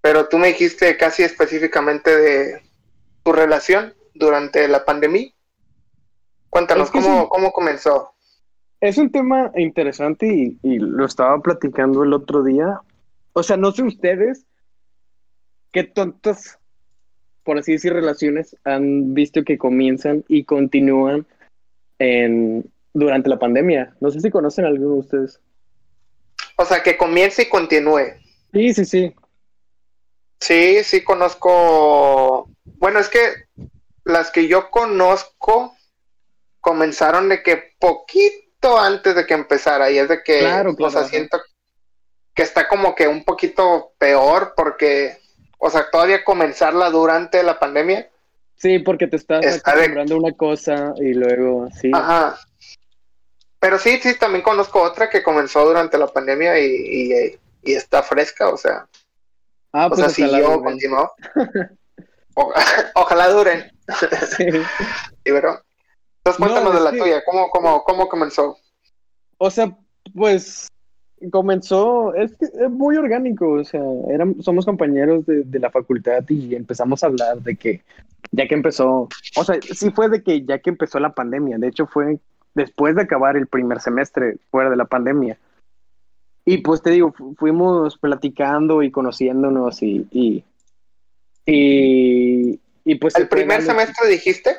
Pero 0.00 0.26
tú 0.28 0.38
me 0.38 0.48
dijiste 0.48 0.96
casi 0.96 1.22
específicamente 1.22 2.16
de 2.16 2.62
tu 3.22 3.30
relación 3.30 3.94
durante 4.12 4.66
la 4.66 4.84
pandemia. 4.84 5.30
Cuéntanos, 6.48 6.90
¿cómo, 6.90 7.28
¿cómo 7.28 7.52
comenzó? 7.52 8.12
Es 8.80 8.98
un 8.98 9.12
tema 9.12 9.52
interesante 9.54 10.26
y, 10.26 10.58
y, 10.64 10.80
lo 10.80 11.06
estaba 11.06 11.40
platicando 11.40 12.02
el 12.02 12.12
otro 12.12 12.42
día. 12.42 12.80
O 13.32 13.44
sea, 13.44 13.56
no 13.56 13.70
sé 13.70 13.84
ustedes 13.84 14.46
qué 15.70 15.84
tontas, 15.84 16.58
por 17.44 17.56
así 17.56 17.70
decir, 17.70 17.92
relaciones 17.92 18.56
han 18.64 19.14
visto 19.14 19.44
que 19.44 19.58
comienzan 19.58 20.24
y 20.26 20.42
continúan 20.42 21.24
en, 22.00 22.68
durante 22.92 23.28
la 23.28 23.38
pandemia. 23.38 23.94
No 24.00 24.10
sé 24.10 24.20
si 24.20 24.30
conocen 24.30 24.64
a 24.64 24.68
alguno 24.68 24.94
de 24.94 25.00
ustedes. 25.00 25.40
O 26.56 26.64
sea, 26.64 26.82
que 26.82 26.96
comience 26.96 27.42
y 27.42 27.48
continúe. 27.48 28.14
Sí, 28.52 28.74
sí, 28.74 28.84
sí. 28.84 29.14
Sí, 30.40 30.84
sí 30.84 31.04
conozco. 31.04 32.50
Bueno, 32.64 32.98
es 32.98 33.08
que 33.08 33.20
las 34.04 34.30
que 34.30 34.48
yo 34.48 34.70
conozco 34.70 35.74
comenzaron 36.60 37.28
de 37.28 37.42
que 37.42 37.74
poquito 37.78 38.78
antes 38.78 39.14
de 39.14 39.26
que 39.26 39.34
empezara 39.34 39.90
y 39.90 39.98
es 39.98 40.08
de 40.08 40.22
que 40.22 40.40
claro, 40.40 40.74
o 40.78 40.90
sea, 40.90 41.04
siento 41.04 41.40
que 42.34 42.42
está 42.42 42.68
como 42.68 42.94
que 42.94 43.08
un 43.08 43.24
poquito 43.24 43.92
peor 43.98 44.52
porque 44.56 45.20
o 45.60 45.68
sea, 45.68 45.90
todavía 45.90 46.24
comenzarla 46.24 46.90
durante 46.90 47.42
la 47.42 47.58
pandemia. 47.58 48.08
Sí, 48.56 48.78
porque 48.78 49.06
te 49.06 49.16
estás 49.16 49.44
acostumbrando 49.46 50.16
una 50.16 50.32
cosa 50.32 50.94
y 50.96 51.12
luego 51.12 51.68
sí. 51.78 51.90
Ajá. 51.94 52.38
Pero 53.60 53.78
sí, 53.78 53.98
sí, 54.02 54.18
también 54.18 54.42
conozco 54.42 54.82
otra 54.82 55.10
que 55.10 55.22
comenzó 55.22 55.64
durante 55.66 55.98
la 55.98 56.06
pandemia 56.06 56.58
y, 56.58 57.36
y, 57.62 57.72
está 57.72 58.02
fresca, 58.02 58.48
o 58.48 58.56
sea. 58.56 58.88
Ah, 59.72 59.88
pues 59.88 60.00
o 60.00 60.08
sea, 60.08 60.08
si 60.08 60.38
yo 60.38 60.62
continuó. 60.62 61.12
ojalá 62.94 63.28
duren. 63.28 63.70
Sí. 64.36 64.44
y 65.24 65.30
pero, 65.30 65.60
entonces 66.18 66.38
cuéntanos 66.38 66.74
de 66.74 66.80
la 66.80 66.90
tuya, 66.90 67.22
¿Cómo, 67.24 67.50
cómo, 67.50 67.84
¿cómo 67.84 68.08
comenzó? 68.08 68.56
O 69.36 69.50
sea, 69.50 69.76
pues 70.14 70.68
comenzó, 71.30 72.14
es, 72.14 72.32
es 72.40 72.70
muy 72.70 72.96
orgánico, 72.96 73.52
o 73.52 73.64
sea, 73.64 73.82
somos 74.40 74.64
compañeros 74.64 75.26
de, 75.26 75.42
de, 75.42 75.58
la 75.58 75.70
facultad 75.70 76.24
y 76.28 76.54
empezamos 76.54 77.02
a 77.02 77.08
hablar 77.08 77.42
de 77.42 77.56
que 77.56 77.82
ya 78.32 78.48
que 78.48 78.54
empezó, 78.54 79.08
o 79.36 79.44
sea, 79.44 79.58
sí 79.60 79.90
fue 79.90 80.08
de 80.08 80.22
que 80.22 80.44
ya 80.46 80.58
que 80.58 80.70
empezó 80.70 80.98
la 80.98 81.12
pandemia, 81.12 81.58
de 81.58 81.68
hecho 81.68 81.86
fue 81.86 82.18
después 82.54 82.96
de 82.96 83.02
acabar 83.02 83.36
el 83.36 83.46
primer 83.46 83.80
semestre 83.80 84.36
fuera 84.50 84.70
de 84.70 84.76
la 84.76 84.84
pandemia. 84.84 85.38
Y 86.44 86.58
pues 86.58 86.82
te 86.82 86.90
digo, 86.90 87.14
fuimos 87.36 87.98
platicando 87.98 88.82
y 88.82 88.90
conociéndonos 88.90 89.82
y, 89.82 90.06
y, 90.10 90.44
y, 91.46 92.60
y 92.84 92.94
pues... 92.96 93.14
¿El 93.16 93.28
primer 93.28 93.62
semestre 93.62 94.08
dijiste? 94.08 94.56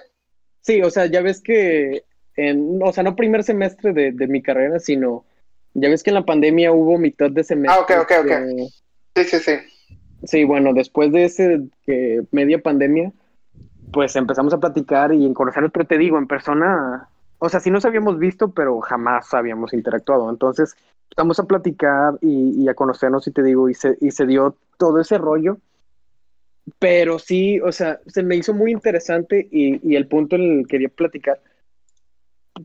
Sí, 0.62 0.82
o 0.82 0.89
sea, 0.89 1.08
ya 1.08 1.21
ves 1.21 1.41
que, 1.41 2.04
en, 2.36 2.80
o 2.84 2.93
sea, 2.93 3.04
no 3.04 3.15
primer 3.15 3.43
semestre 3.43 3.93
de, 3.93 4.12
de, 4.12 4.27
mi 4.27 4.41
carrera, 4.41 4.80
sino, 4.80 5.25
ya 5.73 5.89
ves 5.89 6.04
que 6.04 6.12
en 6.12 6.15
la 6.15 6.25
pandemia 6.25 6.71
hubo 6.71 6.97
mitad 6.97 7.32
de 7.32 7.43
semestre. 7.43 7.75
Ah, 7.77 7.82
ok, 7.82 7.91
ok, 8.04 8.12
ok. 8.25 8.71
Sí, 9.15 9.23
sí, 9.23 9.39
sí. 9.39 9.51
Sí, 10.23 10.43
bueno, 10.43 10.73
después 10.73 11.12
de 11.12 11.25
ese 11.25 11.62
que 11.84 12.21
media 12.32 12.62
pandemia, 12.62 13.12
pues 13.91 14.15
empezamos 14.15 14.54
a 14.54 14.60
platicar 14.60 15.13
y 15.13 15.25
en 15.25 15.34
conocernos, 15.34 15.71
pero 15.73 15.86
te 15.86 15.97
digo, 15.97 16.17
en 16.17 16.27
persona, 16.27 17.10
o 17.41 17.49
sea, 17.49 17.60
sí 17.60 17.71
nos 17.71 17.86
habíamos 17.86 18.19
visto, 18.19 18.51
pero 18.51 18.80
jamás 18.82 19.34
habíamos 19.34 19.73
interactuado. 19.73 20.30
Entonces, 20.30 20.75
empezamos 21.10 21.39
a 21.39 21.45
platicar 21.45 22.17
y, 22.21 22.63
y 22.63 22.69
a 22.69 22.75
conocernos 22.75 23.27
y 23.27 23.32
te 23.32 23.41
digo, 23.41 23.67
y 23.67 23.73
se, 23.73 23.97
y 23.99 24.12
se 24.12 24.25
dio 24.25 24.56
todo 24.77 24.99
ese 24.99 25.17
rollo 25.17 25.58
pero 26.80 27.19
sí, 27.19 27.60
o 27.60 27.71
sea, 27.71 27.99
se 28.08 28.23
me 28.23 28.36
hizo 28.36 28.54
muy 28.54 28.71
interesante 28.71 29.47
y, 29.51 29.88
y, 29.88 29.95
el 29.95 30.08
punto 30.08 30.36
en 30.36 30.60
el 30.60 30.67
que 30.67 30.71
quería 30.71 30.89
platicar, 30.89 31.39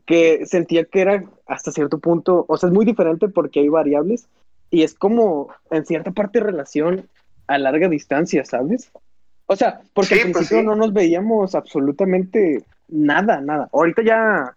que 0.05 0.45
sentía 0.45 0.85
que 0.85 1.01
era 1.01 1.23
hasta 1.47 1.71
cierto 1.71 1.99
punto, 1.99 2.45
o 2.47 2.57
sea, 2.57 2.67
es 2.67 2.73
muy 2.73 2.85
diferente 2.85 3.27
porque 3.27 3.61
hay 3.61 3.69
variables 3.69 4.27
y 4.69 4.83
es 4.83 4.93
como 4.93 5.49
en 5.71 5.85
cierta 5.85 6.11
parte 6.11 6.39
relación 6.39 7.07
a 7.47 7.57
larga 7.57 7.89
distancia, 7.89 8.45
¿sabes? 8.45 8.91
O 9.47 9.55
sea, 9.55 9.81
porque 9.93 10.15
sí, 10.15 10.21
al 10.21 10.31
pues 10.31 10.33
principio 10.33 10.59
sí. 10.59 10.65
no 10.65 10.75
nos 10.75 10.93
veíamos 10.93 11.55
absolutamente 11.55 12.63
nada, 12.89 13.39
nada. 13.39 13.69
Ahorita 13.71 14.03
ya 14.03 14.56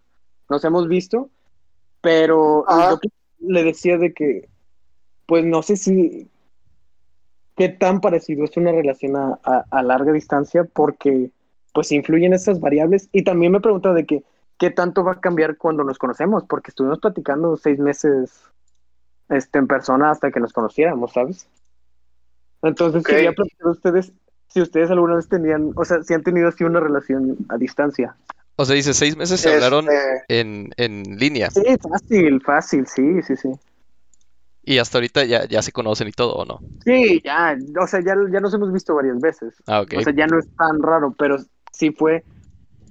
nos 0.50 0.64
hemos 0.64 0.88
visto, 0.88 1.30
pero 2.00 2.64
yo 2.68 2.98
le 3.40 3.64
decía 3.64 3.96
de 3.96 4.12
que, 4.12 4.48
pues 5.26 5.44
no 5.44 5.62
sé 5.62 5.76
si 5.76 6.28
qué 7.56 7.68
tan 7.68 8.00
parecido 8.00 8.44
es 8.44 8.56
una 8.56 8.72
relación 8.72 9.16
a, 9.16 9.38
a, 9.44 9.64
a, 9.70 9.82
larga 9.82 10.12
distancia 10.12 10.64
porque 10.64 11.30
pues 11.72 11.92
influyen 11.92 12.32
esas 12.32 12.58
variables 12.58 13.08
y 13.12 13.22
también 13.22 13.52
me 13.52 13.60
pregunta 13.60 13.92
de 13.92 14.06
que 14.06 14.24
qué 14.58 14.70
tanto 14.70 15.04
va 15.04 15.12
a 15.12 15.20
cambiar 15.20 15.56
cuando 15.56 15.84
nos 15.84 15.98
conocemos 15.98 16.44
porque 16.44 16.70
estuvimos 16.70 16.98
platicando 16.98 17.56
seis 17.56 17.78
meses 17.78 18.50
este, 19.28 19.58
en 19.58 19.66
persona 19.66 20.10
hasta 20.10 20.30
que 20.30 20.40
nos 20.40 20.52
conociéramos, 20.52 21.12
¿sabes? 21.12 21.48
Entonces 22.62 23.00
Okay. 23.00 23.16
quería 23.16 23.32
preguntar 23.32 23.66
a 23.66 23.70
ustedes 23.70 24.12
si 24.48 24.60
ustedes 24.60 24.90
alguna 24.90 25.16
vez 25.16 25.28
tenían, 25.28 25.72
o 25.76 25.84
sea, 25.84 26.02
si 26.02 26.12
han 26.12 26.22
tenido 26.22 26.48
así 26.48 26.64
una 26.64 26.80
relación 26.80 27.38
a 27.48 27.56
distancia. 27.56 28.16
O 28.60 28.64
sea, 28.66 28.76
dice, 28.76 28.92
seis 28.92 29.16
meses 29.16 29.40
se 29.40 29.48
Este, 29.48 29.64
hablaron 29.64 29.86
en, 30.28 30.70
en 30.76 31.02
línea. 31.18 31.50
Sí, 31.50 31.62
fácil, 31.80 32.42
fácil, 32.42 32.86
sí, 32.86 33.22
sí, 33.22 33.34
sí. 33.36 33.48
Y 34.62 34.76
hasta 34.76 34.98
ahorita 34.98 35.24
ya, 35.24 35.46
ya 35.46 35.62
se 35.62 35.72
conocen 35.72 36.08
y 36.08 36.12
todo, 36.12 36.34
¿o 36.34 36.44
no? 36.44 36.60
Sí, 36.84 37.22
ya, 37.24 37.56
o 37.82 37.86
sea, 37.86 38.00
ya, 38.00 38.14
ya 38.30 38.40
nos 38.40 38.52
hemos 38.52 38.70
visto 38.70 38.94
varias 38.94 39.18
veces. 39.18 39.54
Ah, 39.66 39.80
ok. 39.80 39.94
O 39.96 40.02
sea, 40.02 40.12
ya 40.14 40.26
no 40.26 40.38
es 40.38 40.46
tan 40.58 40.82
raro, 40.82 41.14
pero 41.18 41.38
sí 41.72 41.90
fue, 41.90 42.22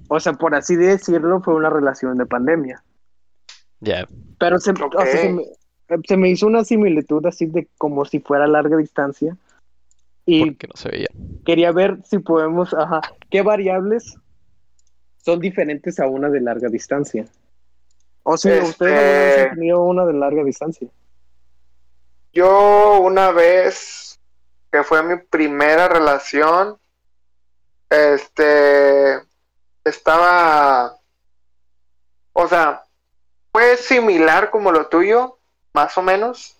o 0.08 0.18
sea, 0.18 0.32
por 0.32 0.56
así 0.56 0.74
decirlo, 0.74 1.40
fue 1.40 1.54
una 1.54 1.70
relación 1.70 2.18
de 2.18 2.26
pandemia. 2.26 2.82
Ya. 3.78 4.08
Pero 4.40 4.58
se, 4.58 4.72
Ok. 4.72 4.94
o 4.96 5.02
sea, 5.02 5.16
se, 5.18 5.32
me, 5.32 5.44
se 6.04 6.16
me 6.16 6.30
hizo 6.30 6.48
una 6.48 6.64
similitud 6.64 7.24
así 7.26 7.46
de 7.46 7.68
como 7.78 8.04
si 8.04 8.18
fuera 8.18 8.46
a 8.46 8.48
larga 8.48 8.76
distancia. 8.76 9.36
Y 10.26 10.46
Porque 10.46 10.66
no 10.66 10.74
se 10.74 10.88
veía. 10.90 11.06
quería 11.46 11.70
ver 11.70 11.98
si 12.04 12.18
podemos, 12.18 12.74
ajá, 12.74 13.00
qué 13.30 13.42
variables 13.42 14.16
son 15.24 15.40
diferentes 15.40 15.98
a 16.00 16.06
una 16.06 16.28
de 16.28 16.40
larga 16.40 16.68
distancia. 16.68 17.26
O 18.22 18.36
sea, 18.36 18.56
Este- 18.56 18.68
ustedes 18.68 19.48
han 19.48 19.54
tenido 19.54 19.82
una 19.82 20.04
de 20.06 20.12
larga 20.12 20.44
distancia. 20.44 20.88
Yo 22.32 22.98
una 23.00 23.32
vez, 23.32 24.18
que 24.70 24.82
fue 24.84 25.02
mi 25.02 25.16
primera 25.16 25.88
relación, 25.88 26.78
este, 27.88 29.20
estaba, 29.84 30.96
o 32.32 32.46
sea, 32.48 32.84
fue 33.52 33.76
similar 33.76 34.50
como 34.50 34.70
lo 34.70 34.86
tuyo, 34.86 35.38
más 35.72 35.98
o 35.98 36.02
menos, 36.02 36.56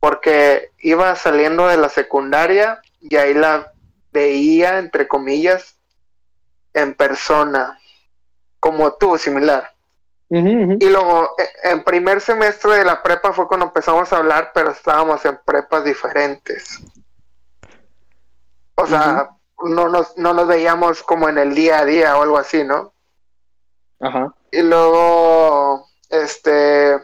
porque 0.00 0.70
iba 0.78 1.14
saliendo 1.16 1.66
de 1.68 1.78
la 1.78 1.88
secundaria 1.88 2.80
y 3.00 3.16
ahí 3.16 3.32
la 3.34 3.72
veía, 4.12 4.78
entre 4.78 5.08
comillas, 5.08 5.76
en 6.74 6.94
persona, 6.94 7.77
como 8.60 8.94
tú, 8.94 9.18
similar. 9.18 9.72
Y 10.30 10.88
luego, 10.90 11.34
e- 11.38 11.70
en 11.70 11.82
primer 11.84 12.20
semestre 12.20 12.76
de 12.76 12.84
la 12.84 13.02
prepa 13.02 13.32
fue 13.32 13.48
cuando 13.48 13.66
empezamos 13.66 14.12
a 14.12 14.18
hablar, 14.18 14.50
pero 14.52 14.70
estábamos 14.70 15.24
en 15.24 15.38
prepas 15.44 15.84
diferentes. 15.84 16.80
O 18.74 18.86
sea, 18.86 19.30
no, 19.64 19.88
nos, 19.88 20.16
no 20.18 20.34
nos 20.34 20.46
veíamos 20.46 21.02
como 21.02 21.28
en 21.28 21.38
el 21.38 21.54
día 21.54 21.80
a 21.80 21.84
día 21.84 22.16
o 22.16 22.22
algo 22.22 22.38
así, 22.38 22.62
¿no? 22.62 22.92
Ajá. 24.00 24.32
Y 24.52 24.62
luego, 24.62 25.88
este, 26.10 26.94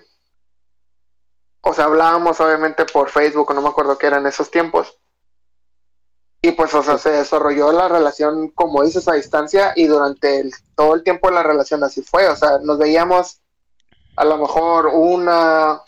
o 1.63 1.73
sea, 1.73 1.87
hablábamos 1.87 2.41
obviamente 2.41 2.85
por 2.85 3.09
Facebook, 3.09 3.53
no 3.55 3.63
me 3.63 3.71
acuerdo 3.71 3.99
qué 3.99 4.07
eran 4.07 4.27
esos 4.27 4.51
tiempos. 4.51 4.99
Y 6.45 6.53
pues, 6.53 6.75
o 6.75 6.83
sea, 6.83 6.99
se 6.99 7.09
desarrolló 7.09 7.73
la 7.73 7.89
relación, 7.89 8.51
como 8.51 8.85
dices, 8.85 9.09
a 9.09 9.15
distancia 9.15 9.73
y 9.77 9.87
durante 9.87 10.41
el, 10.41 10.53
todo 10.77 10.95
el 10.95 11.03
tiempo 11.03 11.31
la 11.31 11.43
relación 11.43 11.83
así 11.83 12.03
fue. 12.03 12.29
O 12.29 12.37
sea, 12.37 12.59
nos 12.59 12.77
veíamos 12.77 13.41
a 14.15 14.27
lo 14.27 14.37
mejor 14.37 14.89
una 14.89 15.81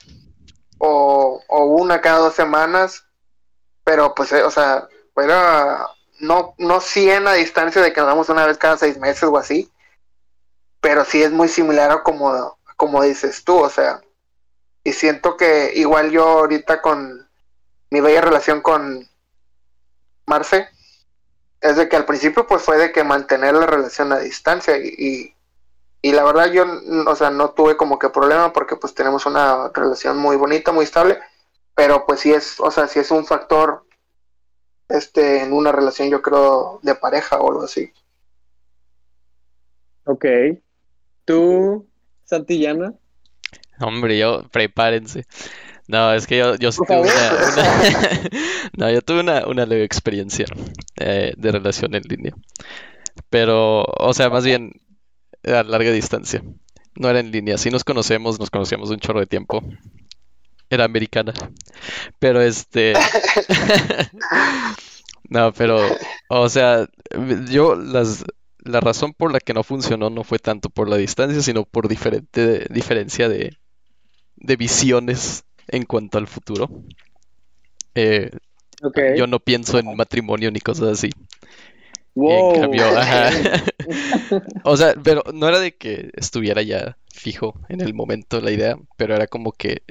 o, 0.79 1.43
una 1.51 2.01
cada 2.01 2.21
dos 2.21 2.35
semanas, 2.35 3.05
pero 3.85 4.15
pues, 4.15 4.33
eh, 4.33 4.45
o 4.45 4.51
sea, 4.51 4.89
era 5.19 5.89
no, 6.21 6.55
no 6.57 6.81
100 6.81 7.29
a 7.29 7.35
distancia 7.35 7.83
de 7.83 7.93
que 7.93 8.01
nos 8.01 8.29
una 8.31 8.47
vez 8.47 8.57
cada 8.57 8.79
seis 8.79 8.97
meses 8.97 9.25
o 9.25 9.37
así, 9.37 9.71
pero 10.81 11.05
sí 11.05 11.23
es 11.23 11.33
muy 11.33 11.49
similar 11.49 11.91
a 11.91 12.03
como, 12.03 12.57
como 12.79 13.03
dices 13.03 13.45
tú, 13.45 13.59
o 13.59 13.69
sea, 13.69 14.01
y 14.85 14.95
siento 14.95 15.37
que 15.37 15.73
igual 15.75 16.11
yo 16.13 16.27
ahorita 16.27 16.81
con 16.81 17.29
mi 17.91 18.01
bella 18.01 18.23
relación 18.23 18.63
con 18.63 19.07
Marce, 20.27 20.69
es 21.61 21.77
de 21.77 21.89
que 21.89 21.97
al 21.97 22.05
principio 22.05 22.47
pues 22.47 22.63
fue 22.63 22.77
de 22.79 22.93
que 22.93 23.05
mantener 23.05 23.55
la 23.55 23.67
relación 23.67 24.13
a 24.13 24.19
distancia 24.19 24.77
y, 24.79 25.35
y, 26.03 26.13
la 26.13 26.25
verdad 26.25 26.51
yo, 26.53 26.65
o 27.07 27.17
sea, 27.17 27.31
no 27.31 27.51
tuve 27.51 27.77
como 27.77 27.99
que 27.99 28.11
problema 28.11 28.53
porque 28.53 28.77
pues 28.77 28.95
tenemos 28.95 29.27
una 29.27 29.71
relación 29.75 30.19
muy 30.19 30.37
bonita, 30.37 30.73
muy 30.73 30.85
estable, 30.85 31.19
pero 31.75 32.07
pues 32.07 32.21
sí 32.21 32.33
es, 32.33 32.61
o 32.61 32.71
sea, 32.71 32.87
sí 32.87 33.01
es 33.01 33.11
un 33.11 33.27
factor 33.27 33.85
este 34.89 35.43
en 35.43 35.53
una 35.53 35.73
relación 35.73 36.11
yo 36.11 36.23
creo 36.23 36.79
de 36.83 36.95
pareja 36.95 37.39
o 37.39 37.51
algo 37.51 37.65
así. 37.65 37.93
Ok. 40.05 40.25
¿Tú, 41.25 41.89
Santillana? 42.25 42.95
Hombre, 43.81 44.17
yo, 44.17 44.45
prepárense. 44.51 45.27
No, 45.89 46.13
es 46.13 46.27
que 46.27 46.39
yo, 46.39 46.57
yo 46.57 46.71
tuve 46.71 47.01
una, 47.01 47.11
no, 48.77 48.91
yo 48.91 49.01
tuve 49.03 49.21
una, 49.21 49.47
una 49.47 49.67
leve 49.67 49.85
experiencia 49.85 50.47
eh, 50.97 51.33
de 51.37 51.53
relación 51.53 51.95
en 51.95 52.03
línea. 52.03 52.35
Pero, 53.31 53.85
o 53.85 54.15
sea, 54.15 54.31
más 54.31 54.45
bien 54.45 54.73
a 55.45 55.63
larga 55.63 55.93
distancia. 55.93 56.43
No 56.97 57.09
era 57.09 57.21
en 57.21 57.31
línea. 57.31 57.59
Sí 57.59 57.71
nos 57.71 57.85
conocemos, 57.85 58.41
nos 58.41 58.51
conocíamos 58.51 58.91
un 58.91 58.99
chorro 58.99 59.21
de 59.21 59.27
tiempo. 59.27 59.63
Era 60.69 60.85
americana. 60.85 61.33
Pero 62.19 62.41
este. 62.41 62.95
no, 65.29 65.53
pero. 65.53 65.81
O 66.29 66.49
sea, 66.49 66.87
yo 67.49 67.75
las. 67.75 68.25
La 68.59 68.81
razón 68.81 69.15
por 69.15 69.33
la 69.33 69.39
que 69.39 69.55
no 69.55 69.63
funcionó 69.63 70.11
no 70.11 70.25
fue 70.25 70.41
tanto 70.41 70.71
por 70.71 70.89
la 70.89 70.97
distancia, 70.97 71.41
sino 71.41 71.65
por 71.65 71.87
diferente 71.87 72.67
diferencia 72.69 73.29
de, 73.29 73.57
de 74.35 74.57
visiones 74.57 75.46
en 75.69 75.85
cuanto 75.85 76.19
al 76.19 76.27
futuro. 76.27 76.69
Eh, 77.95 78.31
Yo 79.17 79.27
no 79.27 79.41
pienso 79.41 79.79
en 79.79 79.97
matrimonio 79.97 80.51
ni 80.51 80.61
cosas 80.61 80.89
así. 80.89 81.11
en 82.15 82.61
cambio, 82.61 82.85
o 84.65 84.77
sea, 84.77 84.95
pero 85.03 85.23
no 85.33 85.49
era 85.49 85.61
de 85.61 85.77
que 85.77 86.11
estuviera 86.15 86.63
ya 86.63 86.97
fijo 87.09 87.55
en 87.69 87.81
el 87.81 87.95
momento 87.95 88.41
la 88.41 88.51
idea, 88.51 88.77
pero 88.97 89.15
era 89.15 89.27
como 89.27 89.53
que. 89.53 89.83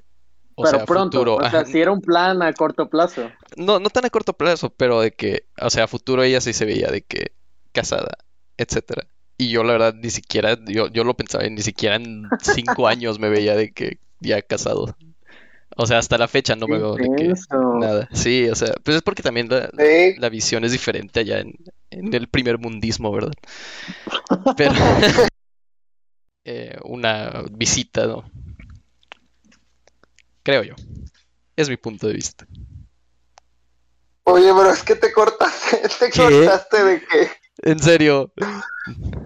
O 0.57 0.63
pero 0.63 0.77
sea, 0.77 0.85
pronto, 0.85 1.17
futuro, 1.17 1.35
o 1.35 1.49
sea, 1.49 1.65
si 1.65 1.81
era 1.81 1.91
un 1.91 1.99
plan 1.99 2.41
a 2.41 2.53
corto 2.53 2.89
plazo. 2.89 3.29
No, 3.57 3.79
no 3.79 3.89
tan 3.89 4.05
a 4.05 4.09
corto 4.09 4.33
plazo, 4.33 4.69
pero 4.69 5.01
de 5.01 5.11
que, 5.11 5.47
o 5.61 5.69
sea, 5.69 5.83
a 5.83 5.87
futuro 5.87 6.23
ella 6.23 6.39
sí 6.39 6.53
se 6.53 6.63
veía 6.63 6.87
de 6.87 7.01
que 7.01 7.33
casada, 7.73 8.17
etcétera. 8.57 9.05
Y 9.37 9.49
yo 9.49 9.65
la 9.65 9.73
verdad 9.73 9.95
ni 9.95 10.09
siquiera, 10.11 10.57
yo, 10.65 10.87
yo 10.87 11.03
lo 11.03 11.13
pensaba, 11.15 11.43
ni 11.49 11.61
siquiera 11.61 11.97
en 11.97 12.23
cinco 12.41 12.87
años 12.87 13.19
me 13.19 13.27
veía 13.27 13.55
de 13.55 13.73
que 13.73 13.99
ya 14.21 14.41
casado. 14.41 14.95
O 15.75 15.85
sea, 15.85 15.97
hasta 15.97 16.17
la 16.17 16.27
fecha 16.27 16.55
no 16.55 16.67
me 16.67 16.77
veo 16.77 16.95
de 16.95 17.03
que 17.17 17.33
nada. 17.79 18.07
Sí, 18.13 18.47
o 18.49 18.55
sea, 18.55 18.73
pues 18.83 18.97
es 18.97 19.03
porque 19.03 19.23
también 19.23 19.49
la, 19.49 20.29
visión 20.29 20.63
es 20.63 20.71
diferente 20.71 21.19
allá 21.19 21.39
en, 21.39 21.53
el 21.91 22.27
primer 22.27 22.57
mundismo, 22.57 23.11
¿verdad? 23.11 23.33
Pero 24.55 24.73
eh, 26.45 26.77
una 26.83 27.43
visita, 27.51 28.07
¿no? 28.07 28.23
Creo 30.43 30.63
yo. 30.63 30.75
Es 31.57 31.69
mi 31.69 31.77
punto 31.77 32.07
de 32.07 32.13
vista. 32.13 32.45
Oye, 34.23 34.51
pero 34.55 34.71
es 34.71 34.83
que 34.83 34.95
te 34.95 35.11
cortaste, 35.11 35.81
te 35.99 36.11
cortaste 36.11 36.83
de 36.83 36.99
qué. 37.01 37.31
¿En 37.63 37.79
serio? 37.79 38.31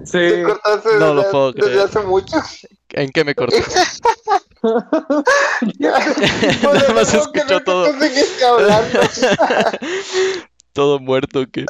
Sí. 0.03 0.17
Te 0.17 0.43
cortaste 0.43 0.99
no 0.99 1.13
lo 1.13 1.31
puedo 1.31 1.51
desde 1.53 1.81
hace 1.81 1.99
mucho. 2.01 2.37
¿En 2.89 3.11
qué 3.11 3.23
me 3.23 3.35
corté? 3.35 3.63
Nada 5.79 6.93
más 6.93 7.13
escuchó 7.13 7.61
todo. 7.63 7.87
todo 10.73 10.99
muerto, 10.99 11.45
¿qué? 11.51 11.65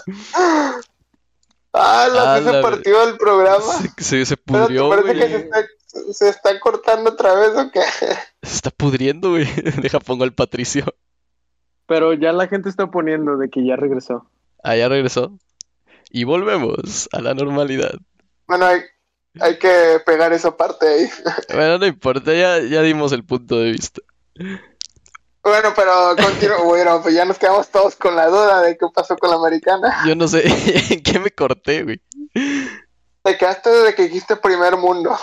Ah, 1.74 2.08
lo 2.12 2.44
que 2.44 2.52
se 2.52 2.62
partió 2.62 3.04
el 3.08 3.18
programa. 3.18 3.74
Se, 3.98 4.26
se, 4.26 4.38
pudrió, 4.38 4.90
parece 4.90 5.14
que 5.14 5.28
se 5.28 5.38
está, 5.38 5.66
se 6.12 6.30
está, 6.30 6.60
cortando 6.60 7.12
otra 7.12 7.36
vez 7.36 7.52
o 7.56 7.70
qué? 7.72 7.82
Se 8.42 8.56
está 8.56 8.72
pudriendo, 8.72 9.30
güey. 9.32 9.46
Deja 9.82 10.00
pongo 10.00 10.24
al 10.24 10.34
Patricio. 10.34 10.86
Pero 11.86 12.14
ya 12.14 12.32
la 12.32 12.48
gente 12.48 12.70
está 12.70 12.90
poniendo 12.90 13.38
de 13.38 13.50
que 13.50 13.64
ya 13.64 13.76
regresó. 13.76 14.28
Ah, 14.64 14.76
ya 14.76 14.90
regresó. 14.90 15.38
Y 16.10 16.24
volvemos 16.24 17.08
a 17.12 17.22
la 17.22 17.34
normalidad. 17.34 17.94
Bueno, 18.48 18.66
hay, 18.66 18.82
hay 19.40 19.60
que 19.60 20.02
pegar 20.06 20.34
esa 20.34 20.56
parte 20.56 20.88
ahí. 20.88 21.10
Bueno, 21.54 21.78
no 21.78 21.86
importa, 21.86 22.34
ya, 22.34 22.60
ya 22.60 22.82
dimos 22.82 23.12
el 23.12 23.24
punto 23.24 23.60
de 23.60 23.72
vista. 23.72 24.02
Bueno, 25.44 25.70
pero 25.76 26.16
continuo, 26.16 26.64
bueno, 26.66 27.02
pues 27.02 27.16
ya 27.16 27.26
nos 27.26 27.38
quedamos 27.38 27.70
todos 27.70 27.96
con 27.96 28.16
la 28.16 28.28
duda 28.28 28.62
de 28.62 28.78
qué 28.78 28.86
pasó 28.94 29.18
con 29.18 29.30
la 29.30 29.38
americana. 29.38 30.04
Yo 30.06 30.16
no 30.16 30.28
sé 30.28 30.44
en 30.94 31.02
qué 31.02 31.20
me 31.20 31.32
corté, 31.32 31.84
güey. 31.84 32.02
Te 33.24 33.38
quedaste 33.38 33.70
desde 33.70 33.96
que 33.96 34.04
dijiste 34.04 34.36
primer 34.36 34.78
mundo. 34.78 35.16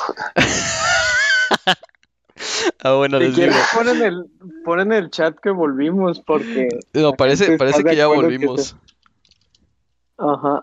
ah, 2.83 2.93
bueno, 2.93 3.19
les 3.19 3.37
digo. 3.37 3.55
Ponen 3.75 4.03
el, 4.03 4.27
ponen 4.65 4.93
el 4.93 5.11
chat 5.11 5.37
que 5.41 5.51
volvimos 5.51 6.21
porque... 6.21 6.69
No, 6.93 7.13
parece, 7.13 7.57
parece 7.57 7.85
que 7.85 7.97
ya 7.97 8.07
volvimos. 8.07 8.77
Ajá. 10.19 10.63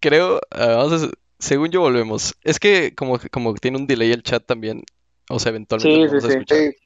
Creo, 0.00 0.40
ah, 0.50 0.66
vamos 0.76 1.02
a 1.02 1.10
según 1.38 1.70
yo 1.70 1.80
volvemos. 1.80 2.34
Es 2.42 2.58
que 2.58 2.94
como, 2.94 3.18
como 3.30 3.54
tiene 3.54 3.78
un 3.78 3.86
delay 3.86 4.12
el 4.12 4.22
chat 4.22 4.44
también, 4.44 4.82
o 5.30 5.38
sea, 5.38 5.50
eventualmente 5.50 6.20
sí, 6.20 6.36
sí, 6.48 6.76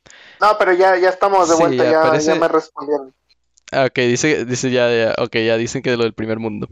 No, 0.40 0.56
pero 0.58 0.72
ya, 0.72 0.96
ya 0.98 1.08
estamos 1.08 1.48
de 1.48 1.54
vuelta, 1.56 2.20
ya, 2.20 2.34
me 2.34 2.48
respondieron. 2.48 3.14
Ah, 3.70 3.86
ok, 3.86 3.98
dice, 4.00 4.44
dice 4.44 4.70
ya, 4.70 4.90
ya, 4.90 5.14
ok, 5.18 5.36
ya 5.36 5.56
dicen 5.56 5.82
que 5.82 5.90
de 5.90 5.96
lo 5.96 6.04
del 6.04 6.12
primer 6.12 6.38
mundo. 6.38 6.68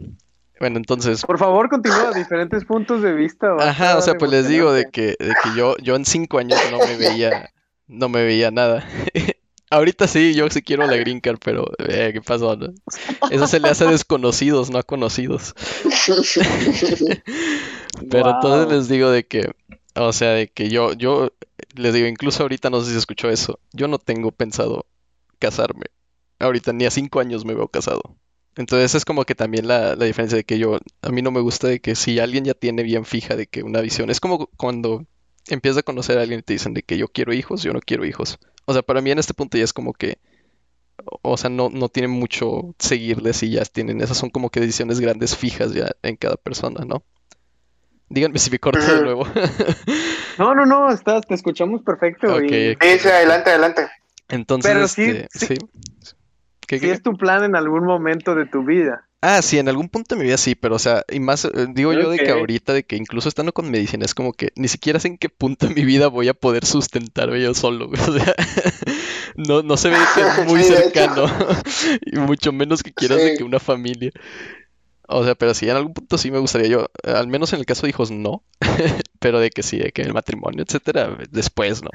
Bueno, 0.58 0.76
entonces. 0.76 1.24
Por 1.24 1.38
favor, 1.38 1.70
continúa 1.70 2.12
diferentes 2.12 2.66
puntos 2.66 3.00
de 3.00 3.14
vista. 3.14 3.56
Ajá, 3.58 3.96
o 3.96 4.02
sea, 4.02 4.14
pues 4.14 4.30
les 4.30 4.46
digo 4.46 4.72
de 4.72 4.90
que, 4.90 5.16
de 5.18 5.34
que 5.42 5.56
yo, 5.56 5.74
yo 5.78 5.96
en 5.96 6.04
cinco 6.04 6.38
años 6.38 6.60
no 6.70 6.78
me 6.78 6.96
veía, 6.96 7.50
no 7.86 8.10
me 8.10 8.22
veía 8.24 8.50
nada. 8.50 8.86
Ahorita 9.72 10.08
sí, 10.08 10.34
yo 10.34 10.50
sí 10.50 10.62
quiero 10.62 10.84
la 10.86 10.96
green 10.96 11.20
card, 11.20 11.38
pero 11.44 11.64
eh, 11.78 12.10
¿qué 12.12 12.20
pasó? 12.20 12.58
Eso 13.30 13.46
se 13.46 13.60
le 13.60 13.68
hace 13.68 13.84
a 13.84 13.90
desconocidos, 13.92 14.68
no 14.68 14.78
a 14.78 14.82
conocidos. 14.82 15.54
pero 18.10 18.30
entonces 18.30 18.68
les 18.68 18.88
digo 18.88 19.10
de 19.10 19.24
que, 19.26 19.52
o 19.94 20.12
sea, 20.12 20.32
de 20.32 20.48
que 20.48 20.70
yo, 20.70 20.92
yo 20.94 21.32
les 21.76 21.94
digo, 21.94 22.08
incluso 22.08 22.42
ahorita 22.42 22.68
no 22.68 22.80
sé 22.80 22.90
si 22.90 22.96
escuchó 22.98 23.30
eso, 23.30 23.60
yo 23.72 23.86
no 23.86 23.98
tengo 23.98 24.32
pensado 24.32 24.86
casarme. 25.38 25.86
Ahorita 26.40 26.72
ni 26.72 26.84
a 26.86 26.90
cinco 26.90 27.20
años 27.20 27.44
me 27.44 27.54
veo 27.54 27.68
casado. 27.68 28.02
Entonces 28.56 28.96
es 28.96 29.04
como 29.04 29.24
que 29.24 29.36
también 29.36 29.68
la, 29.68 29.94
la 29.94 30.04
diferencia 30.04 30.36
de 30.36 30.44
que 30.44 30.58
yo, 30.58 30.78
a 31.02 31.10
mí 31.10 31.22
no 31.22 31.30
me 31.30 31.40
gusta 31.40 31.68
de 31.68 31.80
que 31.80 31.94
si 31.94 32.18
alguien 32.18 32.44
ya 32.44 32.54
tiene 32.54 32.82
bien 32.82 33.04
fija 33.04 33.36
de 33.36 33.46
que 33.46 33.62
una 33.62 33.80
visión, 33.80 34.10
es 34.10 34.18
como 34.18 34.48
cuando 34.56 35.06
empiezas 35.48 35.78
a 35.78 35.82
conocer 35.82 36.18
a 36.18 36.22
alguien 36.22 36.40
y 36.40 36.42
te 36.42 36.54
dicen 36.54 36.74
de 36.74 36.82
que 36.82 36.98
yo 36.98 37.08
quiero 37.08 37.32
hijos, 37.32 37.62
yo 37.62 37.72
no 37.72 37.80
quiero 37.80 38.04
hijos. 38.04 38.38
O 38.64 38.72
sea, 38.72 38.82
para 38.82 39.00
mí 39.00 39.10
en 39.10 39.18
este 39.18 39.34
punto 39.34 39.58
ya 39.58 39.64
es 39.64 39.72
como 39.72 39.92
que, 39.92 40.18
o 41.22 41.36
sea, 41.36 41.50
no, 41.50 41.70
no 41.70 41.88
tienen 41.88 42.10
mucho 42.10 42.74
seguirles 42.78 43.42
y 43.42 43.50
ya 43.52 43.64
tienen, 43.64 44.00
esas 44.00 44.16
son 44.16 44.30
como 44.30 44.50
que 44.50 44.60
decisiones 44.60 45.00
grandes 45.00 45.36
fijas 45.36 45.72
ya 45.72 45.90
en 46.02 46.16
cada 46.16 46.36
persona, 46.36 46.84
¿no? 46.84 47.02
Díganme 48.08 48.38
si 48.38 48.50
me 48.50 48.58
corto 48.58 48.80
de 48.80 49.02
nuevo. 49.02 49.24
no, 50.38 50.54
no, 50.54 50.66
no, 50.66 50.90
estás, 50.90 51.26
te 51.26 51.34
escuchamos 51.34 51.82
perfecto. 51.82 52.40
Sí, 52.40 52.76
sí, 52.80 53.08
adelante, 53.08 53.50
adelante. 53.50 53.88
Entonces, 54.28 54.72
Pero 54.72 54.88
sí, 54.88 55.26
este, 55.32 55.46
sí. 55.46 55.54
¿Qué, 56.66 56.90
es 56.90 57.02
tu 57.02 57.16
plan 57.16 57.44
en 57.44 57.56
algún 57.56 57.84
momento 57.84 58.34
de 58.34 58.46
tu 58.46 58.64
vida? 58.64 59.08
Ah, 59.22 59.42
sí, 59.42 59.58
en 59.58 59.68
algún 59.68 59.90
punto 59.90 60.14
de 60.14 60.18
mi 60.18 60.26
vida 60.26 60.38
sí, 60.38 60.54
pero 60.54 60.76
o 60.76 60.78
sea, 60.78 61.04
y 61.10 61.20
más 61.20 61.44
eh, 61.44 61.50
digo 61.74 61.92
yo 61.92 62.08
de 62.08 62.18
que 62.18 62.30
ahorita, 62.30 62.72
de 62.72 62.84
que 62.84 62.96
incluso 62.96 63.28
estando 63.28 63.52
con 63.52 63.70
medicina, 63.70 64.06
es 64.06 64.14
como 64.14 64.32
que 64.32 64.50
ni 64.56 64.66
siquiera 64.66 64.98
sé 64.98 65.08
en 65.08 65.18
qué 65.18 65.28
punto 65.28 65.66
de 65.68 65.74
mi 65.74 65.84
vida 65.84 66.08
voy 66.08 66.28
a 66.28 66.34
poder 66.34 66.64
sustentarme 66.64 67.42
yo 67.42 67.52
solo, 67.52 67.90
O 68.08 68.12
sea, 68.12 68.34
no, 69.36 69.62
no 69.62 69.76
se 69.76 69.90
ve 69.90 69.96
muy 70.46 70.62
cercano, 70.62 71.26
y 72.06 72.18
mucho 72.18 72.50
menos 72.52 72.82
que 72.82 72.94
quieras 72.94 73.18
de 73.18 73.36
que 73.36 73.44
una 73.44 73.60
familia. 73.60 74.10
O 75.06 75.22
sea, 75.24 75.34
pero 75.34 75.52
sí, 75.52 75.68
en 75.68 75.76
algún 75.76 75.92
punto 75.92 76.16
sí 76.16 76.30
me 76.30 76.38
gustaría 76.38 76.68
yo, 76.68 76.90
al 77.02 77.26
menos 77.26 77.52
en 77.52 77.58
el 77.58 77.66
caso 77.66 77.82
de 77.82 77.90
hijos 77.90 78.10
no, 78.10 78.42
pero 79.18 79.38
de 79.38 79.50
que 79.50 79.62
sí, 79.62 79.78
de 79.78 79.92
que 79.92 80.00
el 80.00 80.14
matrimonio, 80.14 80.64
etcétera, 80.66 81.18
después, 81.30 81.82
¿no? 81.82 81.90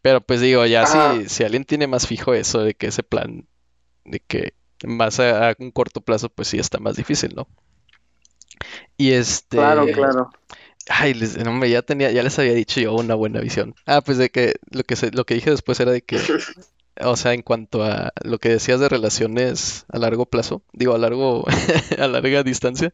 Pero 0.00 0.20
pues 0.20 0.40
digo, 0.40 0.64
ya 0.66 0.86
si, 0.86 1.28
si 1.28 1.42
alguien 1.42 1.64
tiene 1.64 1.88
más 1.88 2.06
fijo 2.06 2.34
eso 2.34 2.60
de 2.60 2.74
que 2.74 2.88
ese 2.88 3.02
plan, 3.02 3.48
de 4.04 4.20
que 4.20 4.52
más 4.86 5.20
a, 5.20 5.50
a 5.50 5.54
un 5.58 5.70
corto 5.70 6.00
plazo, 6.00 6.28
pues 6.28 6.48
sí 6.48 6.58
está 6.58 6.78
más 6.78 6.96
difícil, 6.96 7.34
¿no? 7.34 7.46
Y 8.96 9.12
este, 9.12 9.56
Claro, 9.56 9.86
claro. 9.92 10.30
ay, 10.88 11.14
les, 11.14 11.36
no, 11.38 11.50
hombre, 11.50 11.70
ya 11.70 11.82
tenía, 11.82 12.10
ya 12.12 12.22
les 12.22 12.38
había 12.38 12.52
dicho 12.54 12.80
yo 12.80 12.94
una 12.94 13.14
buena 13.14 13.40
visión. 13.40 13.74
Ah, 13.86 14.00
pues 14.02 14.18
de 14.18 14.30
que 14.30 14.54
lo 14.70 14.84
que 14.84 14.96
se- 14.96 15.10
lo 15.12 15.24
que 15.24 15.34
dije 15.34 15.50
después 15.50 15.80
era 15.80 15.90
de 15.92 16.02
que, 16.02 16.16
o 17.00 17.16
sea, 17.16 17.32
en 17.34 17.42
cuanto 17.42 17.82
a 17.84 18.12
lo 18.22 18.38
que 18.38 18.50
decías 18.50 18.80
de 18.80 18.88
relaciones 18.88 19.84
a 19.88 19.98
largo 19.98 20.26
plazo, 20.26 20.62
digo 20.72 20.94
a 20.94 20.98
largo, 20.98 21.44
a 21.98 22.06
larga 22.06 22.42
distancia 22.42 22.92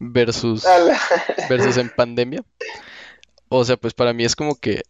versus 0.00 0.64
versus 1.48 1.76
en 1.76 1.90
pandemia. 1.90 2.44
O 3.48 3.64
sea, 3.64 3.76
pues 3.76 3.92
para 3.92 4.14
mí 4.14 4.24
es 4.24 4.34
como 4.34 4.54
que 4.56 4.82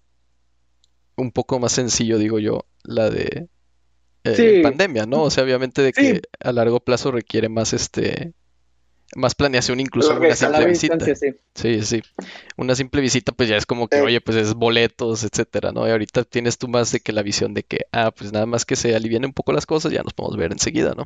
un 1.16 1.32
poco 1.32 1.58
más 1.58 1.72
sencillo, 1.72 2.18
digo 2.18 2.38
yo, 2.38 2.64
la 2.84 3.10
de 3.10 3.48
eh, 4.24 4.34
Sí. 4.36 4.62
pandemia, 4.62 5.06
¿no? 5.06 5.22
O 5.22 5.30
sea, 5.30 5.44
obviamente 5.44 5.82
de 5.82 5.92
Sí. 5.94 6.02
que 6.02 6.22
a 6.40 6.52
largo 6.52 6.80
plazo 6.80 7.10
requiere 7.10 7.48
más 7.48 7.72
este 7.72 8.32
más 9.14 9.34
planeación, 9.34 9.78
incluso 9.78 10.16
una 10.16 10.34
simple 10.34 10.66
visita. 10.66 10.98
sí. 11.14 11.34
Sí, 11.54 11.82
sí. 11.82 12.02
Una 12.56 12.74
simple 12.74 13.02
visita, 13.02 13.32
pues 13.32 13.46
ya 13.46 13.58
es 13.58 13.66
como 13.66 13.86
que, 13.86 14.00
oye, 14.00 14.22
pues 14.22 14.38
es 14.38 14.54
boletos, 14.54 15.22
etcétera, 15.22 15.70
¿no? 15.70 15.86
Y 15.86 15.90
ahorita 15.90 16.24
tienes 16.24 16.56
tú 16.56 16.66
más 16.66 16.92
de 16.92 17.00
que 17.00 17.12
la 17.12 17.22
visión 17.22 17.52
de 17.52 17.62
que, 17.62 17.80
ah, 17.92 18.10
pues 18.10 18.32
nada 18.32 18.46
más 18.46 18.64
que 18.64 18.74
se 18.74 18.96
alivienen 18.96 19.28
un 19.28 19.34
poco 19.34 19.52
las 19.52 19.66
cosas, 19.66 19.92
ya 19.92 20.02
nos 20.02 20.14
podemos 20.14 20.38
ver 20.38 20.52
enseguida, 20.52 20.94
¿no? 20.96 21.04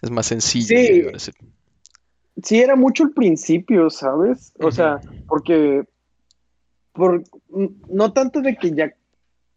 Es 0.00 0.10
más 0.10 0.26
sencillo, 0.26 0.66
sí. 1.18 1.32
Sí, 2.42 2.58
era 2.58 2.74
mucho 2.74 3.04
el 3.04 3.10
principio, 3.10 3.90
¿sabes? 3.90 4.54
O 4.58 4.70
sea, 4.70 5.00
porque 5.28 5.84
por, 6.92 7.22
no 7.90 8.12
tanto 8.14 8.40
de 8.40 8.56
que 8.56 8.70
ya 8.70 8.94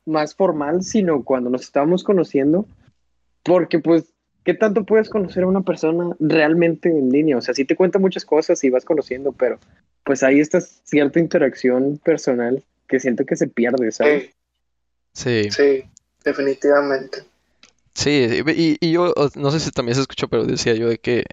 más 0.06 0.36
formal, 0.36 0.84
sino 0.84 1.24
cuando 1.24 1.50
nos 1.50 1.62
estábamos 1.62 2.04
conociendo, 2.04 2.68
porque 3.46 3.80
pues, 3.80 4.04
¿qué 4.44 4.54
tanto 4.54 4.84
puedes 4.84 5.08
conocer 5.10 5.44
a 5.44 5.48
una 5.48 5.62
persona 5.62 6.16
realmente 6.20 6.90
en 6.90 7.10
línea? 7.10 7.38
O 7.38 7.42
sea, 7.42 7.54
sí 7.54 7.64
te 7.64 7.76
cuenta 7.78 8.00
muchas 8.00 8.26
cosas 8.26 8.62
y 8.64 8.70
vas 8.70 8.84
conociendo, 8.84 9.32
pero 9.32 9.60
pues 10.04 10.22
ahí 10.24 10.40
está 10.40 10.60
cierta 10.60 11.20
interacción 11.20 11.98
personal 12.04 12.62
que 12.88 13.00
siento 13.00 13.26
que 13.26 13.36
se 13.38 13.48
pierde, 13.48 13.92
¿sabes? 13.92 14.32
Sí, 15.14 15.44
Sí. 15.44 15.52
sí, 15.52 15.84
definitivamente. 16.26 17.20
Sí, 17.94 18.28
y, 18.56 18.78
y 18.86 18.92
yo 18.92 19.14
no 19.36 19.52
sé 19.52 19.60
si 19.62 19.72
también 19.72 19.96
se 19.96 20.02
escuchó, 20.02 20.28
pero 20.28 20.44
decía 20.44 20.74
yo 20.74 20.90
de 20.90 20.98
que 20.98 21.24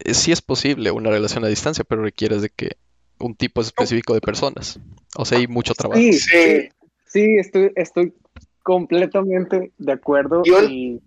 eh, 0.00 0.14
sí 0.14 0.32
es 0.32 0.42
posible 0.42 0.90
una 0.90 1.10
relación 1.10 1.44
a 1.44 1.48
distancia, 1.48 1.84
pero 1.84 2.02
requieres 2.02 2.42
de 2.42 2.48
que 2.50 2.72
un 3.20 3.36
tipo 3.36 3.60
específico 3.60 4.14
de 4.14 4.20
personas. 4.20 4.80
O 5.16 5.24
sea, 5.24 5.38
hay 5.38 5.46
mucho 5.46 5.74
trabajo. 5.74 6.00
Sí, 6.00 6.14
Sí. 6.14 6.68
sí, 7.06 7.36
estoy, 7.38 7.70
estoy 7.76 8.12
completamente 8.62 9.72
de 9.78 9.92
acuerdo. 9.92 10.42
Yo- 10.44 10.62
Y 10.64 11.00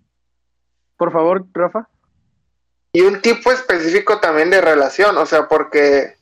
por 0.96 1.12
favor, 1.12 1.44
Rafa. 1.52 1.88
Y 2.92 3.02
un 3.02 3.20
tipo 3.20 3.50
específico 3.50 4.20
también 4.20 4.50
de 4.50 4.60
relación, 4.60 5.18
o 5.18 5.26
sea, 5.26 5.48
porque, 5.48 6.16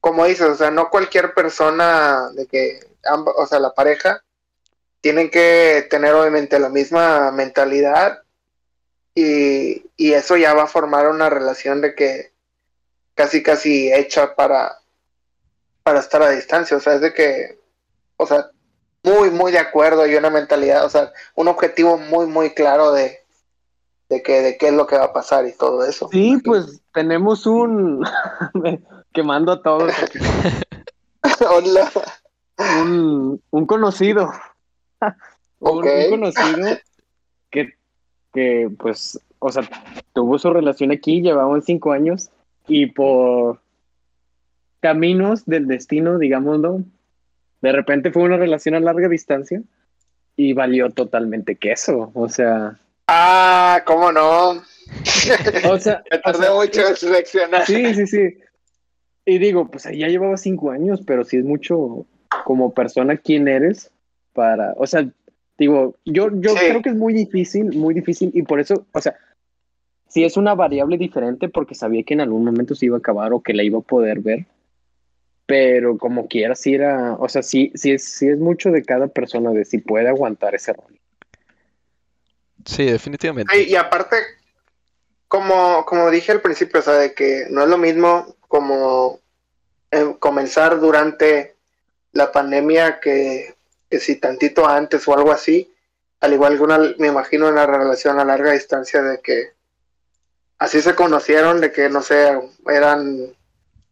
como 0.00 0.26
dices, 0.26 0.46
o 0.46 0.54
sea, 0.54 0.70
no 0.70 0.90
cualquier 0.90 1.32
persona 1.32 2.30
de 2.34 2.46
que, 2.46 2.80
o 3.36 3.46
sea, 3.46 3.58
la 3.60 3.72
pareja, 3.72 4.22
tienen 5.00 5.30
que 5.30 5.86
tener 5.88 6.14
obviamente 6.14 6.58
la 6.58 6.68
misma 6.68 7.30
mentalidad 7.30 8.22
y, 9.14 9.86
y 9.96 10.12
eso 10.12 10.36
ya 10.36 10.52
va 10.52 10.64
a 10.64 10.68
formar 10.68 11.08
una 11.08 11.30
relación 11.30 11.80
de 11.80 11.94
que 11.94 12.32
casi, 13.14 13.42
casi 13.42 13.92
hecha 13.92 14.34
para, 14.34 14.78
para 15.82 16.00
estar 16.00 16.22
a 16.22 16.30
distancia, 16.30 16.76
o 16.76 16.80
sea, 16.80 16.94
es 16.94 17.00
de 17.00 17.14
que, 17.14 17.58
o 18.16 18.26
sea, 18.26 18.50
muy, 19.02 19.30
muy 19.30 19.50
de 19.52 19.58
acuerdo 19.58 20.06
y 20.06 20.14
una 20.14 20.28
mentalidad, 20.28 20.84
o 20.84 20.90
sea, 20.90 21.12
un 21.34 21.48
objetivo 21.48 21.96
muy, 21.96 22.26
muy 22.26 22.50
claro 22.52 22.92
de, 22.92 23.19
de 24.10 24.22
que, 24.22 24.42
de 24.42 24.58
qué 24.58 24.68
es 24.68 24.74
lo 24.74 24.86
que 24.86 24.98
va 24.98 25.04
a 25.04 25.12
pasar 25.12 25.46
y 25.46 25.52
todo 25.52 25.84
eso. 25.84 26.08
Sí, 26.10 26.36
pues 26.44 26.82
tenemos 26.92 27.46
un 27.46 28.04
quemando 29.14 29.52
a 29.52 29.62
todos 29.62 29.92
Hola. 31.48 31.90
un, 32.82 33.40
un 33.50 33.66
conocido. 33.66 34.30
Un 35.62 35.82
conocido 36.08 36.78
que, 37.50 37.74
que, 38.32 38.70
pues, 38.78 39.20
o 39.40 39.52
sea, 39.52 39.62
tuvo 40.14 40.38
su 40.38 40.50
relación 40.50 40.90
aquí, 40.90 41.20
llevaban 41.20 41.60
cinco 41.60 41.92
años, 41.92 42.30
y 42.66 42.86
por 42.86 43.60
caminos 44.80 45.44
del 45.44 45.66
destino, 45.66 46.16
digámoslo, 46.16 46.82
de 47.60 47.72
repente 47.72 48.10
fue 48.10 48.22
una 48.22 48.38
relación 48.38 48.74
a 48.74 48.80
larga 48.80 49.08
distancia 49.08 49.60
y 50.34 50.54
valió 50.54 50.88
totalmente 50.88 51.56
queso. 51.56 52.10
O 52.14 52.30
sea, 52.30 52.80
Ah, 53.12 53.82
¿cómo 53.86 54.12
no? 54.12 54.50
o 54.50 55.78
sea, 55.78 56.02
Me 56.10 56.18
o 56.18 56.20
tardé 56.22 56.44
sea, 56.44 56.54
mucho 56.54 56.88
en 56.88 56.96
seleccionar. 56.96 57.66
Sí, 57.66 57.92
sí, 57.94 58.06
sí. 58.06 58.38
Y 59.26 59.38
digo, 59.38 59.68
pues 59.68 59.84
ahí 59.86 59.98
ya 59.98 60.06
llevaba 60.08 60.36
cinco 60.36 60.70
años, 60.70 61.00
pero 61.04 61.24
sí 61.24 61.36
es 61.38 61.44
mucho 61.44 62.06
como 62.44 62.72
persona 62.72 63.16
quién 63.16 63.48
eres 63.48 63.90
para, 64.32 64.74
o 64.76 64.86
sea, 64.86 65.08
digo, 65.58 65.96
yo, 66.04 66.28
yo 66.40 66.50
Sí. 66.52 66.58
creo 66.68 66.82
que 66.82 66.90
es 66.90 66.94
muy 66.94 67.12
difícil, 67.12 67.76
muy 67.76 67.94
difícil, 67.94 68.30
y 68.32 68.42
por 68.42 68.60
eso, 68.60 68.86
o 68.92 69.00
sea, 69.00 69.16
sí 70.08 70.24
es 70.24 70.36
una 70.36 70.54
variable 70.54 70.96
diferente 70.96 71.48
porque 71.48 71.74
sabía 71.74 72.04
que 72.04 72.14
en 72.14 72.20
algún 72.20 72.44
momento 72.44 72.76
se 72.76 72.86
iba 72.86 72.96
a 72.96 73.00
acabar 73.00 73.32
o 73.32 73.40
que 73.42 73.54
la 73.54 73.64
iba 73.64 73.78
a 73.78 73.82
poder 73.82 74.20
ver, 74.20 74.46
pero 75.46 75.98
como 75.98 76.28
quiera, 76.28 76.54
sí 76.54 76.74
era, 76.74 77.14
o 77.14 77.28
sea, 77.28 77.42
sí, 77.42 77.72
sí 77.74 77.90
es, 77.90 78.04
sí 78.04 78.28
es 78.28 78.38
mucho 78.38 78.70
de 78.70 78.84
cada 78.84 79.08
persona 79.08 79.50
de 79.50 79.64
si 79.64 79.78
puede 79.78 80.08
aguantar 80.08 80.54
ese 80.54 80.72
rol. 80.72 80.96
Sí, 82.64 82.84
definitivamente. 82.86 83.54
Sí, 83.54 83.68
y 83.68 83.76
aparte, 83.76 84.16
como, 85.28 85.84
como 85.84 86.10
dije 86.10 86.32
al 86.32 86.40
principio, 86.40 86.80
o 86.80 86.82
sea, 86.82 86.94
de 86.94 87.14
que 87.14 87.46
no 87.50 87.62
es 87.62 87.68
lo 87.68 87.78
mismo 87.78 88.36
como 88.48 89.20
eh, 89.90 90.16
comenzar 90.18 90.80
durante 90.80 91.56
la 92.12 92.32
pandemia 92.32 93.00
que, 93.00 93.54
que 93.88 94.00
si 94.00 94.16
tantito 94.16 94.66
antes 94.66 95.06
o 95.06 95.14
algo 95.14 95.32
así, 95.32 95.72
al 96.20 96.32
igual 96.32 96.56
que 96.56 96.62
una, 96.62 96.78
me 96.98 97.08
imagino 97.08 97.48
una 97.48 97.66
relación 97.66 98.18
a 98.18 98.24
larga 98.24 98.52
distancia 98.52 99.02
de 99.02 99.20
que 99.20 99.52
así 100.58 100.82
se 100.82 100.94
conocieron, 100.94 101.60
de 101.60 101.72
que 101.72 101.88
no 101.88 102.02
sé, 102.02 102.38
eran 102.66 103.34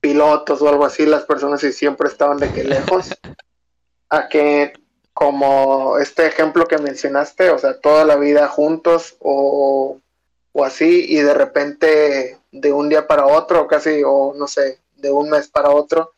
pilotos 0.01 0.63
o 0.63 0.69
algo 0.69 0.85
así, 0.85 1.07
las 1.07 1.25
personas 1.25 1.63
y 1.65 1.73
siempre 1.73 2.09
estaban 2.09 2.39
de 2.39 2.53
que 2.53 2.65
lejos, 2.65 3.09
a 4.11 4.29
que 4.29 4.73
como 5.19 5.99
este 5.99 6.29
ejemplo 6.29 6.69
que 6.69 6.79
mencionaste, 6.79 7.51
o 7.51 7.59
sea, 7.59 7.81
toda 7.81 8.05
la 8.05 8.15
vida 8.15 8.47
juntos 8.47 9.17
o, 9.19 10.01
o 10.53 10.65
así, 10.65 11.07
y 11.09 11.17
de 11.17 11.35
repente 11.35 12.39
de 12.53 12.73
un 12.73 12.89
día 12.89 13.09
para 13.09 13.27
otro, 13.27 13.67
casi, 13.67 14.05
o 14.07 14.33
no 14.37 14.47
sé, 14.47 14.79
de 14.95 15.11
un 15.11 15.29
mes 15.29 15.49
para 15.49 15.71
otro, 15.71 16.15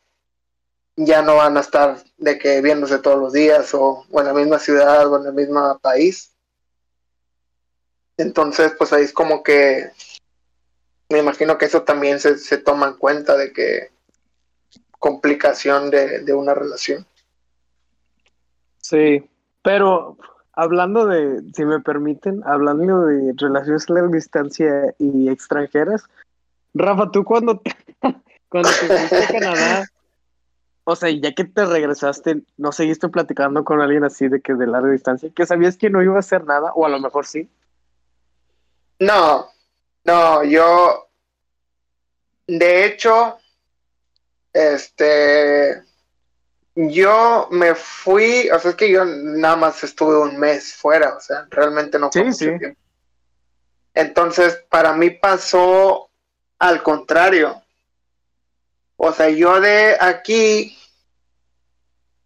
ya 0.95 1.23
no 1.23 1.37
van 1.37 1.57
a 1.57 1.61
estar 1.61 1.97
de 2.17 2.37
que 2.37 2.61
viéndose 2.61 2.99
todos 2.99 3.17
los 3.17 3.33
días 3.33 3.73
o, 3.73 4.05
en 4.13 4.23
la 4.23 4.33
misma 4.35 4.59
ciudad 4.59 5.11
o 5.11 5.19
en 5.19 5.25
el 5.25 5.33
mismo 5.33 5.79
país. 5.79 6.35
Entonces, 8.17 8.71
pues 8.77 8.93
ahí 8.93 9.05
es 9.05 9.13
como 9.13 9.41
que 9.41 9.89
me 11.09 11.17
imagino 11.17 11.57
que 11.57 11.65
eso 11.65 11.81
también 11.81 12.19
se, 12.19 12.37
se 12.37 12.59
toma 12.59 12.89
en 12.89 12.97
cuenta 12.97 13.35
de 13.35 13.51
que 13.51 13.89
complicación 14.99 15.89
de, 15.89 16.19
de 16.19 16.33
una 16.33 16.53
relación. 16.53 17.07
Sí, 18.91 19.23
pero 19.63 20.17
hablando 20.51 21.05
de, 21.05 21.41
si 21.53 21.63
me 21.63 21.79
permiten, 21.79 22.43
hablando 22.45 23.05
de 23.05 23.33
relaciones 23.37 23.89
a 23.89 23.93
larga 23.93 24.09
distancia 24.09 24.93
y 24.99 25.29
extranjeras, 25.29 26.03
Rafa, 26.73 27.09
tú 27.09 27.23
cuando 27.23 27.57
te, 27.57 27.73
cuando 28.49 28.69
te 28.69 28.97
fuiste 28.97 29.23
a 29.23 29.27
Canadá, 29.27 29.87
o 30.83 30.97
sea, 30.97 31.09
ya 31.09 31.31
que 31.31 31.45
te 31.45 31.65
regresaste, 31.65 32.41
¿no 32.57 32.73
seguiste 32.73 33.07
platicando 33.07 33.63
con 33.63 33.79
alguien 33.79 34.03
así 34.03 34.27
de 34.27 34.41
que 34.41 34.55
de 34.55 34.67
larga 34.67 34.91
distancia? 34.91 35.31
Que 35.33 35.45
sabías 35.45 35.77
que 35.77 35.89
no 35.89 36.03
iba 36.03 36.17
a 36.17 36.19
hacer 36.19 36.43
nada, 36.43 36.73
o 36.75 36.85
a 36.85 36.89
lo 36.89 36.99
mejor 36.99 37.25
sí. 37.25 37.49
No, 38.99 39.45
no, 40.03 40.43
yo, 40.43 41.07
de 42.45 42.87
hecho, 42.87 43.37
este, 44.51 45.81
yo 46.75 47.47
me 47.51 47.75
fui, 47.75 48.49
o 48.49 48.59
sea, 48.59 48.71
es 48.71 48.77
que 48.77 48.89
yo 48.91 49.03
nada 49.05 49.55
más 49.57 49.83
estuve 49.83 50.17
un 50.17 50.37
mes 50.37 50.73
fuera, 50.75 51.15
o 51.15 51.19
sea, 51.19 51.45
realmente 51.49 51.99
no 51.99 52.11
fue 52.11 52.21
Sí, 52.21 52.27
mucho 52.27 52.37
sí. 52.37 52.57
tiempo. 52.57 52.79
Entonces, 53.93 54.63
para 54.69 54.93
mí 54.93 55.09
pasó 55.09 56.09
al 56.59 56.81
contrario. 56.81 57.61
O 58.95 59.11
sea, 59.11 59.29
yo 59.29 59.59
de 59.59 59.97
aquí 59.99 60.77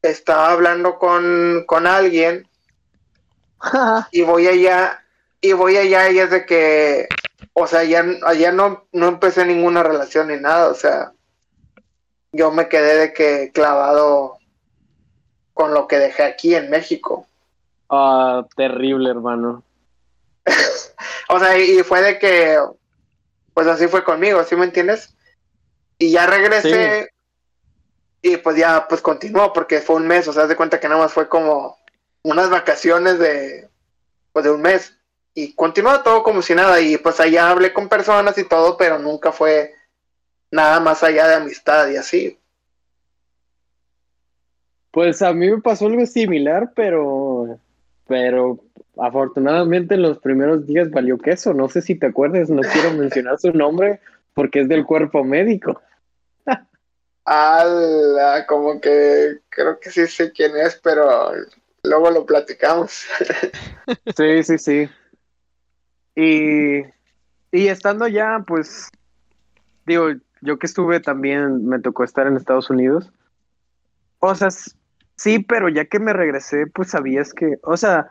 estaba 0.02 0.52
hablando 0.52 1.00
con, 1.00 1.64
con 1.66 1.88
alguien 1.88 2.48
y 4.12 4.22
voy 4.22 4.48
allá 4.48 5.04
y 5.42 5.54
voy 5.54 5.78
allá 5.78 6.10
y 6.12 6.20
es 6.20 6.30
de 6.30 6.46
que 6.46 7.08
o 7.54 7.66
sea 7.68 7.80
allá, 7.80 8.06
allá 8.24 8.52
no, 8.52 8.86
no 8.92 9.08
empecé 9.08 9.46
ninguna 9.46 9.82
relación 9.82 10.28
ni 10.28 10.38
nada 10.38 10.68
o 10.70 10.76
sea 10.76 11.12
yo 12.32 12.52
me 12.52 12.68
quedé 12.70 12.98
de 12.98 13.14
que 13.14 13.52
clavado 13.54 14.35
con 15.56 15.74
lo 15.74 15.88
que 15.88 15.98
dejé 15.98 16.24
aquí 16.24 16.54
en 16.54 16.70
México. 16.70 17.26
Ah, 17.90 18.46
terrible, 18.56 19.10
hermano. 19.10 19.64
o 21.30 21.40
sea, 21.40 21.58
y, 21.58 21.82
fue 21.82 22.02
de 22.02 22.20
que, 22.20 22.60
pues 23.54 23.66
así 23.66 23.88
fue 23.88 24.04
conmigo, 24.04 24.44
¿sí 24.44 24.56
me 24.56 24.66
entiendes? 24.66 25.16
Y 25.98 26.12
ya 26.12 26.28
regresé 26.28 27.10
y 28.22 28.38
pues 28.38 28.58
ya, 28.58 28.88
pues 28.88 29.02
continuó 29.02 29.54
porque 29.54 29.80
fue 29.80 29.96
un 29.96 30.08
mes, 30.08 30.28
o 30.28 30.34
sea, 30.34 30.46
de 30.46 30.56
cuenta 30.56 30.80
que 30.80 30.90
nada 30.90 31.02
más 31.02 31.14
fue 31.14 31.30
como 31.30 31.78
unas 32.24 32.50
vacaciones 32.50 33.18
de, 33.18 33.70
pues 34.34 34.44
de 34.44 34.52
un 34.52 34.62
mes. 34.62 34.98
Y 35.34 35.54
continuó 35.54 36.02
todo 36.02 36.24
como 36.24 36.42
si 36.42 36.56
nada. 36.56 36.82
Y 36.82 36.98
pues 36.98 37.20
allá 37.20 37.50
hablé 37.50 37.72
con 37.72 37.88
personas 37.88 38.38
y 38.38 38.44
todo, 38.44 38.78
pero 38.78 39.00
nunca 39.00 39.32
fue 39.32 39.76
nada 40.52 40.80
más 40.80 41.04
allá 41.04 41.28
de 41.28 41.36
amistad 41.36 41.88
y 41.90 41.98
así. 41.98 42.40
Pues 44.96 45.22
a 45.22 45.34
mí 45.34 45.52
me 45.52 45.60
pasó 45.60 45.88
algo 45.88 46.06
similar, 46.06 46.72
pero, 46.74 47.60
pero 48.08 48.62
afortunadamente 48.98 49.96
en 49.96 50.04
los 50.04 50.20
primeros 50.20 50.66
días 50.66 50.90
valió 50.90 51.18
queso. 51.18 51.54
No 51.54 51.68
sé 51.68 51.82
si 51.82 51.96
te 51.96 52.06
acuerdas, 52.06 52.50
no 52.50 52.62
quiero 52.62 52.94
mencionar 52.94 53.38
su 53.38 53.52
nombre 53.52 54.00
porque 54.34 54.62
es 54.62 54.70
del 54.70 54.86
cuerpo 54.86 55.26
médico. 55.26 55.82
Ala, 57.26 58.46
como 58.48 58.80
que 58.80 59.40
creo 59.50 59.78
que 59.82 59.92
sí 59.92 60.08
sé 60.08 60.32
quién 60.32 60.56
es, 60.56 60.80
pero 60.82 61.30
luego 61.84 62.10
lo 62.12 62.26
platicamos. 62.26 63.04
sí, 64.16 64.44
sí, 64.44 64.58
sí. 64.58 64.90
Y, 66.16 66.86
y 67.52 67.68
estando 67.68 68.08
ya, 68.08 68.46
pues, 68.48 68.90
digo, 69.86 70.12
yo 70.40 70.58
que 70.58 70.68
estuve 70.68 71.02
también, 71.02 71.66
me 71.66 71.82
tocó 71.82 72.06
estar 72.06 72.28
en 72.28 72.38
Estados 72.38 72.70
Unidos. 72.70 73.12
O 74.20 74.34
sea, 74.34 74.48
sí, 75.16 75.40
pero 75.40 75.70
ya 75.70 75.86
que 75.86 76.00
me 76.00 76.14
regresé, 76.14 76.68
pues 76.68 76.90
sabías 76.90 77.34
que, 77.34 77.58
o 77.64 77.78
sea, 77.78 78.10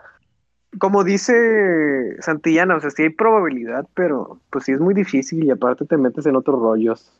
como 0.79 1.05
dice 1.05 2.17
Santillana, 2.21 2.77
o 2.77 2.81
sea, 2.81 2.91
sí 2.91 3.03
hay 3.03 3.11
probabilidad, 3.11 3.87
pero 3.95 4.41
pues 4.51 4.65
sí 4.65 4.73
es 4.73 4.81
muy 4.81 4.95
difícil 4.95 5.45
y 5.45 5.51
aparte 5.51 5.85
te 5.85 5.97
metes 5.97 6.27
en 6.27 6.37
otros 6.37 6.61
rollos. 6.61 7.13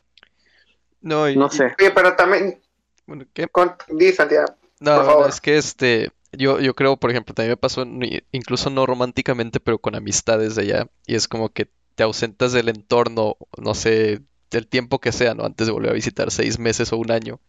No, 1.01 1.29
no 1.31 1.49
sé. 1.49 1.75
Oye, 1.79 1.91
pero 1.91 2.15
también. 2.15 2.59
Bueno, 3.05 3.25
¿qué? 3.33 3.47
di, 3.89 4.11
Santiago. 4.11 4.55
No, 4.79 5.27
es 5.27 5.39
que 5.39 5.57
este. 5.57 6.11
Yo, 6.31 6.59
yo 6.59 6.73
creo, 6.73 6.97
por 6.97 7.11
ejemplo, 7.11 7.33
también 7.33 7.51
me 7.51 7.57
pasó, 7.57 7.85
incluso 8.31 8.69
no 8.69 8.85
románticamente, 8.85 9.61
pero 9.61 9.77
con 9.77 9.95
amistades 9.95 10.55
de 10.55 10.63
allá. 10.63 10.87
Y 11.05 11.15
es 11.15 11.29
como 11.29 11.49
que 11.49 11.69
te 11.93 12.03
ausentas 12.03 12.51
del 12.51 12.67
entorno, 12.67 13.37
no 13.57 13.73
sé, 13.73 14.21
del 14.51 14.67
tiempo 14.67 14.99
que 14.99 15.13
sea, 15.13 15.33
¿no? 15.33 15.45
Antes 15.45 15.67
de 15.67 15.73
volver 15.73 15.91
a 15.91 15.93
visitar 15.93 16.31
seis 16.31 16.59
meses 16.59 16.91
o 16.91 16.97
un 16.97 17.11
año. 17.11 17.39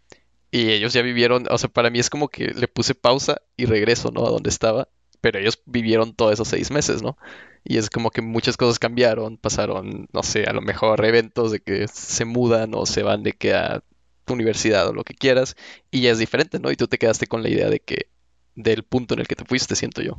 Y 0.51 0.71
ellos 0.71 0.93
ya 0.93 1.03
vivieron, 1.03 1.47
o 1.51 1.59
sea, 1.59 1.69
para 1.69 1.91
mí 1.91 1.99
es 1.99 2.11
como 2.11 2.29
que 2.29 2.49
le 2.49 2.69
puse 2.69 2.95
pausa 2.95 3.43
y 3.57 3.67
regreso, 3.67 4.11
¿no? 4.11 4.27
A 4.27 4.31
donde 4.31 4.51
estaba. 4.51 4.89
Pero 5.21 5.39
ellos 5.39 5.61
vivieron 5.67 6.15
todos 6.15 6.35
esos 6.35 6.49
seis 6.49 6.71
meses, 6.71 7.03
¿no? 7.03 7.17
Y 7.65 7.79
es 7.79 7.91
como 7.91 8.11
que 8.11 8.23
muchas 8.23 8.57
cosas 8.57 8.79
cambiaron, 8.79 9.39
pasaron, 9.39 10.09
no 10.13 10.23
sé, 10.23 10.45
a 10.45 10.53
lo 10.53 10.61
mejor 10.61 11.05
eventos 11.05 11.51
de 11.51 11.61
que 11.61 11.89
se 11.89 12.25
mudan 12.25 12.73
o 12.75 12.87
se 12.87 13.03
van 13.03 13.23
de 13.25 13.33
que 13.33 13.55
a 13.55 13.83
universidad 14.29 14.89
o 14.89 14.93
lo 14.93 15.05
que 15.05 15.15
quieras. 15.15 15.57
Y 15.91 16.03
ya 16.03 16.13
es 16.13 16.19
diferente, 16.19 16.59
¿no? 16.59 16.71
Y 16.71 16.77
tú 16.77 16.87
te 16.87 16.99
quedaste 16.99 17.27
con 17.27 17.43
la 17.43 17.49
idea 17.49 17.69
de 17.69 17.81
que, 17.81 18.09
del 18.55 18.85
punto 18.85 19.15
en 19.15 19.21
el 19.21 19.29
que 19.29 19.37
te 19.37 19.45
fuiste, 19.45 19.75
siento 19.75 20.03
yo. 20.03 20.17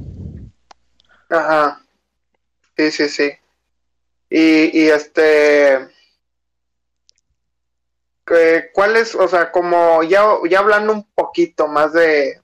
Ajá. 1.30 1.82
Sí, 2.76 2.92
sí, 2.92 3.10
sí. 3.10 3.32
Y, 4.30 4.78
y 4.78 4.88
este 4.90 5.88
¿Cuál 8.74 8.98
es, 8.98 9.16
o 9.16 9.28
sea, 9.28 9.52
como 9.52 10.04
ya, 10.04 10.26
ya 10.50 10.60
hablando 10.60 10.92
un 10.92 11.10
poquito 11.14 11.68
más 11.68 11.94
de, 11.94 12.42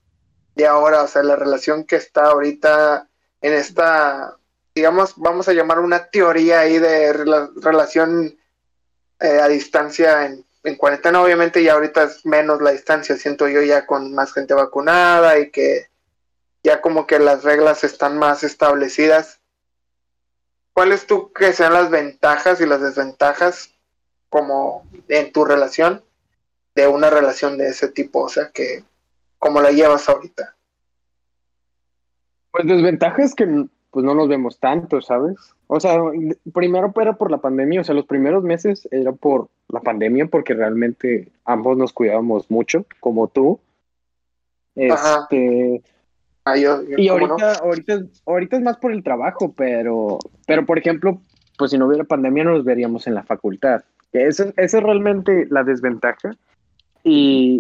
de 0.56 0.68
ahora, 0.68 1.04
o 1.04 1.08
sea, 1.08 1.24
la 1.24 1.36
relación 1.36 1.84
que 1.84 1.98
está 1.98 2.26
ahorita 2.26 3.10
en 3.42 3.54
esta, 3.54 4.38
digamos, 4.74 5.16
vamos 5.18 5.50
a 5.50 5.54
llamar 5.54 5.80
una 5.80 6.08
teoría 6.08 6.62
ahí 6.62 6.80
de 6.80 7.12
relación 7.12 8.38
eh, 9.20 9.40
a 9.42 9.48
distancia 9.50 10.26
en, 10.26 10.46
en 10.64 10.76
cuarentena, 10.78 11.22
obviamente 11.22 11.62
ya 11.62 11.74
ahorita 11.74 12.04
es 12.04 12.26
menos 12.26 12.62
la 12.62 12.72
distancia, 12.72 13.18
siento 13.18 13.50
yo 13.50 13.62
ya 13.62 13.86
con 13.86 14.14
más 14.14 14.32
gente 14.32 14.54
vacunada 14.54 15.38
y 15.38 15.52
que 15.52 15.90
ya 16.64 16.80
como 16.80 17.06
que 17.06 17.20
las 17.20 17.44
reglas 17.44 17.84
están 17.84 18.18
más 18.18 18.44
establecidas. 18.44 19.42
¿Cuáles 20.72 21.06
tú 21.06 21.34
que 21.34 21.52
sean 21.52 21.74
las 21.74 21.90
ventajas 21.90 22.62
y 22.62 22.66
las 22.66 22.82
desventajas 22.82 23.73
como 24.34 24.84
en 25.10 25.32
tu 25.32 25.46
relación 25.46 26.02
de 26.74 26.88
una 26.88 27.12
relación 27.12 27.56
de 27.60 27.68
ese 27.68 27.88
tipo, 27.90 28.22
o 28.22 28.30
sea, 28.30 28.50
que 28.52 28.84
como 29.38 29.62
la 29.62 29.70
llevas 29.70 30.10
ahorita. 30.10 30.56
Pues 32.50 32.66
desventaja 32.66 33.22
es 33.22 33.36
que 33.36 33.46
pues 33.92 34.04
no 34.04 34.16
nos 34.16 34.28
vemos 34.28 34.60
tanto, 34.60 35.04
¿sabes? 35.04 35.36
O 35.68 35.80
sea, 35.80 36.00
primero 36.52 36.92
era 37.00 37.14
por 37.14 37.30
la 37.30 37.38
pandemia, 37.38 37.82
o 37.82 37.84
sea, 37.84 37.94
los 37.94 38.08
primeros 38.08 38.44
meses 38.44 38.88
era 38.90 39.12
por 39.12 39.50
la 39.68 39.82
pandemia 39.82 40.26
porque 40.26 40.56
realmente 40.56 41.32
ambos 41.46 41.78
nos 41.78 41.94
cuidábamos 41.94 42.50
mucho, 42.50 42.88
como 43.00 43.28
tú. 43.28 43.60
Este, 44.74 45.84
ah, 46.44 46.58
y 46.58 47.08
ahorita, 47.08 47.60
ahorita, 47.60 48.02
ahorita 48.26 48.58
es 48.58 48.64
más 48.64 48.78
por 48.78 48.92
el 48.94 49.04
trabajo, 49.04 49.54
pero, 49.56 50.18
pero 50.48 50.66
por 50.66 50.80
ejemplo, 50.80 51.22
pues 51.56 51.70
si 51.70 51.78
no 51.78 51.86
hubiera 51.86 52.04
pandemia 52.04 52.46
no 52.46 52.54
nos 52.54 52.66
veríamos 52.66 53.06
en 53.06 53.14
la 53.14 53.22
facultad. 53.22 53.84
Esa, 54.14 54.53
es 54.55 54.74
realmente 54.74 55.47
la 55.49 55.64
desventaja. 55.64 56.36
Y, 57.03 57.59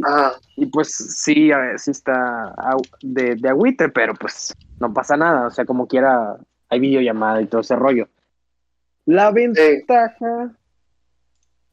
y 0.55 0.65
pues 0.67 0.93
sí, 0.93 1.51
sí 1.77 1.91
está 1.91 2.55
de, 3.01 3.35
de 3.35 3.49
agüite, 3.49 3.89
pero 3.89 4.13
pues 4.13 4.55
no 4.79 4.93
pasa 4.93 5.17
nada. 5.17 5.47
O 5.47 5.51
sea, 5.51 5.65
como 5.65 5.87
quiera, 5.87 6.37
hay 6.69 6.79
videollamada 6.79 7.41
y 7.41 7.47
todo 7.47 7.61
ese 7.61 7.75
rollo. 7.75 8.07
La 9.05 9.31
ventaja, 9.31 10.55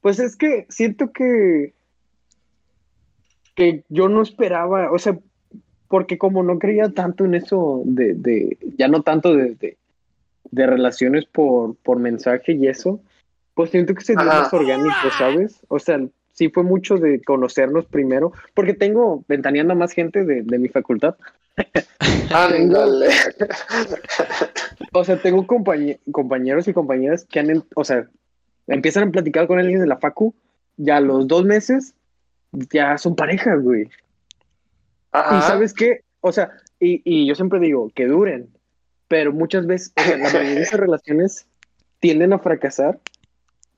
pues 0.01 0.19
es 0.19 0.35
que 0.35 0.67
siento 0.69 1.13
que, 1.13 1.75
que 3.55 3.85
yo 3.89 4.09
no 4.09 4.23
esperaba, 4.23 4.91
o 4.91 4.99
sea, 4.99 5.17
porque 5.87 6.19
como 6.19 6.43
no 6.43 6.59
creía 6.59 6.89
tanto 6.89 7.25
en 7.25 7.35
eso 7.35 7.83
de, 7.85 8.15
de 8.15 8.59
ya 8.79 8.89
no 8.89 9.03
tanto 9.03 9.35
de, 9.37 9.55
de, 9.55 9.77
de 10.51 10.67
relaciones 10.67 11.25
por, 11.27 11.77
por 11.77 11.99
mensaje 11.99 12.53
y 12.53 12.67
eso, 12.67 13.01
pues 13.55 13.71
siento 13.71 13.95
que 13.95 14.03
sería 14.03 14.25
más 14.25 14.53
orgánico, 14.53 15.11
¿sabes? 15.19 15.61
O 15.69 15.79
sea, 15.79 16.01
sí 16.33 16.49
fue 16.49 16.63
mucho 16.63 16.97
de 16.97 17.23
conocernos 17.23 17.87
primero, 17.87 18.33
porque 18.55 18.75
tengo 18.75 19.25
ventaneando 19.29 19.75
a 19.75 19.77
más 19.77 19.93
gente 19.93 20.25
de, 20.25 20.59
mi 20.59 20.69
facultad. 20.69 21.17
Ándale. 22.33 23.09
o 24.93 25.05
sea, 25.05 25.21
tengo 25.21 25.47
compañeros 25.47 26.69
y 26.69 26.73
compañeras 26.73 27.25
que 27.25 27.41
han, 27.41 27.65
o 27.75 27.85
sea, 27.85 28.09
empiezan 28.67 29.09
a 29.09 29.11
platicar 29.11 29.47
con 29.47 29.59
alguien 29.59 29.81
de 29.81 29.87
la 29.87 29.99
facu, 29.99 30.35
ya 30.77 30.97
a 30.97 31.01
los 31.01 31.27
dos 31.29 31.45
meses 31.45 31.95
ya 32.53 32.99
son 32.99 33.15
parejas, 33.17 33.61
güey. 33.63 33.89
Y 35.13 35.41
sabes 35.43 35.75
qué, 35.75 36.05
o 36.21 36.33
sea, 36.33 36.53
y, 36.79 37.03
y, 37.05 37.27
yo 37.27 37.35
siempre 37.35 37.59
digo 37.59 37.91
que 37.95 38.07
duren, 38.07 38.49
pero 39.09 39.33
muchas 39.33 39.67
veces, 39.67 39.93
o 39.97 40.03
sea, 40.03 40.17
la 40.17 40.25
mayoría 40.25 40.55
de 40.55 40.63
esas 40.63 40.81
relaciones 40.81 41.47
tienden 41.99 42.33
a 42.33 42.39
fracasar 42.39 42.99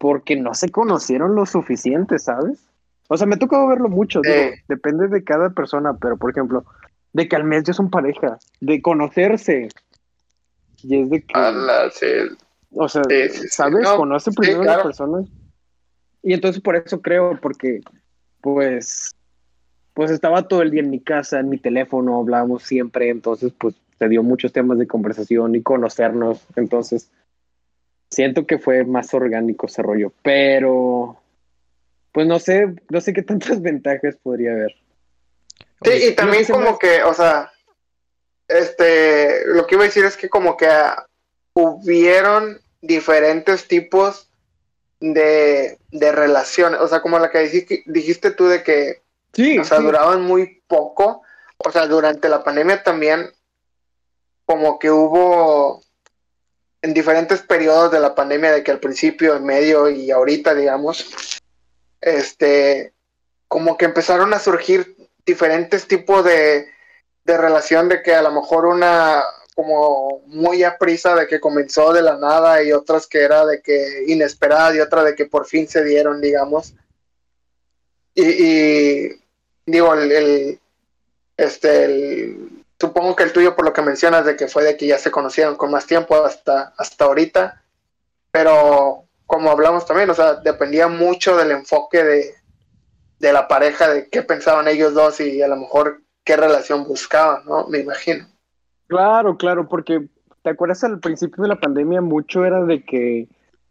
porque 0.03 0.35
no 0.35 0.53
se 0.53 0.69
conocieron 0.69 1.37
lo 1.37 1.47
suficiente, 1.47 2.19
¿sabes? 2.19 2.59
O 3.07 3.17
sea, 3.17 3.25
me 3.25 3.37
ha 3.37 3.39
tocado 3.39 3.69
verlo 3.69 3.89
mucho, 3.89 4.21
depende 4.67 5.07
de 5.07 5.23
cada 5.23 5.51
persona, 5.51 5.97
pero 5.97 6.17
por 6.17 6.33
ejemplo, 6.33 6.65
de 7.13 7.29
que 7.29 7.37
al 7.37 7.45
mes 7.45 7.63
ya 7.63 7.73
son 7.73 7.89
pareja, 7.89 8.37
de 8.61 8.83
conocerse. 8.83 9.69
Y 10.83 11.03
es 11.03 11.09
de 11.09 11.23
que. 11.23 11.33
O 12.73 12.89
sea, 12.89 13.03
¿sabes? 13.49 13.89
Conoce 13.91 14.33
primero 14.33 14.63
a 14.63 14.65
las 14.65 14.83
personas. 14.83 15.27
Y 16.21 16.33
entonces 16.33 16.61
por 16.61 16.75
eso 16.75 17.01
creo, 17.01 17.39
porque 17.41 17.81
pues, 18.41 19.15
pues 19.95 20.11
estaba 20.11 20.49
todo 20.49 20.63
el 20.63 20.73
día 20.73 20.81
en 20.81 20.91
mi 20.91 20.99
casa, 20.99 21.39
en 21.39 21.49
mi 21.49 21.59
teléfono, 21.59 22.19
hablábamos 22.19 22.65
siempre, 22.65 23.09
entonces 23.09 23.53
pues 23.57 23.77
se 24.01 24.09
dio 24.09 24.25
muchos 24.25 24.53
temas 24.53 24.79
de 24.79 24.89
conversación 24.89 25.55
y 25.55 25.63
conocernos, 25.63 26.45
entonces 26.57 27.09
siento 28.13 28.47
que 28.47 28.59
fue 28.59 28.85
más 28.85 29.13
orgánico 29.15 29.67
ese 29.67 29.83
rollo, 29.83 30.13
pero 30.23 31.19
pues 32.13 32.27
no 32.27 32.39
sé, 32.39 32.75
no 32.91 33.01
sé 33.01 33.13
qué 33.13 33.23
tantas 33.23 33.61
ventajas 33.63 34.17
podría 34.23 34.53
haber. 34.53 34.77
Sí, 35.83 36.09
y 36.09 36.15
también 36.15 36.45
como 36.45 36.79
que, 36.79 37.03
o 37.03 37.15
sea, 37.15 37.51
este, 38.47 39.47
lo 39.47 39.67
que 39.67 39.75
iba 39.75 39.85
a 39.85 39.87
decir 39.87 40.05
es 40.05 40.17
que 40.17 40.29
como 40.29 40.57
que 40.57 40.69
hubieron 41.55 42.61
diferentes 42.83 43.67
tipos 43.67 44.29
de, 45.01 45.79
de 45.91 46.13
relaciones, 46.13 46.81
o 46.81 46.87
sea, 46.87 47.01
como 47.01 47.19
la 47.19 47.31
que 47.31 47.41
dijiste, 47.41 47.83
dijiste 47.87 48.31
tú 48.31 48.47
de 48.47 48.63
que, 48.63 49.03
sí, 49.33 49.59
o 49.59 49.65
sea, 49.65 49.81
duraban 49.81 50.23
muy 50.23 50.63
poco, 50.69 51.23
o 51.57 51.71
sea, 51.73 51.87
durante 51.87 52.29
la 52.29 52.45
pandemia 52.45 52.83
también 52.83 53.31
como 54.45 54.79
que 54.79 54.91
hubo 54.91 55.83
en 56.83 56.95
diferentes 56.95 57.41
periodos 57.43 57.93
de 57.93 58.01
la 58.01 58.15
pandemia, 58.15 58.53
de 58.53 58.63
que 58.63 58.73
al 58.73 58.81
principio, 58.81 59.37
en 59.37 59.45
medio 59.45 59.89
y 59.89 60.11
ahorita, 60.11 60.55
digamos, 60.55 61.41
este, 62.01 62.93
como 63.49 63.77
que 63.77 63.85
empezaron 63.85 64.35
a 64.35 64.41
surgir 64.41 64.97
diferentes 65.25 65.87
tipos 65.87 66.25
de, 66.25 66.69
de 67.25 67.39
relación 67.39 67.89
de 67.89 68.03
que 68.03 68.15
a 68.15 68.23
lo 68.23 68.33
mejor 68.33 68.67
una 68.67 69.23
como 69.55 70.23
muy 70.27 70.65
a 70.65 70.79
prisa 70.79 71.15
de 71.15 71.27
que 71.27 71.39
comenzó 71.39 71.93
de 71.93 72.03
la 72.03 72.17
nada 72.17 72.63
y 72.63 72.73
otras 72.73 73.07
que 73.07 73.21
era 73.21 73.45
de 73.45 73.61
que 73.61 74.05
inesperada 74.09 74.75
y 74.75 74.81
otra 74.81 75.05
de 75.05 75.15
que 75.15 75.27
por 75.27 75.47
fin 75.47 75.69
se 75.69 75.85
dieron, 75.85 76.21
digamos. 76.21 76.75
Y, 78.15 78.25
y 78.25 79.23
digo, 79.67 79.95
el, 79.95 80.11
el 80.11 80.61
este, 81.37 81.85
el, 81.85 82.51
supongo 82.83 83.15
que 83.15 83.23
el 83.23 83.33
tuyo 83.33 83.55
por 83.55 83.65
lo 83.65 83.73
que 83.73 83.81
mencionas 83.81 84.25
de 84.25 84.35
que 84.35 84.49
fue 84.49 84.65
de 84.65 84.77
que 84.77 84.89
ya 84.89 84.99
se 84.99 85.13
conocieron 85.13 85.55
con 85.55 85.71
más 85.71 85.87
tiempo 85.87 86.17
hasta, 86.25 86.75
hasta 86.77 87.05
ahorita, 87.05 87.63
pero 88.33 89.05
como 89.25 89.53
hablamos 89.53 89.87
también, 89.87 90.11
o 90.11 90.15
sea, 90.15 90.35
dependía 90.35 90.89
mucho 90.89 91.37
del 91.37 91.53
enfoque 91.53 92.03
de, 92.03 92.35
de 93.21 93.33
la 93.33 93.47
pareja, 93.47 93.89
de 93.89 94.09
qué 94.09 94.23
pensaban 94.23 94.67
ellos 94.67 94.95
dos 94.95 95.21
y 95.21 95.41
a 95.43 95.47
lo 95.47 95.55
mejor 95.55 96.03
qué 96.25 96.37
relación 96.37 96.83
buscaban, 96.83 97.45
¿no? 97.45 97.69
Me 97.69 97.79
imagino. 97.79 98.27
Claro, 98.89 99.37
claro, 99.37 99.69
porque 99.69 100.09
te 100.43 100.51
acuerdas 100.51 100.83
al 100.83 100.99
principio 100.99 101.45
de 101.45 101.51
la 101.51 101.61
pandemia 101.61 102.01
mucho 102.01 102.45
era 102.45 102.65
de 102.65 102.85
que, 102.85 103.29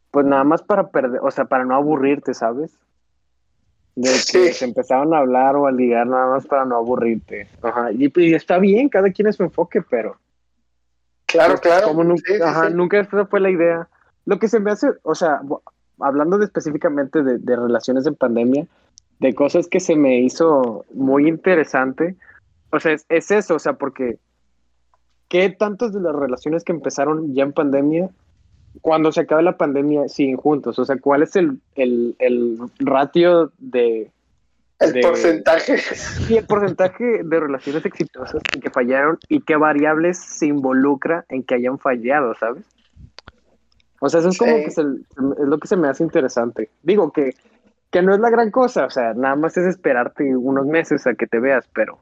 pues 0.10 0.26
nada 0.26 0.46
más 0.46 0.62
para 0.62 0.88
perder, 0.88 1.20
o 1.22 1.32
sea, 1.32 1.44
para 1.44 1.66
no 1.66 1.76
aburrirte, 1.76 2.34
¿sabes? 2.34 2.80
De 3.96 4.10
que 4.32 4.54
se 4.54 4.66
empezaron 4.66 5.14
a 5.14 5.20
hablar 5.20 5.56
o 5.56 5.68
a 5.68 5.72
ligar 5.72 6.08
nada 6.08 6.28
más 6.28 6.46
para 6.48 6.66
no 6.66 6.78
aburrirte. 6.78 7.48
Ajá. 7.62 7.92
Y, 7.92 8.12
y 8.16 8.34
está 8.34 8.58
bien, 8.58 8.90
cada 8.90 9.12
quien 9.12 9.28
es 9.28 9.36
su 9.36 9.44
enfoque, 9.44 9.82
pero. 9.82 10.18
Claro, 11.26 11.54
pues, 11.54 11.62
claro. 11.62 11.88
Como 11.88 12.04
nunca, 12.04 12.34
sí, 12.34 12.42
ajá, 12.42 12.68
sí. 12.68 12.74
nunca 12.74 13.00
esa 13.00 13.26
fue 13.26 13.40
la 13.40 13.50
idea. 13.50 13.88
Lo 14.26 14.40
que 14.40 14.48
se 14.48 14.60
me 14.60 14.72
hace, 14.72 14.88
o 15.04 15.16
sea, 15.16 15.42
hablando 16.00 16.38
de 16.38 16.46
específicamente 16.46 17.24
de, 17.24 17.38
de 17.38 17.56
relaciones 17.56 18.06
en 18.06 18.16
pandemia, 18.16 18.68
de 19.20 19.36
cosas 19.36 19.68
que 19.68 19.80
se 19.80 19.96
me 19.96 20.20
hizo 20.20 20.86
muy 20.94 21.28
interesante. 21.28 22.16
O 22.72 22.80
sea, 22.80 22.94
es, 22.94 23.06
es, 23.10 23.32
eso, 23.32 23.56
o 23.56 23.60
sea, 23.60 23.74
porque 23.74 24.18
¿qué 25.28 25.50
tantas 25.50 25.94
de 25.94 26.02
las 26.02 26.16
relaciones 26.16 26.64
que 26.64 26.72
empezaron 26.72 27.34
ya 27.34 27.44
en 27.44 27.54
pandemia, 27.54 28.10
cuando 28.82 29.12
se 29.12 29.22
acabe 29.22 29.44
la 29.44 29.58
pandemia, 29.58 30.08
siguen 30.08 30.38
juntos? 30.38 30.80
O 30.80 30.86
sea, 30.86 30.98
¿cuál 30.98 31.24
es 31.24 31.36
el, 31.36 31.60
el, 31.76 32.16
el 32.20 32.58
ratio 32.80 33.52
de... 33.58 34.10
El 34.80 34.94
de, 34.94 35.02
porcentaje. 35.02 35.78
Sí, 35.78 36.38
el 36.38 36.46
porcentaje 36.46 37.22
de 37.24 37.40
relaciones 37.40 37.86
exitosas 37.86 38.42
en 38.54 38.62
que 38.62 38.70
fallaron 38.72 39.20
y 39.30 39.42
qué 39.42 39.56
variables 39.56 40.18
se 40.18 40.48
involucra 40.48 41.26
en 41.30 41.44
que 41.44 41.56
hayan 41.56 41.78
fallado, 41.78 42.34
¿sabes? 42.36 42.66
O 44.00 44.10
sea, 44.10 44.22
eso 44.22 44.30
es 44.30 44.36
sí. 44.36 44.40
como 44.40 44.56
que 44.56 44.72
se, 44.72 44.82
es 44.82 45.48
lo 45.48 45.60
que 45.60 45.68
se 45.68 45.78
me 45.78 45.88
hace 45.88 46.04
interesante. 46.04 46.72
Digo 46.82 47.12
que 47.12 47.36
que 47.92 48.02
no 48.02 48.14
es 48.14 48.20
la 48.20 48.30
gran 48.30 48.50
cosa, 48.52 48.86
o 48.86 48.90
sea, 48.90 49.14
nada 49.14 49.36
más 49.36 49.58
es 49.58 49.68
esperarte 49.68 50.36
unos 50.36 50.66
meses 50.66 51.06
a 51.06 51.14
que 51.14 51.28
te 51.28 51.40
veas, 51.40 51.68
pero 51.74 52.00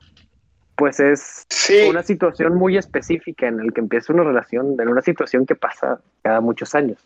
pues 0.79 1.01
es 1.01 1.45
sí. 1.49 1.87
una 1.89 2.03
situación 2.03 2.55
muy 2.55 2.77
específica 2.77 3.47
en 3.47 3.59
el 3.59 3.73
que 3.73 3.81
empieza 3.81 4.13
una 4.13 4.23
relación, 4.23 4.77
en 4.79 4.87
una 4.87 5.01
situación 5.01 5.45
que 5.45 5.55
pasa 5.55 5.99
cada 6.23 6.39
muchos 6.39 6.73
años. 6.73 6.97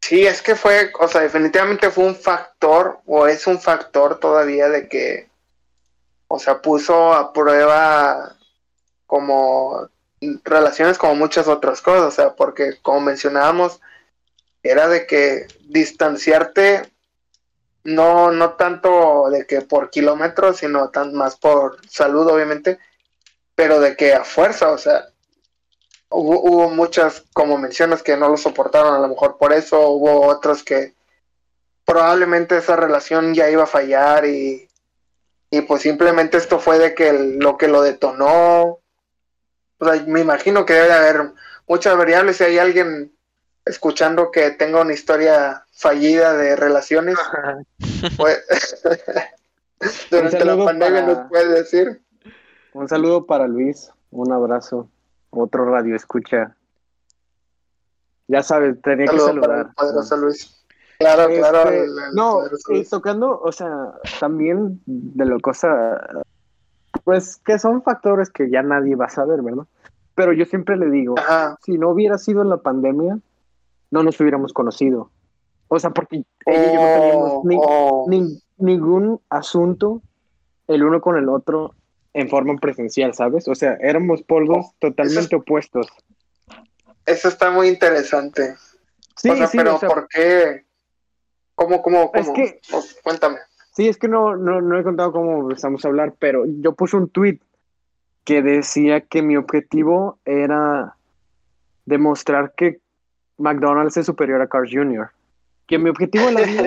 Sí, 0.00 0.24
es 0.24 0.40
que 0.40 0.54
fue, 0.54 0.92
o 0.98 1.08
sea, 1.08 1.22
definitivamente 1.22 1.90
fue 1.90 2.04
un 2.04 2.14
factor, 2.14 3.00
o 3.04 3.26
es 3.26 3.48
un 3.48 3.60
factor 3.60 4.20
todavía 4.20 4.68
de 4.68 4.88
que, 4.88 5.28
o 6.28 6.38
sea, 6.38 6.62
puso 6.62 7.12
a 7.12 7.32
prueba 7.32 8.36
como 9.06 9.88
relaciones 10.44 10.98
como 10.98 11.16
muchas 11.16 11.48
otras 11.48 11.82
cosas, 11.82 12.02
o 12.02 12.10
sea, 12.12 12.36
porque 12.36 12.78
como 12.80 13.00
mencionábamos, 13.00 13.80
era 14.62 14.86
de 14.86 15.06
que 15.06 15.48
distanciarte 15.64 16.82
no, 17.84 18.30
no 18.30 18.54
tanto 18.54 19.30
de 19.30 19.46
que 19.46 19.62
por 19.62 19.90
kilómetros, 19.90 20.58
sino 20.58 20.90
tan 20.90 21.14
más 21.14 21.36
por 21.36 21.78
salud, 21.88 22.26
obviamente, 22.28 22.78
pero 23.54 23.80
de 23.80 23.96
que 23.96 24.14
a 24.14 24.24
fuerza, 24.24 24.70
o 24.70 24.78
sea, 24.78 25.06
hubo, 26.10 26.40
hubo, 26.42 26.70
muchas, 26.70 27.24
como 27.32 27.58
mencionas, 27.58 28.02
que 28.02 28.16
no 28.16 28.28
lo 28.28 28.36
soportaron 28.36 28.94
a 28.94 28.98
lo 28.98 29.08
mejor 29.08 29.38
por 29.38 29.52
eso, 29.52 29.88
hubo 29.90 30.26
otros 30.26 30.62
que 30.62 30.94
probablemente 31.84 32.58
esa 32.58 32.76
relación 32.76 33.34
ya 33.34 33.50
iba 33.50 33.64
a 33.64 33.66
fallar 33.66 34.24
y, 34.26 34.68
y 35.50 35.60
pues 35.62 35.82
simplemente 35.82 36.36
esto 36.36 36.58
fue 36.58 36.78
de 36.78 36.94
que 36.94 37.12
lo 37.12 37.56
que 37.56 37.68
lo 37.68 37.82
detonó, 37.82 38.80
o 39.78 39.86
me 40.06 40.20
imagino 40.20 40.66
que 40.66 40.74
debe 40.74 40.92
haber 40.92 41.32
muchas 41.66 41.96
variables, 41.96 42.36
si 42.36 42.44
hay 42.44 42.58
alguien 42.58 43.12
escuchando 43.70 44.30
que 44.30 44.50
tenga 44.50 44.82
una 44.82 44.92
historia 44.92 45.64
fallida 45.72 46.36
de 46.36 46.56
relaciones, 46.56 47.16
pues, 48.16 48.44
durante 50.10 50.44
la 50.44 50.64
pandemia 50.64 51.06
para... 51.06 51.14
nos 51.14 51.28
puede 51.28 51.48
decir. 51.54 52.02
Un 52.74 52.88
saludo 52.88 53.26
para 53.26 53.46
Luis, 53.48 53.90
un 54.10 54.32
abrazo, 54.32 54.90
otro 55.30 55.64
radio 55.70 55.96
escucha. 55.96 56.56
Ya 58.28 58.42
sabes, 58.42 58.80
tenía 58.82 59.06
Saludo 59.06 59.26
que 59.26 59.32
saludar. 59.32 59.74
Poderoso 59.74 60.16
Luis. 60.18 60.64
Claro, 60.98 61.22
este, 61.22 61.38
claro. 61.38 61.70
El, 61.70 61.76
el 61.76 62.14
no, 62.14 62.40
y 62.68 62.84
tocando, 62.84 63.40
o 63.40 63.52
sea, 63.52 63.94
también 64.20 64.80
de 64.84 65.24
lo 65.24 65.40
cosa, 65.40 65.98
pues 67.04 67.38
que 67.44 67.58
son 67.58 67.82
factores 67.82 68.30
que 68.30 68.50
ya 68.50 68.62
nadie 68.62 68.96
va 68.96 69.06
a 69.06 69.10
saber, 69.10 69.40
¿verdad? 69.42 69.64
Pero 70.14 70.32
yo 70.34 70.44
siempre 70.44 70.76
le 70.76 70.90
digo, 70.90 71.14
Ajá. 71.18 71.56
si 71.64 71.78
no 71.78 71.88
hubiera 71.88 72.18
sido 72.18 72.44
la 72.44 72.58
pandemia, 72.58 73.18
no 73.90 74.02
nos 74.02 74.20
hubiéramos 74.20 74.52
conocido. 74.52 75.10
O 75.68 75.78
sea, 75.78 75.90
porque 75.90 76.24
oh, 76.46 76.50
ella 76.50 76.70
y 76.70 76.74
yo 76.74 76.80
no 76.80 77.00
teníamos 77.00 77.44
ni, 77.44 77.56
oh. 77.60 78.06
ni, 78.08 78.42
ningún 78.58 79.20
asunto 79.30 80.02
el 80.66 80.84
uno 80.84 81.00
con 81.00 81.16
el 81.16 81.28
otro 81.28 81.74
en 82.12 82.28
forma 82.28 82.56
presencial, 82.56 83.14
¿sabes? 83.14 83.46
O 83.48 83.54
sea, 83.54 83.76
éramos 83.80 84.22
polvos 84.22 84.66
oh, 84.68 84.74
totalmente 84.78 85.34
eso, 85.34 85.36
opuestos. 85.36 85.86
Eso 87.06 87.28
está 87.28 87.50
muy 87.50 87.68
interesante. 87.68 88.56
Sí, 89.16 89.30
o 89.30 89.36
sea, 89.36 89.46
sí, 89.46 89.58
pero 89.58 89.76
o 89.76 89.78
sea, 89.78 89.88
¿por 89.88 90.08
qué? 90.08 90.64
¿Cómo, 91.54 91.82
cómo, 91.82 92.10
cómo? 92.10 92.20
Es 92.20 92.30
que, 92.30 92.60
oh, 92.72 92.82
cuéntame. 93.02 93.38
Sí, 93.72 93.88
es 93.88 93.96
que 93.96 94.08
no, 94.08 94.36
no, 94.36 94.60
no 94.60 94.78
he 94.78 94.82
contado 94.82 95.12
cómo 95.12 95.40
empezamos 95.40 95.84
a 95.84 95.88
hablar, 95.88 96.14
pero 96.18 96.44
yo 96.46 96.74
puse 96.74 96.96
un 96.96 97.08
tweet 97.08 97.38
que 98.24 98.42
decía 98.42 99.00
que 99.02 99.22
mi 99.22 99.36
objetivo 99.36 100.18
era 100.24 100.96
demostrar 101.86 102.54
que 102.56 102.80
McDonald's 103.40 103.96
es 103.96 104.06
superior 104.06 104.40
a 104.40 104.48
Cars 104.48 104.70
Jr. 104.72 105.10
Que 105.66 105.78
mi 105.78 105.90
objetivo 105.90 106.28
en 106.28 106.34
la 106.34 106.42
vida 106.42 106.66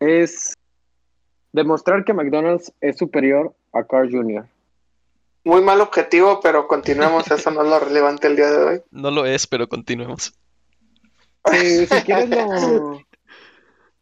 es 0.00 0.54
demostrar 1.52 2.04
que 2.04 2.14
McDonald's 2.14 2.72
es 2.80 2.96
superior 2.96 3.54
a 3.72 3.84
Cars 3.84 4.10
Jr. 4.10 4.46
Muy 5.44 5.62
mal 5.62 5.80
objetivo, 5.80 6.40
pero 6.40 6.68
continuemos, 6.68 7.30
eso 7.30 7.50
no 7.50 7.62
es 7.62 7.68
lo 7.68 7.80
relevante 7.80 8.26
el 8.26 8.36
día 8.36 8.50
de 8.50 8.64
hoy. 8.64 8.82
No 8.90 9.10
lo 9.10 9.26
es, 9.26 9.46
pero 9.46 9.68
continuemos. 9.68 10.34
Sí, 11.50 11.86
si 11.86 12.02
quieres 12.02 12.28
lo, 12.28 13.00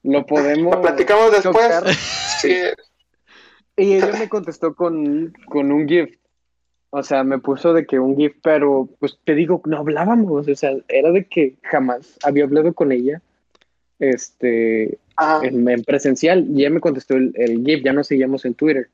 lo 0.02 0.26
podemos... 0.26 0.74
Lo 0.74 0.82
platicamos 0.82 1.32
después. 1.32 1.96
Sí. 2.40 2.54
Y 3.76 3.94
ella 3.94 4.12
me 4.18 4.28
contestó 4.28 4.74
con, 4.74 5.32
con 5.48 5.70
un 5.70 5.86
gift 5.86 6.18
o 6.90 7.02
sea, 7.02 7.24
me 7.24 7.38
puso 7.38 7.72
de 7.72 7.86
que 7.86 7.98
un 7.98 8.16
GIF, 8.16 8.36
pero 8.42 8.88
pues 8.98 9.18
te 9.24 9.34
digo, 9.34 9.60
no 9.66 9.78
hablábamos, 9.78 10.48
o 10.48 10.54
sea, 10.54 10.72
era 10.88 11.10
de 11.10 11.24
que 11.24 11.56
jamás 11.62 12.18
había 12.22 12.44
hablado 12.44 12.72
con 12.72 12.92
ella 12.92 13.20
este, 13.98 14.98
en, 15.42 15.68
en, 15.68 15.84
presencial 15.84 16.46
y 16.48 16.60
ella 16.60 16.70
me 16.70 16.80
contestó 16.80 17.14
el, 17.14 17.32
el, 17.36 17.64
GIF, 17.64 17.84
ya 17.84 17.92
no 17.92 18.04
seguíamos 18.04 18.44
en 18.44 18.54
Twitter. 18.54 18.88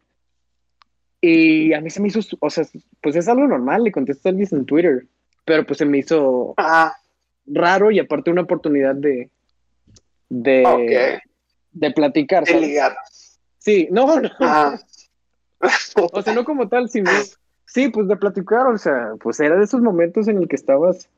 Y 1.21 1.73
a 1.73 1.81
mí 1.81 1.91
se 1.91 2.01
me 2.01 2.09
hizo, 2.09 2.21
o 2.41 2.51
sea, 2.51 2.67
pues 3.01 3.15
es 3.15 3.29
algo 3.29 3.47
normal, 3.47 3.85
le 3.85 3.93
contesto 3.93 4.29
a 4.29 4.31
alguien 4.31 4.49
en 4.51 4.67
Twitter, 4.67 5.07
pero 5.45 5.65
pues 5.65 5.79
se 5.79 5.85
me 5.85 5.99
hizo 5.99 6.55
Ajá. 6.57 6.97
raro 7.47 7.91
y 7.91 8.01
aparte 8.01 8.31
una 8.31 8.43
oportunidad 8.43 8.95
de, 8.95 9.31
de, 10.29 10.67
okay. 10.67 11.19
de 11.73 11.91
platicar. 11.93 12.45
De 12.45 12.61
ligar. 12.61 12.97
Sí, 13.59 13.87
no, 13.93 14.21
no. 14.21 14.31
o 16.13 16.23
sea, 16.23 16.35
no 16.35 16.45
como 16.45 16.69
tal, 16.69 16.89
sino 16.89 17.11
Sí, 17.73 17.89
pues 17.89 18.07
de 18.07 18.17
platicar, 18.17 18.67
o 18.67 18.77
sea, 18.77 19.15
pues 19.19 19.41
era 19.41 19.57
de 19.57 19.65
esos 19.65 19.81
momentos 19.81 20.29
en 20.29 20.37
el 20.37 20.47
que 20.47 20.57
estabas 20.57 21.09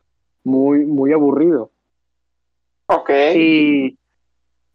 muy, 0.45 0.87
muy 0.87 1.13
aburrido. 1.13 1.73
Ok. 2.87 3.11
Y, 3.35 3.99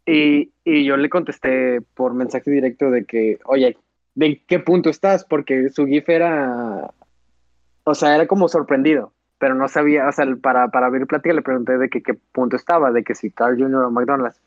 y, 0.04 0.52
y, 0.62 0.84
yo 0.84 0.98
le 0.98 1.08
contesté 1.08 1.80
por 1.94 2.12
mensaje 2.12 2.50
directo 2.50 2.90
de 2.90 3.06
que, 3.06 3.38
oye, 3.46 3.78
¿de 4.14 4.42
qué 4.46 4.58
punto 4.58 4.90
estás? 4.90 5.24
Porque 5.24 5.70
su 5.70 5.86
GIF 5.86 6.06
era, 6.10 6.90
o 7.84 7.94
sea, 7.94 8.14
era 8.14 8.26
como 8.26 8.48
sorprendido, 8.48 9.14
pero 9.38 9.54
no 9.54 9.66
sabía, 9.66 10.06
o 10.06 10.12
sea, 10.12 10.26
para, 10.42 10.68
para 10.68 10.84
abrir 10.84 11.06
plática 11.06 11.34
le 11.34 11.40
pregunté 11.40 11.78
de 11.78 11.88
que, 11.88 12.02
qué 12.02 12.12
punto 12.12 12.56
estaba, 12.56 12.92
de 12.92 13.02
que 13.04 13.14
si 13.14 13.30
Carl 13.30 13.58
Jr. 13.58 13.84
o 13.84 13.90
McDonald's. 13.90 14.42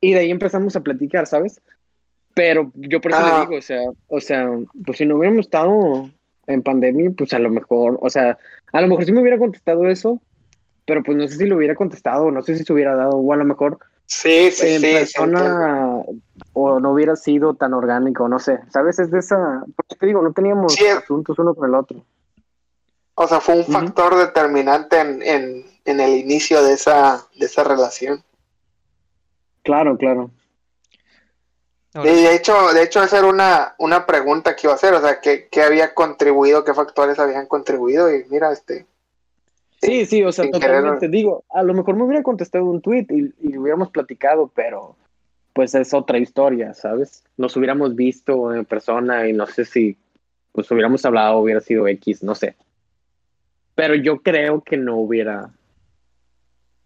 Y 0.00 0.14
de 0.14 0.20
ahí 0.20 0.30
empezamos 0.30 0.74
a 0.74 0.80
platicar, 0.80 1.26
¿sabes? 1.26 1.60
Pero 2.32 2.72
yo 2.76 3.02
por 3.02 3.10
eso 3.10 3.20
ah. 3.22 3.40
le 3.40 3.40
digo, 3.40 3.58
o 3.58 3.62
sea, 3.62 3.82
o 4.08 4.20
sea, 4.20 4.48
pues 4.86 4.96
si 4.96 5.04
no 5.04 5.16
hubiéramos 5.16 5.44
estado 5.44 6.08
en 6.46 6.62
pandemia, 6.62 7.10
pues 7.16 7.32
a 7.34 7.38
lo 7.38 7.50
mejor, 7.50 7.98
o 8.02 8.10
sea, 8.10 8.38
a 8.72 8.80
lo 8.80 8.88
mejor 8.88 9.04
sí 9.04 9.12
me 9.12 9.20
hubiera 9.20 9.38
contestado 9.38 9.86
eso, 9.88 10.20
pero 10.84 11.02
pues 11.02 11.16
no 11.16 11.26
sé 11.28 11.36
si 11.36 11.46
lo 11.46 11.56
hubiera 11.56 11.74
contestado, 11.74 12.30
no 12.30 12.42
sé 12.42 12.56
si 12.56 12.64
se 12.64 12.72
hubiera 12.72 12.94
dado, 12.96 13.16
o 13.16 13.32
a 13.32 13.36
lo 13.36 13.44
mejor 13.44 13.78
Sí, 14.06 14.50
sí, 14.50 14.66
en 14.74 14.80
sí. 14.82 14.92
persona 14.92 16.02
o 16.52 16.80
no 16.80 16.92
hubiera 16.92 17.16
sido 17.16 17.54
tan 17.54 17.72
orgánico, 17.72 18.28
no 18.28 18.38
sé. 18.38 18.58
¿Sabes? 18.70 18.98
Es 18.98 19.10
de 19.10 19.20
esa. 19.20 19.64
Porque 19.74 19.94
te 19.96 20.06
digo, 20.06 20.20
no 20.20 20.32
teníamos 20.32 20.78
es- 20.78 20.96
asuntos 20.96 21.38
uno 21.38 21.54
con 21.54 21.68
el 21.68 21.74
otro. 21.74 22.04
O 23.14 23.26
sea, 23.28 23.40
fue 23.40 23.58
un 23.58 23.64
factor 23.64 24.16
determinante 24.16 25.00
en, 25.00 25.22
en, 25.22 25.64
en 25.84 26.00
el 26.00 26.16
inicio 26.18 26.62
de 26.62 26.74
esa, 26.74 27.24
de 27.38 27.46
esa 27.46 27.62
relación. 27.64 28.22
Claro, 29.62 29.96
claro. 29.96 30.30
Y 31.94 32.22
de 32.22 32.34
hecho, 32.34 32.72
de 32.72 32.82
hecho, 32.82 33.02
esa 33.02 33.18
era 33.18 33.26
una, 33.26 33.74
una 33.78 34.06
pregunta 34.06 34.56
que 34.56 34.66
iba 34.66 34.72
a 34.72 34.76
hacer, 34.76 34.94
o 34.94 35.00
sea, 35.00 35.20
¿qué, 35.20 35.48
qué 35.50 35.62
había 35.62 35.92
contribuido, 35.92 36.64
qué 36.64 36.72
factores 36.72 37.18
habían 37.18 37.46
contribuido? 37.46 38.14
Y 38.14 38.24
mira, 38.30 38.50
este, 38.50 38.86
Sí, 39.82 40.06
sí, 40.06 40.22
o 40.22 40.30
sea, 40.30 40.44
Sin 40.44 40.52
querer. 40.52 40.76
totalmente. 40.76 41.08
Digo, 41.08 41.44
a 41.50 41.62
lo 41.62 41.74
mejor 41.74 41.96
me 41.96 42.04
hubiera 42.04 42.22
contestado 42.22 42.64
un 42.64 42.80
tweet 42.80 43.06
y, 43.10 43.34
y 43.40 43.58
hubiéramos 43.58 43.90
platicado, 43.90 44.50
pero 44.54 44.96
pues 45.52 45.74
es 45.74 45.92
otra 45.92 46.18
historia, 46.18 46.72
¿sabes? 46.72 47.24
Nos 47.36 47.56
hubiéramos 47.56 47.94
visto 47.94 48.54
en 48.54 48.64
persona 48.64 49.28
y 49.28 49.32
no 49.32 49.46
sé 49.46 49.64
si 49.64 49.98
pues 50.52 50.70
hubiéramos 50.70 51.04
hablado, 51.04 51.38
hubiera 51.38 51.60
sido 51.60 51.88
X, 51.88 52.22
no 52.22 52.34
sé. 52.34 52.54
Pero 53.74 53.94
yo 53.94 54.20
creo 54.22 54.62
que 54.62 54.76
no 54.76 54.96
hubiera. 54.98 55.50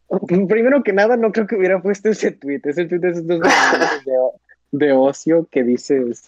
Primero 0.26 0.82
que 0.82 0.92
nada, 0.92 1.16
no 1.16 1.32
creo 1.32 1.46
que 1.46 1.56
hubiera 1.56 1.82
puesto 1.82 2.08
ese 2.08 2.32
tweet. 2.32 2.60
Ese 2.64 2.86
tweet 2.86 3.00
es 3.04 3.26
de, 3.26 3.40
de 4.72 4.92
ocio 4.92 5.46
que 5.50 5.62
dices, 5.62 6.22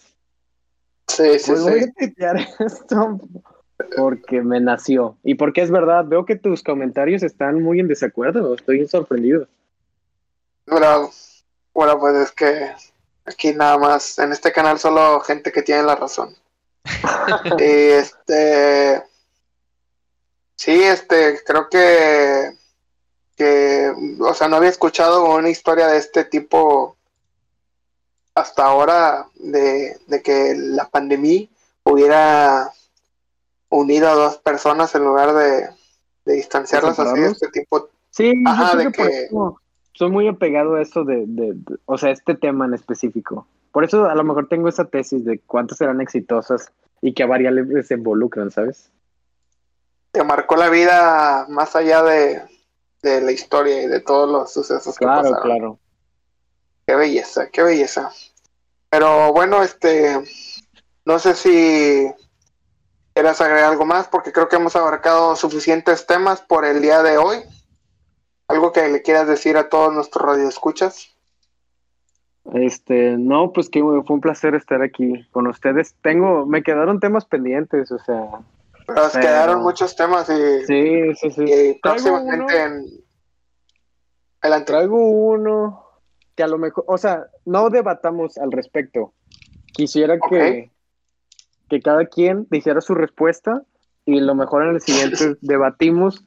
sí, 1.07 1.39
sí, 1.39 1.51
pues 1.51 1.61
voy 1.61 1.81
sí. 1.81 1.89
a 1.89 1.93
tuitear 1.93 2.37
esto 2.59 3.19
porque 3.95 4.41
me 4.41 4.59
nació. 4.59 5.17
Y 5.23 5.35
porque 5.35 5.61
es 5.61 5.71
verdad, 5.71 6.05
veo 6.05 6.25
que 6.25 6.35
tus 6.35 6.63
comentarios 6.63 7.23
están 7.23 7.61
muy 7.61 7.79
en 7.79 7.87
desacuerdo. 7.87 8.53
Estoy 8.53 8.87
sorprendido. 8.87 9.47
Pero, 10.65 11.11
bueno, 11.73 11.99
pues 11.99 12.15
es 12.15 12.31
que 12.31 12.71
aquí 13.25 13.53
nada 13.53 13.77
más, 13.77 14.19
en 14.19 14.31
este 14.31 14.51
canal 14.51 14.79
solo 14.79 15.19
gente 15.21 15.51
que 15.51 15.61
tiene 15.61 15.83
la 15.83 15.95
razón. 15.95 16.35
y 17.59 17.63
este, 17.63 19.03
sí, 20.55 20.83
este, 20.83 21.39
creo 21.45 21.69
que, 21.69 22.51
que, 23.35 23.93
o 24.19 24.33
sea, 24.33 24.47
no 24.47 24.57
había 24.57 24.69
escuchado 24.69 25.35
una 25.35 25.49
historia 25.49 25.87
de 25.87 25.97
este 25.97 26.25
tipo 26.25 26.97
hasta 28.39 28.65
ahora 28.65 29.27
de, 29.35 29.97
de 30.07 30.21
que 30.21 30.53
la 30.55 30.89
pandemia 30.89 31.47
hubiera 31.83 32.71
unido 33.69 34.09
a 34.09 34.13
dos 34.15 34.37
personas 34.37 34.93
en 34.95 35.03
lugar 35.05 35.33
de, 35.33 35.69
de 36.25 36.33
distanciarlas 36.33 36.99
así 36.99 37.19
de 37.19 37.27
este 37.27 37.47
tipo. 37.49 37.89
Sí, 38.09 38.33
Ajá, 38.45 38.71
yo 38.83 38.91
creo 38.91 39.07
de 39.07 39.11
que 39.11 39.29
soy 39.93 40.09
muy 40.11 40.27
apegado 40.27 40.75
a 40.75 40.81
eso 40.81 41.03
de, 41.03 41.25
de- 41.27 41.53
de- 41.53 41.77
o 41.85 41.97
sea, 41.97 42.11
este 42.11 42.35
tema 42.35 42.65
en 42.65 42.73
específico. 42.73 43.47
Por 43.71 43.83
eso 43.83 44.05
a 44.05 44.15
lo 44.15 44.23
mejor 44.23 44.47
tengo 44.47 44.67
esa 44.67 44.85
tesis 44.85 45.23
de 45.25 45.39
cuántas 45.39 45.77
serán 45.77 46.01
exitosas 46.01 46.71
y 47.01 47.13
qué 47.13 47.25
variables 47.25 47.87
se 47.87 47.93
involucran, 47.95 48.49
¿sabes? 48.51 48.91
te 50.11 50.23
marcó 50.23 50.55
la 50.55 50.69
vida 50.69 51.45
más 51.49 51.75
allá 51.75 52.01
de, 52.01 52.41
de 53.03 53.21
la 53.21 53.31
historia 53.31 53.83
y 53.83 53.87
de 53.87 53.99
todos 53.99 54.27
los 54.27 54.51
sucesos 54.51 54.97
que 54.97 55.05
Claro, 55.05 55.21
pasaron. 55.21 55.43
claro. 55.43 55.79
Qué 56.87 56.95
belleza, 56.95 57.47
qué 57.51 57.61
belleza. 57.61 58.09
Pero 58.89 59.31
bueno, 59.33 59.61
este, 59.63 60.19
no 61.05 61.19
sé 61.19 61.35
si 61.35 62.11
quieras 63.13 63.39
agregar 63.41 63.71
algo 63.71 63.85
más, 63.85 64.07
porque 64.07 64.31
creo 64.31 64.49
que 64.49 64.55
hemos 64.55 64.75
abarcado 64.75 65.35
suficientes 65.35 66.07
temas 66.07 66.41
por 66.41 66.65
el 66.65 66.81
día 66.81 67.03
de 67.03 67.17
hoy. 67.17 67.37
Algo 68.47 68.71
que 68.71 68.87
le 68.87 69.01
quieras 69.03 69.27
decir 69.27 69.57
a 69.57 69.69
todos 69.69 69.93
nuestros 69.93 70.25
radioescuchas. 70.25 71.15
Este, 72.53 73.15
no, 73.17 73.53
pues 73.53 73.69
que 73.69 73.79
fue 73.81 74.03
un 74.15 74.21
placer 74.21 74.55
estar 74.55 74.81
aquí 74.81 75.27
con 75.31 75.45
ustedes. 75.45 75.93
Tengo, 76.01 76.47
me 76.47 76.63
quedaron 76.63 76.99
temas 76.99 77.25
pendientes, 77.25 77.91
o 77.91 77.99
sea, 77.99 78.15
nos 78.87 79.11
Pero- 79.11 79.21
quedaron 79.21 79.61
muchos 79.61 79.95
temas 79.95 80.27
y, 80.29 80.65
sí, 80.65 81.13
sí, 81.15 81.29
sí. 81.31 81.43
y 81.43 81.79
próximamente 81.79 82.43
uno. 82.43 82.49
en... 82.49 82.85
Adelante. 84.41 84.65
Traigo 84.71 84.97
uno 84.97 85.88
que 86.39 86.43
a 86.43 86.47
lo 86.47 86.57
mejor, 86.57 86.85
o 86.87 86.97
sea, 86.97 87.25
no 87.43 87.69
debatamos 87.69 88.37
al 88.37 88.53
respecto. 88.53 89.11
Quisiera 89.73 90.17
que, 90.29 90.71
que 91.67 91.81
cada 91.81 92.05
quien 92.05 92.47
dijera 92.49 92.79
su 92.79 92.95
respuesta 92.95 93.63
y 94.05 94.21
lo 94.21 94.35
mejor 94.35 94.63
en 94.63 94.75
el 94.75 94.79
siguiente 94.79 95.35
debatimos 95.41 96.23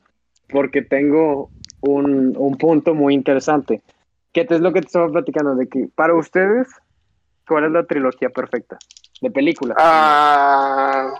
porque 0.51 0.83
tengo 0.83 1.49
un, 1.81 2.37
un 2.37 2.59
punto 2.59 2.93
muy 2.93 3.15
interesante. 3.15 3.81
Que 4.35 4.43
es 4.43 4.61
lo 4.61 4.75
que 4.75 4.83
te 4.83 4.89
estaba 4.89 5.09
platicando, 5.09 5.55
de 5.55 5.67
que 5.67 5.89
para 5.95 6.15
ustedes, 6.15 6.69
¿cuál 7.49 7.65
es 7.65 7.71
la 7.71 7.87
trilogía 7.87 8.29
perfecta? 8.29 8.77
De 9.23 9.31
películas. 9.31 9.79
Ah, 9.81 11.15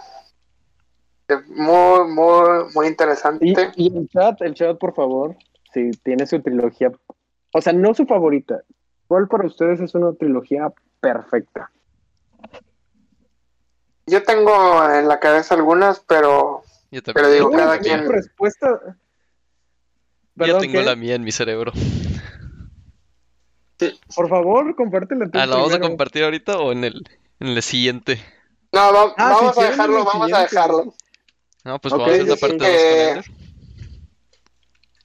muy, 1.47 2.11
muy, 2.11 2.65
muy 2.75 2.87
interesante. 2.89 3.47
Y, 3.47 3.87
y 3.87 3.97
el 3.97 4.07
chat, 4.11 4.43
el 4.43 4.53
chat, 4.53 4.77
por 4.77 4.95
favor, 4.95 5.35
si 5.73 5.93
tiene 6.03 6.27
su 6.27 6.43
trilogía, 6.43 6.93
o 7.55 7.61
sea, 7.63 7.73
no 7.73 7.95
su 7.95 8.05
favorita, 8.05 8.63
¿cuál 9.13 9.29
para 9.29 9.47
ustedes 9.47 9.79
es 9.79 9.95
una 9.95 10.15
trilogía 10.15 10.73
perfecta? 10.99 11.71
Yo 14.07 14.23
tengo 14.23 14.91
en 14.91 15.07
la 15.07 15.21
cabeza 15.21 15.55
algunas, 15.55 16.01
pero 16.01 16.63
yo 16.91 17.03
pero 17.03 17.15
también. 17.27 17.35
digo, 17.35 17.51
cada 17.51 17.79
quien- 17.79 18.09
respuesta. 18.11 18.97
Yo 20.37 20.57
tengo 20.57 20.79
¿qué? 20.79 20.85
la 20.87 20.97
mía 20.97 21.15
en 21.15 21.25
mi 21.25 21.31
cerebro. 21.31 21.73
Por 24.17 24.31
favor, 24.31 24.75
compártela 24.77 25.27
tú 25.27 25.39
Ah, 25.39 25.45
¿la 25.45 25.57
vamos 25.57 25.75
a 25.75 25.79
compartir 25.81 26.25
ahorita 26.25 26.57
o 26.57 26.73
en 26.73 26.85
el, 26.85 27.07
en 27.39 27.49
el 27.49 27.63
siguiente? 27.63 28.19
no, 28.73 28.81
va- 28.95 29.15
Ah, 29.19 29.29
vamos 29.35 29.55
si 29.57 29.61
a 29.61 29.71
dejarlo, 29.71 30.05
vamos 30.07 30.33
a 30.33 30.41
dejarlo. 30.41 30.95
No, 31.65 31.79
pues 31.81 31.93
vamos 31.93 32.09
a 32.09 32.13
hacer 32.13 32.29
la 32.29 32.37
parte 32.37 32.59
sí. 32.59 32.59
2 32.59 32.67
con 32.67 32.71
Eh, 32.71 33.09
Ender. 33.11 33.25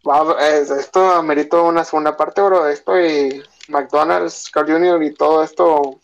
Va- 0.09 0.47
es- 0.47 0.71
esto 0.71 1.11
amerita 1.11 1.61
una 1.61 1.83
segunda 1.83 2.15
parte, 2.15 2.41
bro. 2.41 2.69
Esto 2.69 2.97
y 2.97 3.43
McDonald's, 3.69 4.49
Carl 4.51 4.71
Jr. 4.71 5.03
y 5.03 5.13
todo 5.13 5.43
esto, 5.43 5.99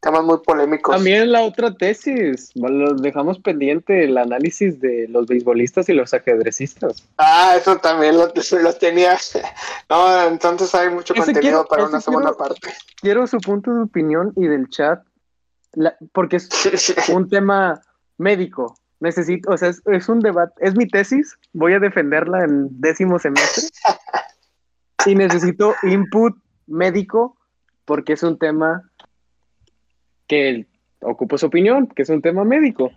temas 0.00 0.22
muy 0.24 0.38
polémicos. 0.44 0.94
También 0.94 1.32
la 1.32 1.42
otra 1.42 1.72
tesis, 1.74 2.50
lo 2.54 2.94
dejamos 2.94 3.38
pendiente, 3.38 4.04
el 4.04 4.18
análisis 4.18 4.78
de 4.80 5.06
los 5.08 5.26
beisbolistas 5.26 5.88
y 5.88 5.94
los 5.94 6.12
ajedrecistas. 6.12 7.08
Ah, 7.18 7.54
eso 7.56 7.76
también 7.78 8.18
lo, 8.18 8.32
lo 8.62 8.72
tenía. 8.74 9.16
No, 9.88 10.22
entonces 10.28 10.74
hay 10.74 10.90
mucho 10.90 11.14
Ese 11.14 11.24
contenido 11.24 11.40
quiero- 11.40 11.64
para 11.66 11.84
una 11.86 12.00
segunda 12.00 12.30
quiero- 12.32 12.36
parte. 12.38 12.68
Quiero 13.00 13.26
su 13.26 13.38
punto 13.38 13.72
de 13.74 13.82
opinión 13.82 14.32
y 14.36 14.46
del 14.46 14.68
chat, 14.68 15.02
la- 15.72 15.96
porque 16.12 16.36
es 16.36 16.48
un 17.08 17.28
tema 17.28 17.80
médico. 18.18 18.76
Necesito, 19.00 19.50
o 19.50 19.56
sea, 19.58 19.68
es, 19.68 19.82
es 19.86 20.08
un 20.08 20.20
debate, 20.20 20.52
es 20.60 20.74
mi 20.76 20.86
tesis, 20.88 21.36
voy 21.52 21.74
a 21.74 21.78
defenderla 21.78 22.44
en 22.44 22.68
décimo 22.80 23.18
semestre 23.18 23.64
y 25.06 25.14
necesito 25.14 25.74
input 25.82 26.34
médico 26.66 27.36
porque 27.84 28.14
es 28.14 28.22
un 28.22 28.38
tema 28.38 28.90
que 30.26 30.66
ocupo 31.00 31.36
su 31.38 31.46
opinión, 31.46 31.86
que 31.88 32.02
es 32.02 32.08
un 32.08 32.22
tema 32.22 32.44
médico. 32.44 32.90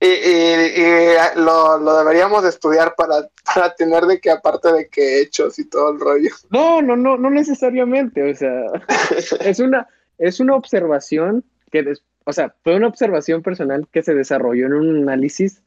Y, 0.00 0.06
y- 0.06 0.82
y 0.82 1.14
lo, 1.36 1.78
lo 1.78 1.96
deberíamos 1.98 2.42
de 2.42 2.48
estudiar 2.48 2.94
para, 2.96 3.28
para 3.54 3.74
tener 3.74 4.04
de 4.06 4.20
que, 4.20 4.30
aparte 4.30 4.72
de 4.72 4.88
que 4.88 5.20
hechos 5.20 5.58
y 5.58 5.68
todo 5.68 5.92
el 5.92 6.00
rollo. 6.00 6.30
No, 6.50 6.82
no, 6.82 6.96
no, 6.96 7.16
no 7.16 7.30
necesariamente, 7.30 8.30
o 8.30 8.34
sea, 8.34 8.64
es 9.40 9.60
una, 9.60 9.88
es 10.18 10.40
una 10.40 10.56
observación 10.56 11.44
que, 11.70 11.82
des- 11.84 12.02
o 12.24 12.32
sea, 12.32 12.54
fue 12.64 12.74
una 12.76 12.88
observación 12.88 13.42
personal 13.42 13.86
que 13.92 14.02
se 14.02 14.14
desarrolló 14.14 14.66
en 14.66 14.72
un 14.74 14.96
análisis 15.08 15.62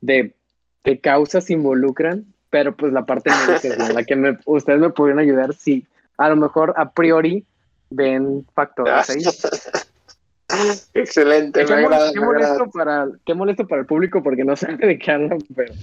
de 0.00 0.34
qué 0.82 1.00
causas 1.00 1.48
involucran, 1.50 2.26
pero 2.56 2.74
pues 2.74 2.90
la 2.90 3.04
parte 3.04 3.28
médica 3.30 3.68
es 3.68 3.92
la 3.94 4.02
que 4.02 4.16
me- 4.16 4.38
ustedes 4.46 4.80
me 4.80 4.88
pudieron 4.88 5.18
ayudar 5.18 5.52
si 5.54 5.86
a 6.16 6.30
lo 6.30 6.36
mejor 6.36 6.72
a 6.78 6.90
priori 6.90 7.44
ven 7.90 8.46
factores 8.54 9.10
ahí. 9.10 9.22
Excelente, 10.94 11.60
me 11.60 11.66
Qué, 11.66 11.74
mol- 11.74 11.84
agrada, 11.84 12.12
qué 12.14 12.20
me 12.20 12.26
agrada. 12.26 12.48
molesto 12.54 12.70
para, 12.78 13.06
qué 13.26 13.34
molesto 13.34 13.66
para 13.68 13.80
el 13.82 13.86
público 13.86 14.22
porque 14.22 14.42
no 14.42 14.56
sabe 14.56 14.76
de 14.86 14.98
qué 14.98 15.10
hablan, 15.10 15.38
pero, 15.54 15.74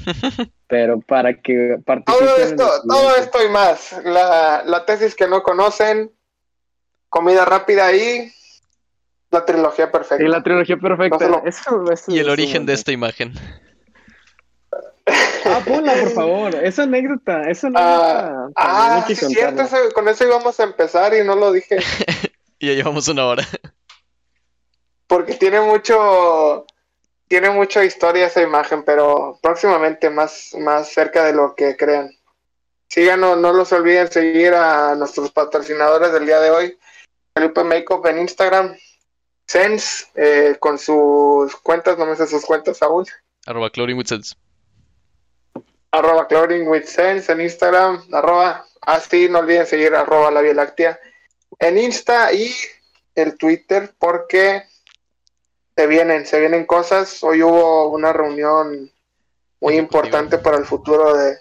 pero 0.67 0.99
para 1.01 1.34
que 1.36 1.78
participen. 1.86 2.28
Todo 2.28 2.38
esto, 2.43 2.69
todo 2.88 3.15
esto 3.17 3.38
y 3.45 3.49
más. 3.49 3.95
La, 4.03 4.63
la 4.65 4.84
tesis 4.84 5.13
que 5.13 5.28
no 5.28 5.43
conocen, 5.43 6.09
comida 7.09 7.45
rápida 7.45 7.93
y 7.95 8.32
la 9.30 9.45
trilogía 9.45 9.91
perfecta. 9.91 10.24
Y 10.24 10.28
la 10.28 10.41
trilogía 10.41 10.78
perfecta. 10.78 11.28
No 11.28 11.36
solo- 11.36 11.43
Eso- 11.45 11.91
eso 11.91 12.11
Y 12.11 12.17
el 12.17 12.30
origen 12.32 12.65
de 12.65 12.74
esta 12.74 12.91
imagen. 12.91 13.34
Ah, 15.06 15.62
ponla, 15.66 15.93
por 15.93 16.12
favor. 16.14 16.56
Esa 16.56 16.84
anécdota, 16.84 17.49
esa 17.49 17.68
anécdota. 17.68 18.47
Ah, 18.56 19.01
también 19.01 19.04
ah, 19.04 19.06
que 19.08 19.16
sí, 19.16 19.26
cierto, 19.28 19.64
con 19.93 20.08
eso 20.08 20.26
íbamos 20.26 20.60
a 20.60 20.64
empezar 20.64 21.14
y 21.14 21.24
no 21.24 21.36
lo 21.36 21.51
dije. 21.51 21.78
Y 22.60 22.68
ya 22.68 22.74
llevamos 22.76 23.10
una 23.10 23.26
hora. 23.26 23.45
Porque 25.08 25.34
tiene 25.34 25.60
mucho, 25.60 26.66
tiene 27.28 27.49
mucha 27.49 27.84
historia 27.84 28.28
esa 28.28 28.41
imagen, 28.41 28.84
pero 28.86 29.38
próximamente 29.41 30.10
más, 30.10 30.56
más 30.58 30.88
cerca 30.88 31.26
de 31.26 31.34
lo 31.34 31.56
que 31.56 31.76
crean. 31.76 32.10
síganos, 32.88 33.38
no 33.38 33.51
los 33.51 33.74
olviden 33.74 34.10
seguir 34.10 34.54
a 34.54 34.95
nuestros 34.95 35.30
patrocinadores 35.32 36.14
del 36.14 36.26
día 36.26 36.39
de 36.39 36.51
hoy. 36.51 36.78
Felipe 37.36 37.66
Makeup 37.66 38.06
en 38.06 38.20
Instagram, 38.20 38.78
Sense 39.45 40.06
eh, 40.16 40.56
con 40.58 40.78
sus 40.78 41.54
cuentas, 41.58 41.97
no 41.97 42.06
me 42.06 42.16
sé 42.16 42.28
sus 42.28 42.45
cuentas 42.45 42.82
aún. 42.82 43.06
Arroba 43.45 43.70
Cloring 43.70 43.97
with 43.97 44.06
Sense. 44.06 44.36
Arroba 45.94 46.28
with 46.66 46.86
Sense 46.86 47.32
en 47.32 47.39
Instagram, 47.39 48.04
arroba 48.12 48.66
así, 48.82 49.30
no 49.30 49.39
olviden 49.39 49.68
seguir 49.68 49.94
arroba 49.94 50.32
la 50.32 50.41
Vía 50.41 50.56
Láctea 50.56 51.00
en 51.60 51.78
Insta 51.78 52.34
y 52.34 52.52
el 53.14 53.38
Twitter 53.38 53.94
porque 54.00 54.64
se 55.76 55.86
vienen, 55.86 56.26
se 56.26 56.39
vienen 56.39 56.66
cosas. 56.66 57.24
Hoy 57.24 57.44
hubo 57.44 57.89
una 57.89 58.12
reunión 58.12 58.91
muy 59.62 59.76
importante 59.76 60.39
para 60.39 60.58
el 60.58 60.66
futuro 60.66 61.16
de, 61.16 61.38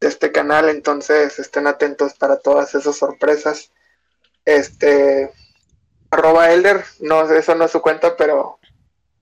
de 0.00 0.08
este 0.08 0.32
canal, 0.32 0.68
entonces 0.68 1.38
estén 1.38 1.68
atentos 1.68 2.14
para 2.14 2.40
todas 2.40 2.74
esas 2.74 2.96
sorpresas. 2.96 3.70
Este 4.44 5.30
arroba 6.10 6.50
Elder, 6.50 6.84
no, 6.98 7.30
eso 7.30 7.54
no 7.54 7.66
es 7.66 7.70
su 7.70 7.80
cuenta, 7.80 8.16
pero 8.16 8.58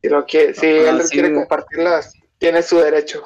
si 0.01 0.09
lo 0.09 0.25
quiere, 0.25 0.55
si 0.55 0.66
Ah, 0.66 0.89
Elder 0.91 1.07
sí. 1.07 1.12
quiere 1.12 1.35
compartirlas, 1.35 2.14
tiene 2.39 2.62
su 2.62 2.79
derecho. 2.79 3.23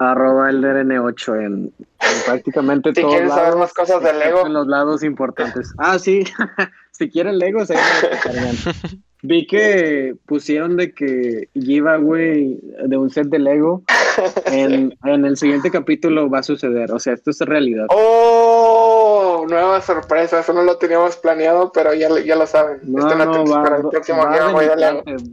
Arroba 0.00 0.48
el 0.48 0.62
DRN8 0.62 1.44
en, 1.44 1.52
en 1.76 2.22
prácticamente 2.24 2.94
Si 2.94 3.02
todos 3.02 3.12
quieren 3.12 3.28
saber 3.28 3.44
lados, 3.44 3.60
más 3.60 3.74
cosas 3.74 4.02
de 4.02 4.08
excepto 4.08 4.28
Lego. 4.28 4.46
En 4.46 4.52
los 4.54 4.66
lados 4.66 5.02
importantes. 5.02 5.74
Ah, 5.76 5.98
sí. 5.98 6.24
si 6.90 7.10
quieren 7.10 7.38
lo 7.38 8.08
descargan. 8.10 8.56
Vi 9.22 9.46
que 9.46 10.16
pusieron 10.24 10.78
de 10.78 10.94
que 10.94 11.50
giveaway 11.52 12.58
de 12.86 12.96
un 12.96 13.10
set 13.10 13.26
de 13.28 13.38
Lego 13.38 13.82
en, 14.46 14.96
en 15.04 15.24
el 15.26 15.36
siguiente 15.36 15.70
capítulo 15.70 16.30
va 16.30 16.38
a 16.38 16.42
suceder. 16.44 16.90
O 16.92 16.98
sea, 16.98 17.12
esto 17.12 17.30
es 17.30 17.38
realidad. 17.40 17.84
¡Oh! 17.90 19.44
Nueva 19.50 19.82
sorpresa, 19.82 20.40
eso 20.40 20.54
no 20.54 20.62
lo 20.62 20.78
teníamos 20.78 21.18
planeado, 21.18 21.70
pero 21.72 21.92
ya, 21.92 22.08
ya 22.20 22.36
lo 22.36 22.46
saben. 22.46 22.78
No, 22.84 23.00
Estén 23.00 23.18
no, 23.18 23.24
atentos 23.24 23.54
va, 23.54 23.62
para 23.64 23.76
el 23.76 23.88
próximo 23.88 24.22
va 24.24 24.30
de 24.30 24.38
giveaway 24.38 24.66
mi 24.66 24.70
de 24.70 24.80
Lego. 24.80 25.02
parte, 25.04 25.24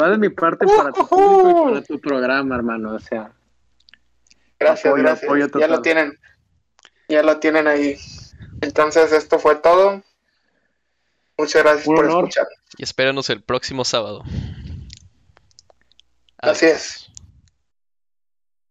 va 0.00 0.08
de 0.10 0.18
mi 0.18 0.28
parte 0.28 0.66
para 0.76 0.92
tu 0.92 1.08
público 1.08 1.60
y 1.60 1.70
para 1.72 1.82
tu 1.82 1.98
programa, 1.98 2.54
hermano. 2.54 2.94
O 2.94 2.98
sea, 3.00 3.32
Gracias, 4.64 4.86
Apoyo, 4.86 5.02
gracias. 5.02 5.24
apoyo 5.30 5.48
ya 5.60 5.68
lo 5.68 5.82
tienen. 5.82 6.18
Ya 7.08 7.22
lo 7.22 7.38
tienen 7.38 7.66
ahí. 7.68 7.98
Entonces, 8.60 9.12
esto 9.12 9.38
fue 9.38 9.56
todo. 9.56 10.02
Muchas 11.36 11.62
gracias 11.62 11.86
Un 11.86 11.96
por 11.96 12.04
honor. 12.06 12.24
escuchar. 12.24 12.46
Y 12.78 12.82
espéranos 12.84 13.28
el 13.30 13.42
próximo 13.42 13.84
sábado. 13.84 14.22
Así 16.38 16.66
es. 16.66 17.03